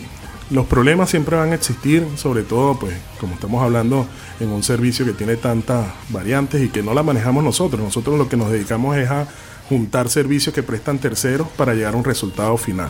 los 0.49 0.65
problemas 0.65 1.09
siempre 1.09 1.37
van 1.37 1.53
a 1.53 1.55
existir, 1.55 2.05
sobre 2.17 2.43
todo, 2.43 2.77
pues, 2.77 2.93
como 3.21 3.35
estamos 3.35 3.63
hablando 3.63 4.05
en 4.41 4.49
un 4.49 4.63
servicio 4.63 5.05
que 5.05 5.13
tiene 5.13 5.37
tantas 5.37 5.85
variantes 6.09 6.61
y 6.61 6.67
que 6.67 6.83
no 6.83 6.93
la 6.93 7.03
manejamos 7.03 7.41
nosotros. 7.41 7.81
Nosotros 7.81 8.17
lo 8.17 8.27
que 8.27 8.35
nos 8.35 8.51
dedicamos 8.51 8.97
es 8.97 9.09
a 9.09 9.27
juntar 9.69 10.09
servicios 10.09 10.53
que 10.53 10.61
prestan 10.61 10.99
terceros 10.99 11.47
para 11.55 11.73
llegar 11.73 11.93
a 11.93 11.97
un 11.97 12.03
resultado 12.03 12.57
final. 12.57 12.89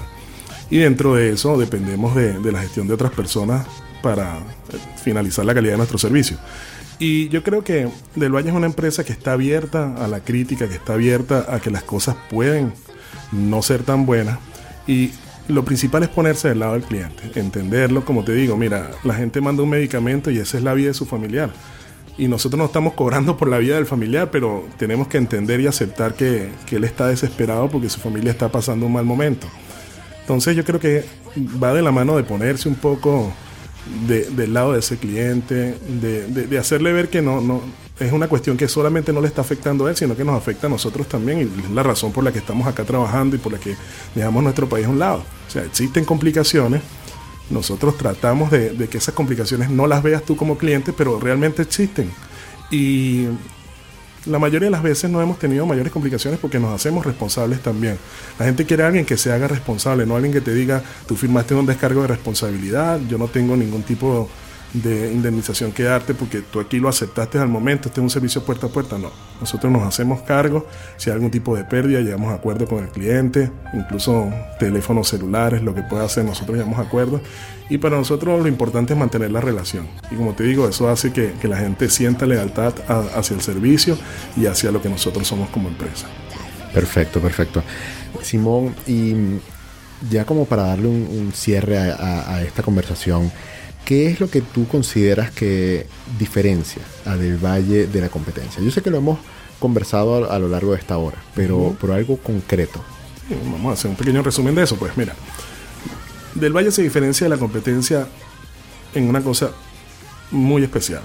Y 0.72 0.78
dentro 0.80 1.14
de 1.14 1.34
eso 1.34 1.56
dependemos 1.56 2.16
de, 2.16 2.40
de 2.40 2.52
la 2.52 2.62
gestión 2.64 2.88
de 2.88 2.96
otras 2.96 3.12
personas 3.12 3.68
para 4.02 4.40
eh, 4.40 4.78
finalizar 5.04 5.46
la 5.46 5.54
calidad 5.54 5.74
de 5.74 5.78
nuestro 5.78 6.00
servicio. 6.00 6.38
Y 7.04 7.28
yo 7.28 7.44
creo 7.44 7.66
que 7.66 7.90
Del 8.16 8.34
Valle 8.34 8.48
es 8.48 8.56
una 8.56 8.66
empresa 8.66 9.04
que 9.04 9.12
está 9.12 9.34
abierta 9.34 9.94
a 10.02 10.08
la 10.08 10.22
crítica, 10.22 10.70
que 10.70 10.76
está 10.76 10.94
abierta 10.94 11.54
a 11.54 11.60
que 11.60 11.70
las 11.70 11.84
cosas 11.84 12.16
pueden 12.30 12.72
no 13.34 13.62
ser 13.62 13.84
tan 13.84 14.06
buenas. 14.06 14.40
Y 14.88 15.12
lo 15.50 15.66
principal 15.66 16.04
es 16.04 16.08
ponerse 16.08 16.48
del 16.48 16.60
lado 16.60 16.74
del 16.76 16.84
cliente, 16.84 17.30
entenderlo, 17.36 18.06
como 18.06 18.24
te 18.24 18.32
digo, 18.34 18.56
mira, 18.56 18.92
la 19.04 19.16
gente 19.16 19.42
manda 19.42 19.64
un 19.64 19.72
medicamento 19.72 20.32
y 20.32 20.38
esa 20.38 20.56
es 20.56 20.64
la 20.64 20.74
vida 20.74 20.88
de 20.88 20.94
su 20.94 21.06
familiar. 21.06 21.52
Y 22.18 22.30
nosotros 22.30 22.58
no 22.58 22.68
estamos 22.68 22.94
cobrando 22.94 23.36
por 23.36 23.50
la 23.50 23.58
vida 23.58 23.76
del 23.76 23.86
familiar, 23.86 24.32
pero 24.32 24.66
tenemos 24.78 25.10
que 25.10 25.18
entender 25.18 25.60
y 25.60 25.68
aceptar 25.68 26.14
que, 26.14 26.52
que 26.66 26.78
él 26.78 26.86
está 26.86 27.10
desesperado 27.10 27.70
porque 27.70 27.90
su 27.90 28.00
familia 28.00 28.32
está 28.32 28.50
pasando 28.50 28.86
un 28.86 28.94
mal 28.94 29.04
momento. 29.04 29.48
Entonces 30.22 30.56
yo 30.56 30.64
creo 30.64 30.80
que 30.80 31.04
va 31.62 31.74
de 31.74 31.82
la 31.82 31.92
mano 31.92 32.16
de 32.16 32.24
ponerse 32.24 32.70
un 32.70 32.76
poco 32.76 33.34
de- 34.08 34.26
del 34.30 34.54
lado 34.54 34.74
de 34.74 34.80
ese 34.80 34.98
cliente, 34.98 35.78
de, 36.02 36.28
de- 36.28 36.58
hacerle 36.58 36.92
ver 36.94 37.10
que 37.10 37.22
no, 37.22 37.42
no 37.42 37.62
es 38.00 38.12
una 38.12 38.28
cuestión 38.28 38.58
que 38.58 38.68
solamente 38.68 39.14
no 39.14 39.22
le 39.22 39.28
está 39.28 39.42
afectando 39.42 39.86
a 39.86 39.90
él, 39.92 39.96
sino 39.96 40.16
que 40.16 40.24
nos 40.24 40.36
afecta 40.36 40.68
a 40.68 40.70
nosotros 40.70 41.08
también 41.08 41.40
y 41.40 41.42
es 41.44 41.70
la 41.72 41.84
razón 41.84 42.12
por 42.12 42.24
la 42.24 42.32
que 42.32 42.40
estamos 42.40 42.66
acá 42.68 42.84
trabajando 42.84 43.36
y 43.36 43.40
por 43.40 43.52
la 43.54 43.60
que 43.60 43.76
dejamos 44.16 44.44
nuestro 44.44 44.68
país 44.68 44.86
a 44.88 44.90
un 44.90 45.00
lado. 45.00 45.24
O 45.48 45.52
sea, 45.52 45.64
existen 45.64 46.04
complicaciones, 46.04 46.82
nosotros 47.50 47.98
tratamos 47.98 48.50
de, 48.52 48.72
de 48.72 48.88
que 48.88 48.98
esas 48.98 49.14
complicaciones 49.14 49.70
no 49.70 49.86
las 49.86 50.02
veas 50.02 50.24
tú 50.24 50.36
como 50.36 50.58
cliente, 50.58 50.92
pero 50.92 51.20
realmente 51.20 51.62
existen. 51.62 52.10
Y 52.72 53.26
la 54.26 54.40
mayoría 54.40 54.68
de 54.68 54.72
las 54.72 54.84
veces 54.84 55.10
no 55.10 55.22
hemos 55.22 55.40
tenido 55.40 55.66
mayores 55.66 55.92
complicaciones 55.92 56.40
porque 56.40 56.60
nos 56.60 56.74
hacemos 56.74 57.06
responsables 57.06 57.62
también. 57.62 57.98
La 58.40 58.46
gente 58.46 58.66
quiere 58.66 58.84
a 58.84 58.88
alguien 58.88 59.06
que 59.06 59.18
se 59.18 59.32
haga 59.32 59.48
responsable, 59.48 60.06
no 60.06 60.16
alguien 60.16 60.34
que 60.34 60.42
te 60.42 60.54
diga, 60.54 60.82
tú 61.08 61.16
firmaste 61.16 61.54
un 61.56 61.66
descargo 61.66 62.02
de 62.02 62.08
responsabilidad, 62.08 63.00
yo 63.10 63.18
no 63.18 63.28
tengo 63.28 63.56
ningún 63.56 63.84
tipo 63.84 64.14
de 64.14 64.43
indemnización 64.74 65.72
que 65.72 65.84
darte 65.84 66.14
porque 66.14 66.42
tú 66.42 66.60
aquí 66.60 66.80
lo 66.80 66.90
aceptaste 66.90 67.38
al 67.38 67.48
momento, 67.48 67.90
este 67.90 68.00
es 68.00 68.04
un 68.04 68.10
servicio 68.10 68.44
puerta 68.44 68.68
a 68.68 68.70
puerta. 68.70 68.98
No, 68.98 69.12
nosotros 69.40 69.72
nos 69.72 69.84
hacemos 69.84 70.22
cargo, 70.22 70.66
si 70.98 71.10
hay 71.10 71.16
algún 71.16 71.30
tipo 71.30 71.56
de 71.56 71.64
pérdida, 71.64 72.02
llegamos 72.02 72.32
a 72.32 72.36
acuerdo 72.36 72.68
con 72.68 72.84
el 72.84 72.90
cliente, 72.90 73.52
incluso 73.74 74.32
teléfonos 74.60 75.08
celulares, 75.08 75.62
lo 75.62 75.76
que 75.76 75.84
pueda 75.84 76.06
hacer, 76.06 76.26
nosotros 76.26 76.58
llegamos 76.58 76.80
a 76.80 76.84
acuerdo. 76.84 77.22
Y 77.70 77.78
para 77.78 77.98
nosotros 77.98 78.42
lo 78.42 78.48
importante 78.48 78.94
es 78.94 79.00
mantener 79.00 79.32
la 79.32 79.42
relación. 79.42 79.88
Y 80.12 80.16
como 80.16 80.34
te 80.34 80.44
digo, 80.44 80.68
eso 80.68 80.90
hace 80.90 81.14
que, 81.14 81.34
que 81.40 81.48
la 81.48 81.58
gente 81.58 81.90
sienta 81.90 82.26
lealtad 82.26 82.74
hacia 83.16 83.36
el 83.36 83.42
servicio 83.42 83.98
y 84.36 84.48
hacia 84.48 84.72
lo 84.72 84.82
que 84.82 84.90
nosotros 84.90 85.28
somos 85.28 85.50
como 85.50 85.70
empresa. 85.70 86.08
Perfecto, 86.74 87.20
perfecto. 87.20 87.64
Simón, 88.22 88.76
y 88.88 89.14
ya 90.10 90.26
como 90.26 90.46
para 90.46 90.64
darle 90.64 90.88
un, 90.88 91.32
cierre 91.34 91.78
a 91.78 92.42
esta 92.42 92.64
conversación, 92.64 93.32
¿qué 93.86 94.08
es 94.08 94.20
lo 94.20 94.30
que 94.30 94.42
tú 94.42 94.68
consideras 94.68 95.32
que 95.32 95.88
diferencia 96.18 96.82
a 97.06 97.16
Del 97.16 97.38
Valle 97.38 97.88
de 97.88 98.02
la 98.02 98.10
competencia? 98.10 98.62
Yo 98.62 98.72
sé 98.72 98.82
que 98.82 98.90
lo 98.90 98.98
hemos 98.98 99.20
conversado 99.60 100.26
a, 100.26 100.36
a 100.36 100.40
lo 100.40 100.50
largo 100.50 100.72
de 100.72 100.80
esta 100.80 100.98
hora, 100.98 101.18
pero, 101.36 101.76
pero 101.80 101.94
algo 101.94 102.18
concreto. 102.18 102.84
Sí, 103.28 103.36
Vamos 103.46 103.72
a 103.72 103.74
hacer 103.74 103.90
un 103.90 103.98
pequeño 103.98 104.22
resumen 104.22 104.56
de 104.56 104.64
eso. 104.64 104.76
Pues 104.76 104.98
mira, 104.98 105.16
Del 106.36 106.54
Valle 106.54 106.72
se 106.72 106.82
diferencia 106.82 107.26
de 107.26 107.30
la 107.30 107.38
competencia 107.38 108.08
en 108.94 109.08
una 109.10 109.22
cosa 109.22 109.52
muy 110.32 110.64
especial. 110.64 111.02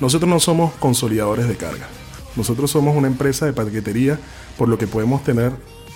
Nosotros 0.00 0.28
no 0.28 0.40
somos 0.40 0.74
consolidadores 0.74 1.48
de 1.48 1.56
carga. 1.56 1.86
Nosotros 2.36 2.70
somos 2.70 2.96
una 2.96 3.08
empresa 3.08 3.46
de 3.46 3.52
paquetería, 3.52 4.18
por 4.56 4.68
lo 4.68 4.78
que 4.78 4.86
podemos 4.86 5.22
tener 5.22 5.52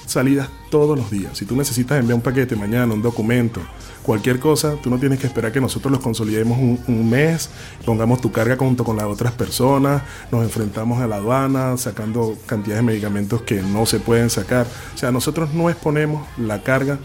salidas 0.06 0.48
todos 0.70 0.98
los 0.98 1.10
días. 1.10 1.36
Si 1.36 1.44
tú 1.44 1.56
necesitas 1.56 1.98
enviar 1.98 2.16
un 2.16 2.22
paquete 2.22 2.56
mañana, 2.56 2.94
un 2.94 3.02
documento, 3.02 3.60
cualquier 4.02 4.38
cosa, 4.38 4.76
tú 4.82 4.88
no 4.88 4.98
tienes 4.98 5.18
que 5.18 5.26
esperar 5.26 5.52
que 5.52 5.60
nosotros 5.60 5.90
los 5.92 6.00
consolidemos 6.00 6.58
un, 6.58 7.10
mes, 7.10 7.50
pongamos 7.84 8.20
tu 8.20 8.32
carga 8.32 8.56
junto 8.56 8.84
con 8.84 8.96
las 8.96 9.06
otras 9.06 9.32
personas, 9.32 10.02
nos 10.30 10.44
enfrentamos 10.44 11.00
a 11.02 11.06
la 11.06 11.16
aduana, 11.16 11.76
sacando 11.76 12.38
cantidades 12.46 12.84
de 12.84 12.86
medicamentos 12.86 13.42
que 13.42 13.62
no 13.62 13.84
se 13.84 14.00
pueden 14.00 14.30
sacar. 14.30 14.66
O 14.94 14.98
sea, 14.98 15.10
nosotros 15.10 15.52
no 15.52 15.68
exponemos 15.68 16.26
la 16.38 16.62
carga 16.62 16.98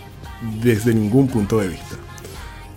desde 0.64 0.94
ningún 0.94 1.28
punto 1.28 1.60
de 1.60 1.70
vista. 1.70 1.98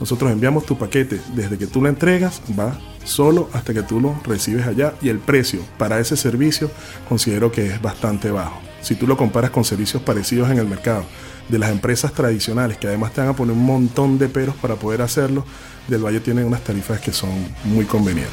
Nosotros 0.01 0.31
enviamos 0.31 0.67
tu 0.67 0.77
paquete 0.77 1.21
desde 1.35 1.57
que 1.57 1.67
tú 1.67 1.81
lo 1.81 1.89
entregas, 1.89 2.43
va 2.59 2.79
solo 3.05 3.49
hasta 3.53 3.73
que 3.75 3.83
tú 3.83 4.01
lo 4.01 4.19
recibes 4.25 4.67
allá 4.67 4.95
y 5.01 5.09
el 5.09 5.19
precio 5.19 5.61
para 5.79 6.01
ese 6.01 6.17
servicio 6.17 6.71
considero 7.09 7.53
que 7.53 7.67
es 7.67 7.83
bastante 7.83 8.31
bajo. 8.31 8.61
Si 8.83 8.97
tú 8.97 9.07
lo 9.07 9.17
comparas 9.17 9.51
con 9.51 9.65
servicios 9.65 10.03
parecidos 10.03 10.51
en 10.51 10.59
el 10.59 10.67
mercado 10.67 11.05
de 11.49 11.59
las 11.59 11.71
empresas 11.71 12.13
tradicionales 12.13 12.79
que 12.79 12.87
además 12.87 13.13
te 13.13 13.21
van 13.21 13.31
a 13.31 13.37
poner 13.37 13.55
un 13.55 13.65
montón 13.65 14.19
de 14.19 14.29
peros 14.29 14.55
para 14.57 14.77
poder 14.77 15.03
hacerlo, 15.03 15.45
Del 15.89 16.05
Valle 16.05 16.21
tiene 16.21 16.45
unas 16.45 16.63
tarifas 16.63 17.01
que 17.01 17.13
son 17.13 17.31
muy 17.65 17.85
convenientes. 17.85 18.33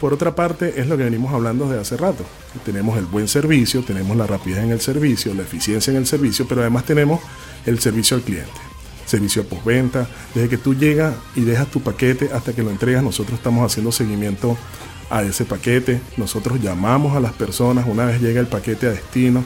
por 0.00 0.12
otra 0.12 0.34
parte, 0.34 0.78
es 0.78 0.86
lo 0.88 0.96
que 0.98 1.04
venimos 1.04 1.32
hablando 1.32 1.66
desde 1.68 1.80
hace 1.80 1.96
rato. 1.96 2.22
Tenemos 2.66 2.98
el 2.98 3.06
buen 3.06 3.28
servicio, 3.28 3.82
tenemos 3.82 4.14
la 4.16 4.26
rapidez 4.26 4.58
en 4.58 4.70
el 4.70 4.80
servicio, 4.80 5.32
la 5.32 5.42
eficiencia 5.42 5.90
en 5.90 5.96
el 5.96 6.06
servicio, 6.06 6.46
pero 6.46 6.60
además 6.60 6.84
tenemos 6.84 7.20
el 7.64 7.78
servicio 7.80 8.16
al 8.16 8.22
cliente. 8.22 8.75
Servicio 9.06 9.44
de 9.44 9.48
postventa, 9.48 10.06
desde 10.34 10.48
que 10.48 10.58
tú 10.58 10.74
llegas 10.74 11.14
y 11.34 11.42
dejas 11.42 11.68
tu 11.68 11.80
paquete 11.80 12.30
hasta 12.34 12.52
que 12.52 12.62
lo 12.62 12.70
entregas, 12.70 13.02
nosotros 13.02 13.38
estamos 13.38 13.64
haciendo 13.64 13.92
seguimiento 13.92 14.56
a 15.10 15.22
ese 15.22 15.44
paquete. 15.44 16.00
Nosotros 16.16 16.60
llamamos 16.60 17.16
a 17.16 17.20
las 17.20 17.32
personas 17.32 17.86
una 17.86 18.04
vez 18.04 18.20
llega 18.20 18.40
el 18.40 18.46
paquete 18.46 18.88
a 18.88 18.90
destino, 18.90 19.44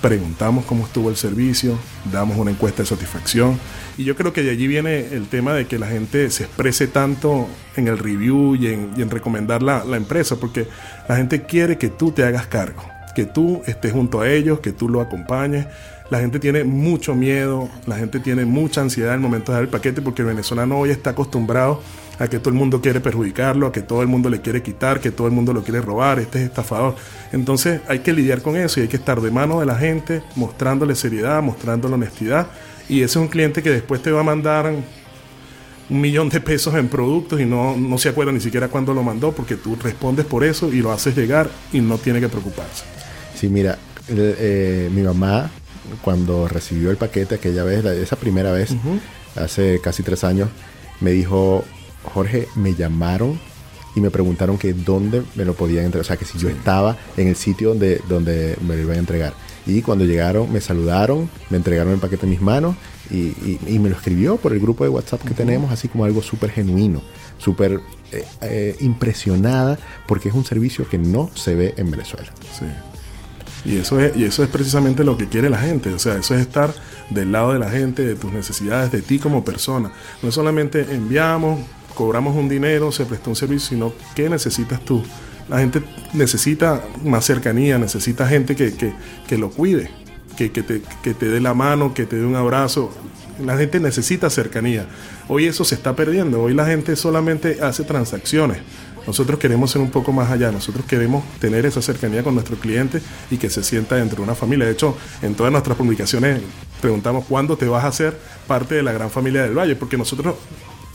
preguntamos 0.00 0.64
cómo 0.64 0.84
estuvo 0.84 1.10
el 1.10 1.16
servicio, 1.16 1.78
damos 2.12 2.36
una 2.36 2.50
encuesta 2.50 2.82
de 2.82 2.88
satisfacción. 2.88 3.58
Y 3.96 4.04
yo 4.04 4.16
creo 4.16 4.32
que 4.32 4.42
de 4.42 4.50
allí 4.50 4.66
viene 4.66 5.14
el 5.14 5.28
tema 5.28 5.54
de 5.54 5.66
que 5.66 5.78
la 5.78 5.86
gente 5.86 6.30
se 6.30 6.44
exprese 6.44 6.86
tanto 6.86 7.46
en 7.76 7.88
el 7.88 7.98
review 7.98 8.56
y 8.56 8.68
en, 8.68 8.90
y 8.96 9.02
en 9.02 9.10
recomendar 9.10 9.62
la, 9.62 9.84
la 9.84 9.96
empresa, 9.96 10.36
porque 10.36 10.66
la 11.08 11.16
gente 11.16 11.42
quiere 11.42 11.78
que 11.78 11.88
tú 11.88 12.10
te 12.10 12.24
hagas 12.24 12.46
cargo, 12.46 12.82
que 13.14 13.26
tú 13.26 13.62
estés 13.66 13.92
junto 13.92 14.20
a 14.20 14.30
ellos, 14.30 14.60
que 14.60 14.72
tú 14.72 14.88
lo 14.88 15.00
acompañes. 15.00 15.66
La 16.12 16.20
gente 16.20 16.38
tiene 16.38 16.62
mucho 16.62 17.14
miedo, 17.14 17.70
la 17.86 17.96
gente 17.96 18.20
tiene 18.20 18.44
mucha 18.44 18.82
ansiedad 18.82 19.14
al 19.14 19.20
momento 19.20 19.50
de 19.50 19.56
dar 19.56 19.62
el 19.62 19.70
paquete, 19.70 20.02
porque 20.02 20.20
el 20.20 20.28
venezolano 20.28 20.78
hoy 20.78 20.90
está 20.90 21.08
acostumbrado 21.08 21.80
a 22.18 22.28
que 22.28 22.38
todo 22.38 22.50
el 22.50 22.54
mundo 22.54 22.82
quiere 22.82 23.00
perjudicarlo, 23.00 23.66
a 23.66 23.72
que 23.72 23.80
todo 23.80 24.02
el 24.02 24.08
mundo 24.08 24.28
le 24.28 24.42
quiere 24.42 24.62
quitar, 24.62 25.00
que 25.00 25.10
todo 25.10 25.26
el 25.26 25.32
mundo 25.32 25.54
lo 25.54 25.64
quiere 25.64 25.80
robar, 25.80 26.18
este 26.18 26.40
es 26.40 26.44
estafador. 26.44 26.96
Entonces 27.32 27.80
hay 27.88 28.00
que 28.00 28.12
lidiar 28.12 28.42
con 28.42 28.56
eso 28.56 28.78
y 28.78 28.82
hay 28.82 28.88
que 28.90 28.98
estar 28.98 29.22
de 29.22 29.30
mano 29.30 29.60
de 29.60 29.64
la 29.64 29.74
gente, 29.74 30.22
mostrándole 30.36 30.94
seriedad, 30.96 31.42
mostrándole 31.42 31.94
honestidad. 31.94 32.46
Y 32.90 32.96
ese 32.96 33.04
es 33.04 33.16
un 33.16 33.28
cliente 33.28 33.62
que 33.62 33.70
después 33.70 34.02
te 34.02 34.12
va 34.12 34.20
a 34.20 34.22
mandar 34.22 34.70
un 35.88 35.98
millón 35.98 36.28
de 36.28 36.42
pesos 36.42 36.74
en 36.74 36.88
productos 36.88 37.40
y 37.40 37.46
no, 37.46 37.74
no 37.74 37.96
se 37.96 38.10
acuerda 38.10 38.32
ni 38.32 38.40
siquiera 38.40 38.68
cuándo 38.68 38.92
lo 38.92 39.02
mandó 39.02 39.32
porque 39.32 39.56
tú 39.56 39.78
respondes 39.82 40.26
por 40.26 40.44
eso 40.44 40.70
y 40.70 40.82
lo 40.82 40.92
haces 40.92 41.16
llegar 41.16 41.48
y 41.72 41.80
no 41.80 41.96
tiene 41.96 42.20
que 42.20 42.28
preocuparse. 42.28 42.84
Sí, 43.34 43.48
mira, 43.48 43.78
eh, 44.10 44.90
mi 44.92 45.00
mamá 45.00 45.50
cuando 46.02 46.48
recibió 46.48 46.90
el 46.90 46.96
paquete 46.96 47.34
aquella 47.36 47.64
vez, 47.64 47.82
la- 47.84 47.94
esa 47.94 48.16
primera 48.16 48.52
vez, 48.52 48.70
hace 49.36 49.80
casi 49.82 50.02
tres 50.02 50.24
años, 50.24 50.48
me 51.00 51.10
dijo, 51.12 51.64
Jorge, 52.04 52.48
me 52.56 52.74
llamaron 52.74 53.38
y 53.94 54.00
me 54.00 54.10
preguntaron 54.10 54.56
que 54.58 54.72
dónde 54.72 55.22
me 55.34 55.44
lo 55.44 55.54
podían 55.54 55.84
entregar, 55.84 56.02
o 56.02 56.06
sea, 56.08 56.16
que 56.16 56.24
si 56.24 56.38
yo 56.38 56.48
estaba 56.48 56.96
en 57.16 57.28
el 57.28 57.36
sitio 57.36 57.70
donde, 57.70 58.00
donde 58.08 58.56
me 58.66 58.76
lo 58.76 58.82
iban 58.82 58.96
a 58.96 59.00
entregar. 59.00 59.34
Y 59.66 59.82
cuando 59.82 60.04
llegaron, 60.04 60.50
me 60.52 60.60
saludaron, 60.60 61.28
me 61.50 61.56
entregaron 61.58 61.92
el 61.92 61.98
paquete 62.00 62.24
en 62.26 62.30
mis 62.30 62.40
manos 62.40 62.74
y, 63.10 63.16
y- 63.16 63.58
y 63.66 63.78
me 63.78 63.90
lo 63.90 63.96
escribió 63.96 64.36
por 64.38 64.52
el 64.52 64.60
grupo 64.60 64.82
de 64.84 64.90
WhatsApp 64.90 65.22
que 65.22 65.34
tenemos, 65.34 65.70
así 65.70 65.88
como 65.88 66.04
algo 66.04 66.22
súper 66.22 66.50
genuino, 66.50 67.02
súper 67.38 67.80
eh, 68.12 68.24
eh, 68.40 68.76
impresionada, 68.80 69.78
porque 70.08 70.28
es 70.30 70.34
un 70.34 70.44
servicio 70.44 70.88
que 70.88 70.98
no 70.98 71.30
se 71.34 71.54
ve 71.54 71.74
en 71.76 71.90
Venezuela. 71.90 72.30
Sí. 72.58 72.64
Y 73.64 73.76
eso, 73.76 74.00
es, 74.00 74.16
y 74.16 74.24
eso 74.24 74.42
es 74.42 74.48
precisamente 74.48 75.04
lo 75.04 75.16
que 75.16 75.28
quiere 75.28 75.48
la 75.48 75.58
gente. 75.58 75.92
O 75.92 75.98
sea, 75.98 76.16
eso 76.16 76.34
es 76.34 76.40
estar 76.40 76.74
del 77.10 77.30
lado 77.30 77.52
de 77.52 77.58
la 77.58 77.70
gente, 77.70 78.04
de 78.04 78.14
tus 78.16 78.32
necesidades, 78.32 78.90
de 78.90 79.02
ti 79.02 79.18
como 79.18 79.44
persona. 79.44 79.92
No 80.22 80.32
solamente 80.32 80.86
enviamos, 80.90 81.60
cobramos 81.94 82.34
un 82.36 82.48
dinero, 82.48 82.90
se 82.90 83.04
prestó 83.04 83.30
un 83.30 83.36
servicio, 83.36 83.68
sino 83.70 83.92
qué 84.14 84.28
necesitas 84.28 84.80
tú. 84.84 85.02
La 85.48 85.58
gente 85.58 85.82
necesita 86.12 86.82
más 87.04 87.24
cercanía, 87.24 87.78
necesita 87.78 88.26
gente 88.26 88.56
que, 88.56 88.74
que, 88.74 88.94
que 89.28 89.38
lo 89.38 89.50
cuide, 89.50 89.90
que, 90.36 90.50
que, 90.50 90.62
te, 90.62 90.82
que 91.02 91.14
te 91.14 91.28
dé 91.28 91.40
la 91.40 91.54
mano, 91.54 91.94
que 91.94 92.06
te 92.06 92.16
dé 92.16 92.24
un 92.24 92.36
abrazo. 92.36 92.92
La 93.44 93.56
gente 93.56 93.80
necesita 93.80 94.28
cercanía. 94.30 94.86
Hoy 95.28 95.46
eso 95.46 95.64
se 95.64 95.74
está 95.74 95.94
perdiendo. 95.94 96.42
Hoy 96.42 96.54
la 96.54 96.66
gente 96.66 96.96
solamente 96.96 97.58
hace 97.62 97.84
transacciones. 97.84 98.58
Nosotros 99.06 99.38
queremos 99.38 99.70
ser 99.70 99.80
un 99.82 99.90
poco 99.90 100.12
más 100.12 100.30
allá. 100.30 100.50
Nosotros 100.52 100.84
queremos 100.86 101.24
tener 101.40 101.66
esa 101.66 101.82
cercanía 101.82 102.22
con 102.22 102.34
nuestro 102.34 102.56
cliente 102.56 103.00
y 103.30 103.36
que 103.36 103.50
se 103.50 103.62
sienta 103.64 103.96
dentro 103.96 104.16
de 104.16 104.22
una 104.22 104.34
familia. 104.34 104.66
De 104.66 104.72
hecho, 104.72 104.96
en 105.22 105.34
todas 105.34 105.50
nuestras 105.52 105.76
publicaciones 105.76 106.40
preguntamos 106.80 107.24
cuándo 107.28 107.56
te 107.56 107.66
vas 107.66 107.84
a 107.84 107.88
hacer 107.88 108.16
parte 108.46 108.74
de 108.76 108.82
la 108.82 108.92
gran 108.92 109.10
familia 109.10 109.42
del 109.42 109.56
Valle, 109.56 109.76
porque 109.76 109.96
nosotros 109.96 110.34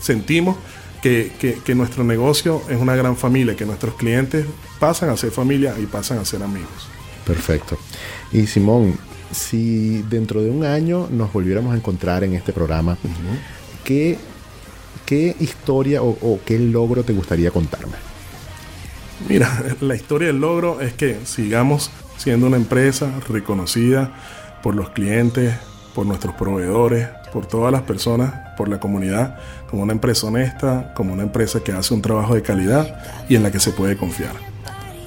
sentimos 0.00 0.56
que, 1.02 1.32
que- 1.38 1.54
que 1.64 1.74
nuestro 1.74 2.02
negocio 2.04 2.62
es 2.68 2.80
una 2.80 2.94
gran 2.96 3.16
familia, 3.16 3.54
que 3.56 3.64
nuestros 3.64 3.94
clientes 3.94 4.44
pasan 4.80 5.10
a 5.10 5.16
ser 5.16 5.30
familia 5.30 5.74
y 5.80 5.86
pasan 5.86 6.18
a 6.18 6.24
ser 6.24 6.42
amigos. 6.42 6.88
Perfecto. 7.26 7.78
Y 8.32 8.46
Simón, 8.46 8.98
si 9.32 10.02
dentro 10.08 10.42
de 10.42 10.50
un 10.50 10.64
año 10.64 11.08
nos 11.10 11.32
volviéramos 11.32 11.74
a 11.74 11.76
encontrar 11.76 12.24
en 12.24 12.34
este 12.34 12.52
programa, 12.52 12.96
¿qué, 13.84 14.18
qué 15.08 15.34
historia 15.40 16.02
o, 16.02 16.10
o 16.20 16.38
qué 16.44 16.58
logro 16.58 17.02
te 17.02 17.14
gustaría 17.14 17.50
contarme? 17.50 17.94
Mira, 19.26 19.64
la 19.80 19.96
historia 19.96 20.28
del 20.28 20.38
logro 20.38 20.82
es 20.82 20.92
que 20.92 21.20
sigamos 21.24 21.90
siendo 22.18 22.46
una 22.46 22.58
empresa 22.58 23.10
reconocida 23.26 24.12
por 24.62 24.74
los 24.74 24.90
clientes, 24.90 25.54
por 25.94 26.04
nuestros 26.04 26.34
proveedores, 26.34 27.08
por 27.32 27.46
todas 27.46 27.72
las 27.72 27.82
personas, 27.82 28.34
por 28.58 28.68
la 28.68 28.80
comunidad, 28.80 29.38
como 29.70 29.82
una 29.82 29.94
empresa 29.94 30.26
honesta, 30.26 30.92
como 30.94 31.14
una 31.14 31.22
empresa 31.22 31.60
que 31.60 31.72
hace 31.72 31.94
un 31.94 32.02
trabajo 32.02 32.34
de 32.34 32.42
calidad 32.42 33.02
y 33.30 33.36
en 33.36 33.42
la 33.42 33.50
que 33.50 33.60
se 33.60 33.72
puede 33.72 33.96
confiar. 33.96 34.34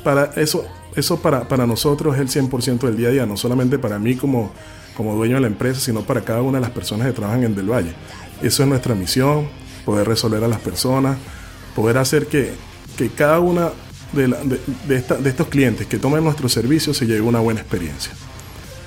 Para 0.03 0.31
eso, 0.35 0.65
eso 0.95 1.21
para, 1.21 1.47
para 1.47 1.67
nosotros 1.67 2.15
es 2.15 2.35
el 2.35 2.49
100% 2.49 2.79
del 2.79 2.97
día 2.97 3.09
a 3.09 3.11
día, 3.11 3.25
no 3.27 3.37
solamente 3.37 3.77
para 3.77 3.99
mí 3.99 4.15
como, 4.15 4.51
como 4.97 5.13
dueño 5.15 5.35
de 5.35 5.41
la 5.41 5.47
empresa, 5.47 5.79
sino 5.79 6.01
para 6.01 6.21
cada 6.21 6.41
una 6.41 6.57
de 6.57 6.63
las 6.63 6.71
personas 6.71 7.05
que 7.05 7.13
trabajan 7.13 7.43
en 7.43 7.55
Del 7.55 7.71
Valle. 7.71 7.93
Eso 8.41 8.63
es 8.63 8.69
nuestra 8.69 8.95
misión, 8.95 9.60
poder 9.85 10.07
resolver 10.07 10.43
a 10.43 10.47
las 10.47 10.59
personas, 10.59 11.17
poder 11.75 11.97
hacer 11.97 12.27
que, 12.27 12.51
que 12.97 13.09
cada 13.09 13.39
una 13.39 13.69
de, 14.13 14.27
la- 14.27 14.39
de- 14.43 14.59
de 14.87 15.29
estos 15.29 15.47
clientes 15.47 15.87
que 15.87 15.97
tomen 15.97 16.23
nuestro 16.23 16.49
servicio 16.49 16.93
se 16.93 17.05
lleve 17.05 17.21
una 17.21 17.39
buena 17.39 17.61
experiencia. 17.61 18.11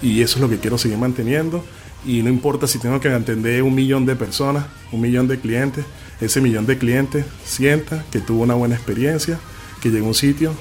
Y 0.02 0.20
eso 0.22 0.36
es 0.36 0.42
lo 0.42 0.48
que 0.50 0.58
quiero 0.58 0.76
seguir 0.78 0.98
manteniendo. 0.98 1.64
Y 2.06 2.22
no 2.22 2.28
importa 2.28 2.66
si 2.66 2.78
tengo 2.78 3.00
que 3.00 3.08
atender 3.08 3.62
un 3.62 3.74
millón 3.74 4.04
de 4.04 4.14
personas, 4.16 4.66
un 4.92 5.00
millón 5.00 5.26
de 5.26 5.38
clientes, 5.40 5.84
ese 6.20 6.42
millón 6.42 6.66
de 6.66 6.76
clientes 6.76 7.24
sienta 7.44 8.04
que 8.10 8.20
tuvo 8.20 8.42
una 8.42 8.52
buena 8.54 8.74
experiencia, 8.74 9.38
que 9.80 9.88
llegó 9.90 10.04
a 10.04 10.08
un 10.08 10.14
sitio 10.14 10.52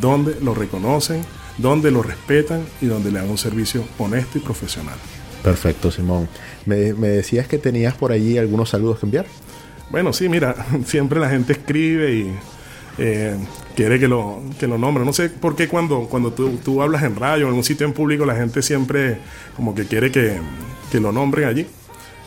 donde 0.00 0.36
lo 0.42 0.54
reconocen, 0.54 1.22
donde 1.56 1.90
lo 1.90 2.02
respetan 2.02 2.62
y 2.82 2.86
donde 2.86 3.10
le 3.10 3.18
dan 3.20 3.30
un 3.30 3.38
servicio 3.38 3.82
honesto 3.98 4.36
y 4.36 4.42
profesional. 4.42 4.96
Perfecto, 5.42 5.90
Simón. 5.90 6.28
Me, 6.66 6.92
me 6.92 7.08
decías 7.08 7.48
que 7.48 7.56
tenías 7.56 7.94
por 7.94 8.12
allí 8.12 8.36
algunos 8.36 8.68
saludos 8.68 8.98
que 8.98 9.06
enviar. 9.06 9.24
Bueno, 9.90 10.12
sí, 10.12 10.28
mira, 10.28 10.54
siempre 10.86 11.20
la 11.20 11.28
gente 11.28 11.52
escribe 11.52 12.14
y 12.14 12.34
eh, 12.98 13.36
quiere 13.74 13.98
que 13.98 14.08
lo, 14.08 14.40
que 14.58 14.66
lo 14.66 14.78
nombre. 14.78 15.04
No 15.04 15.12
sé 15.12 15.30
por 15.30 15.56
qué 15.56 15.68
cuando, 15.68 16.06
cuando 16.08 16.32
tú, 16.32 16.58
tú 16.64 16.82
hablas 16.82 17.02
en 17.02 17.16
radio 17.16 17.48
en 17.48 17.54
un 17.54 17.64
sitio 17.64 17.86
en 17.86 17.92
público, 17.92 18.24
la 18.24 18.36
gente 18.36 18.62
siempre 18.62 19.18
como 19.56 19.74
que 19.74 19.86
quiere 19.86 20.10
que, 20.10 20.38
que 20.90 21.00
lo 21.00 21.12
nombren 21.12 21.48
allí. 21.48 21.66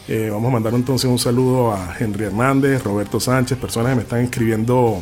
Eh, 0.10 0.30
vamos 0.30 0.50
a 0.50 0.54
mandar 0.54 0.74
entonces 0.74 1.10
un 1.10 1.20
saludo 1.20 1.72
a 1.72 1.96
Henry 1.98 2.26
Hernández, 2.26 2.84
Roberto 2.84 3.22
Sánchez, 3.22 3.58
personas 3.58 3.92
que 3.92 3.96
me 3.96 4.02
están 4.02 4.20
escribiendo 4.20 5.02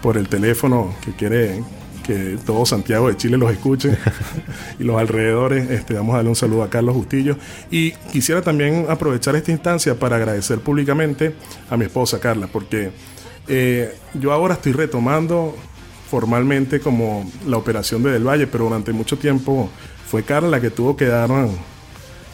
por 0.00 0.16
el 0.16 0.28
teléfono 0.28 0.94
que 1.04 1.12
quiere 1.12 1.62
que 2.08 2.38
todo 2.46 2.64
Santiago 2.64 3.08
de 3.08 3.18
Chile 3.18 3.36
los 3.36 3.52
escuche 3.52 3.90
y 4.78 4.82
los 4.82 4.98
alrededores. 4.98 5.70
Este, 5.70 5.92
vamos 5.92 6.14
a 6.14 6.16
darle 6.16 6.30
un 6.30 6.36
saludo 6.36 6.62
a 6.62 6.70
Carlos 6.70 6.96
Justillo. 6.96 7.36
Y 7.70 7.92
quisiera 8.10 8.40
también 8.40 8.86
aprovechar 8.88 9.36
esta 9.36 9.52
instancia 9.52 9.94
para 9.94 10.16
agradecer 10.16 10.60
públicamente 10.60 11.34
a 11.68 11.76
mi 11.76 11.84
esposa 11.84 12.18
Carla, 12.18 12.46
porque 12.46 12.90
eh, 13.46 13.94
yo 14.14 14.32
ahora 14.32 14.54
estoy 14.54 14.72
retomando 14.72 15.54
formalmente 16.10 16.80
como 16.80 17.30
la 17.46 17.58
operación 17.58 18.02
de 18.02 18.12
Del 18.12 18.26
Valle, 18.26 18.46
pero 18.46 18.64
durante 18.64 18.90
mucho 18.94 19.18
tiempo 19.18 19.68
fue 20.10 20.22
Carla 20.22 20.48
la 20.48 20.60
que 20.62 20.70
tuvo 20.70 20.96
que 20.96 21.04
dar 21.04 21.28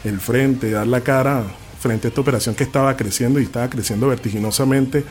el 0.05 0.19
frente, 0.21 0.71
dar 0.71 0.87
la 0.87 1.01
cara 1.01 1.43
frente 1.81 2.07
a 2.07 2.09
esta 2.09 2.21
operación 2.21 2.55
que 2.55 2.63
estaba 2.63 2.95
creciendo 2.95 3.41
y 3.41 3.43
estaba 3.43 3.69
creciendo 3.69 4.07
vertiginosamente 4.07 5.03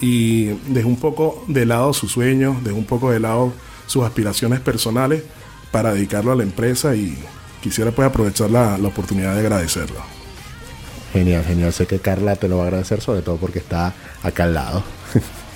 y 0.00 0.46
dejó 0.72 0.88
un 0.88 0.98
poco 0.98 1.44
de 1.46 1.66
lado 1.66 1.92
sus 1.92 2.10
sueños, 2.10 2.64
dejó 2.64 2.76
un 2.76 2.84
poco 2.84 3.12
de 3.12 3.20
lado 3.20 3.52
sus 3.88 4.04
aspiraciones 4.04 4.60
personales 4.60 5.24
para 5.72 5.92
dedicarlo 5.92 6.30
a 6.30 6.36
la 6.36 6.44
empresa 6.44 6.94
y 6.94 7.18
quisiera 7.60 7.90
pues 7.90 8.06
aprovechar 8.06 8.50
la, 8.50 8.78
la 8.78 8.88
oportunidad 8.88 9.34
de 9.34 9.40
agradecerlo. 9.40 10.00
Genial, 11.12 11.44
genial. 11.44 11.72
Sé 11.72 11.86
que 11.86 11.98
Carla 11.98 12.36
te 12.36 12.48
lo 12.48 12.58
va 12.58 12.64
a 12.64 12.66
agradecer, 12.66 13.00
sobre 13.00 13.22
todo 13.22 13.36
porque 13.36 13.58
está 13.58 13.94
acá 14.22 14.44
al 14.44 14.54
lado. 14.54 14.84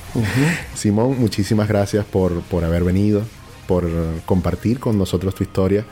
Simón, 0.74 1.18
muchísimas 1.20 1.68
gracias 1.68 2.05
por, 2.05 2.41
por 2.43 2.64
haber 2.64 2.85
venido, 2.85 3.22
por 3.66 3.89
compartir 4.24 4.80
con 4.80 4.99
nosotros 4.99 5.35
tu 5.35 5.45
historia. 5.45 5.85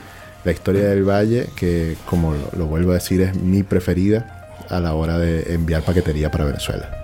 La 0.45 0.53
historia 0.53 0.85
del 0.85 1.09
Valle, 1.09 1.51
que 1.55 1.97
como 2.07 2.33
lo, 2.33 2.51
lo 2.57 2.67
vuelvo 2.67 2.93
a 2.93 2.95
decir, 2.95 3.21
es 3.21 3.37
mi 3.37 3.63
preferida 3.63 4.49
a 4.71 4.81
la 4.81 4.95
hora 4.95 5.19
de 5.19 5.55
enviar 5.55 5.83
paquetería 5.83 6.31
para 6.31 6.45
Venezuela. 6.45 7.00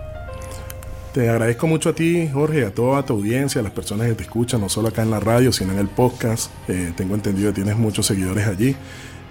Te 1.17 1.31
agradezco 1.31 1.67
mucho 1.67 1.89
a 1.89 1.95
ti, 1.95 2.29
Jorge, 2.31 2.67
a 2.67 2.75
toda 2.75 3.03
tu 3.03 3.14
audiencia, 3.14 3.62
a 3.62 3.64
las 3.64 3.73
personas 3.73 4.07
que 4.07 4.14
te 4.17 4.25
escuchan, 4.25 4.61
no 4.61 4.69
solo 4.69 4.89
acá 4.89 5.03
en 5.03 5.11
la 5.11 5.19
radio, 5.19 5.51
sino 5.51 5.73
en 5.73 5.79
el 5.79 5.89
podcast. 5.89 6.51
Eh, 6.69 6.93
tengo 6.95 7.14
entendido 7.14 7.49
que 7.49 7.55
tienes 7.55 7.79
muchos 7.79 8.05
seguidores 8.05 8.47
allí. 8.47 8.77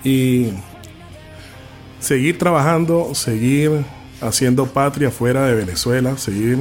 Y 0.04 0.48
seguir 2.00 2.40
trabajando, 2.40 3.14
seguir 3.14 3.86
haciendo 4.20 4.66
patria 4.66 5.12
fuera 5.12 5.46
de 5.46 5.54
Venezuela, 5.54 6.18
seguir 6.18 6.58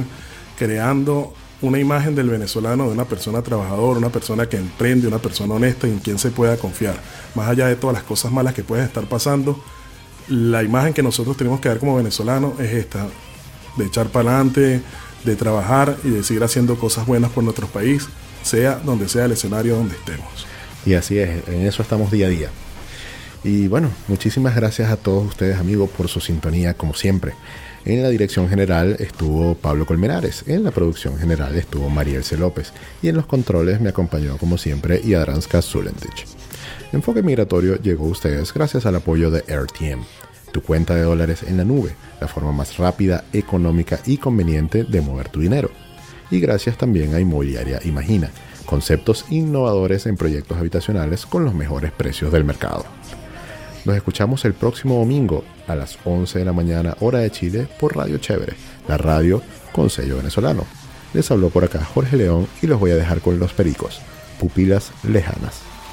creando 0.59 1.33
una 1.59 1.79
imagen 1.79 2.13
del 2.13 2.29
venezolano 2.29 2.85
de 2.85 2.91
una 2.91 3.05
persona 3.05 3.41
trabajadora, 3.41 3.97
una 3.97 4.11
persona 4.11 4.47
que 4.47 4.57
emprende, 4.57 5.07
una 5.07 5.17
persona 5.17 5.55
honesta 5.55 5.87
y 5.87 5.89
en 5.89 5.99
quien 6.01 6.19
se 6.19 6.29
pueda 6.29 6.55
confiar. 6.57 6.97
Más 7.33 7.49
allá 7.49 7.65
de 7.65 7.77
todas 7.77 7.95
las 7.95 8.03
cosas 8.03 8.31
malas 8.31 8.53
que 8.53 8.63
pueden 8.63 8.85
estar 8.85 9.05
pasando, 9.05 9.59
la 10.27 10.61
imagen 10.61 10.93
que 10.93 11.01
nosotros 11.01 11.35
tenemos 11.35 11.59
que 11.61 11.69
dar 11.69 11.79
como 11.79 11.95
venezolanos 11.95 12.59
es 12.59 12.71
esta, 12.73 13.07
de 13.75 13.85
echar 13.85 14.09
para 14.09 14.29
adelante, 14.29 14.83
de 15.25 15.35
trabajar 15.35 15.97
y 16.03 16.09
de 16.09 16.23
seguir 16.23 16.43
haciendo 16.43 16.77
cosas 16.77 17.05
buenas 17.05 17.31
por 17.31 17.43
nuestro 17.43 17.67
país, 17.67 18.07
sea 18.43 18.75
donde 18.75 19.09
sea 19.09 19.25
el 19.25 19.31
escenario 19.31 19.75
donde 19.75 19.95
estemos. 19.95 20.47
Y 20.85 20.93
así 20.93 21.17
es, 21.17 21.47
en 21.47 21.65
eso 21.65 21.81
estamos 21.81 22.11
día 22.11 22.27
a 22.27 22.29
día. 22.29 22.49
Y 23.43 23.67
bueno, 23.67 23.89
muchísimas 24.07 24.55
gracias 24.55 24.89
a 24.89 24.97
todos 24.97 25.27
ustedes 25.27 25.57
amigos 25.57 25.89
por 25.89 26.07
su 26.07 26.19
sintonía 26.19 26.73
como 26.73 26.93
siempre. 26.93 27.33
En 27.85 28.01
la 28.01 28.09
dirección 28.09 28.49
general 28.49 28.95
estuvo 28.99 29.53
Pablo 29.53 29.85
Colmenares, 29.85 30.43
en 30.47 30.63
la 30.63 30.71
producción 30.71 31.19
general 31.19 31.55
estuvo 31.55 31.87
Marielce 31.87 32.37
López 32.37 32.73
y 33.03 33.09
en 33.09 33.15
los 33.15 33.27
controles 33.27 33.79
me 33.79 33.89
acompañó 33.89 34.37
como 34.39 34.57
siempre 34.57 35.01
Yadranska 35.03 35.61
Zulentich. 35.61 36.25
Enfoque 36.91 37.21
Migratorio 37.21 37.75
llegó 37.75 38.05
a 38.05 38.09
ustedes 38.09 38.51
gracias 38.51 38.87
al 38.87 38.95
apoyo 38.95 39.29
de 39.29 39.41
RTM, 39.41 40.03
tu 40.55 40.61
cuenta 40.61 40.95
de 40.95 41.01
dólares 41.01 41.43
en 41.43 41.57
la 41.57 41.65
nube, 41.65 41.97
la 42.21 42.29
forma 42.29 42.53
más 42.53 42.77
rápida, 42.77 43.25
económica 43.33 43.99
y 44.05 44.15
conveniente 44.15 44.85
de 44.85 45.01
mover 45.01 45.27
tu 45.27 45.41
dinero. 45.41 45.69
Y 46.31 46.39
gracias 46.39 46.77
también 46.77 47.13
a 47.13 47.19
Inmobiliaria 47.19 47.81
Imagina, 47.83 48.29
conceptos 48.65 49.25
innovadores 49.29 50.05
en 50.05 50.15
proyectos 50.15 50.57
habitacionales 50.57 51.25
con 51.25 51.43
los 51.43 51.53
mejores 51.53 51.91
precios 51.91 52.31
del 52.31 52.45
mercado. 52.45 52.85
Nos 53.83 53.97
escuchamos 53.97 54.45
el 54.45 54.53
próximo 54.53 54.97
domingo 54.97 55.43
a 55.67 55.75
las 55.75 55.99
11 56.05 56.39
de 56.39 56.45
la 56.45 56.53
mañana 56.53 56.95
hora 57.01 57.19
de 57.19 57.31
Chile 57.31 57.67
por 57.77 57.97
Radio 57.97 58.17
Chévere, 58.17 58.53
la 58.87 58.97
radio 58.97 59.41
con 59.73 59.89
sello 59.89 60.15
venezolano. 60.15 60.63
Les 61.13 61.29
habló 61.31 61.49
por 61.49 61.65
acá 61.65 61.83
Jorge 61.83 62.15
León 62.15 62.47
y 62.61 62.67
los 62.67 62.79
voy 62.79 62.91
a 62.91 62.95
dejar 62.95 63.19
con 63.19 63.39
los 63.39 63.51
pericos, 63.51 63.99
pupilas 64.39 64.93
lejanas. 65.03 65.74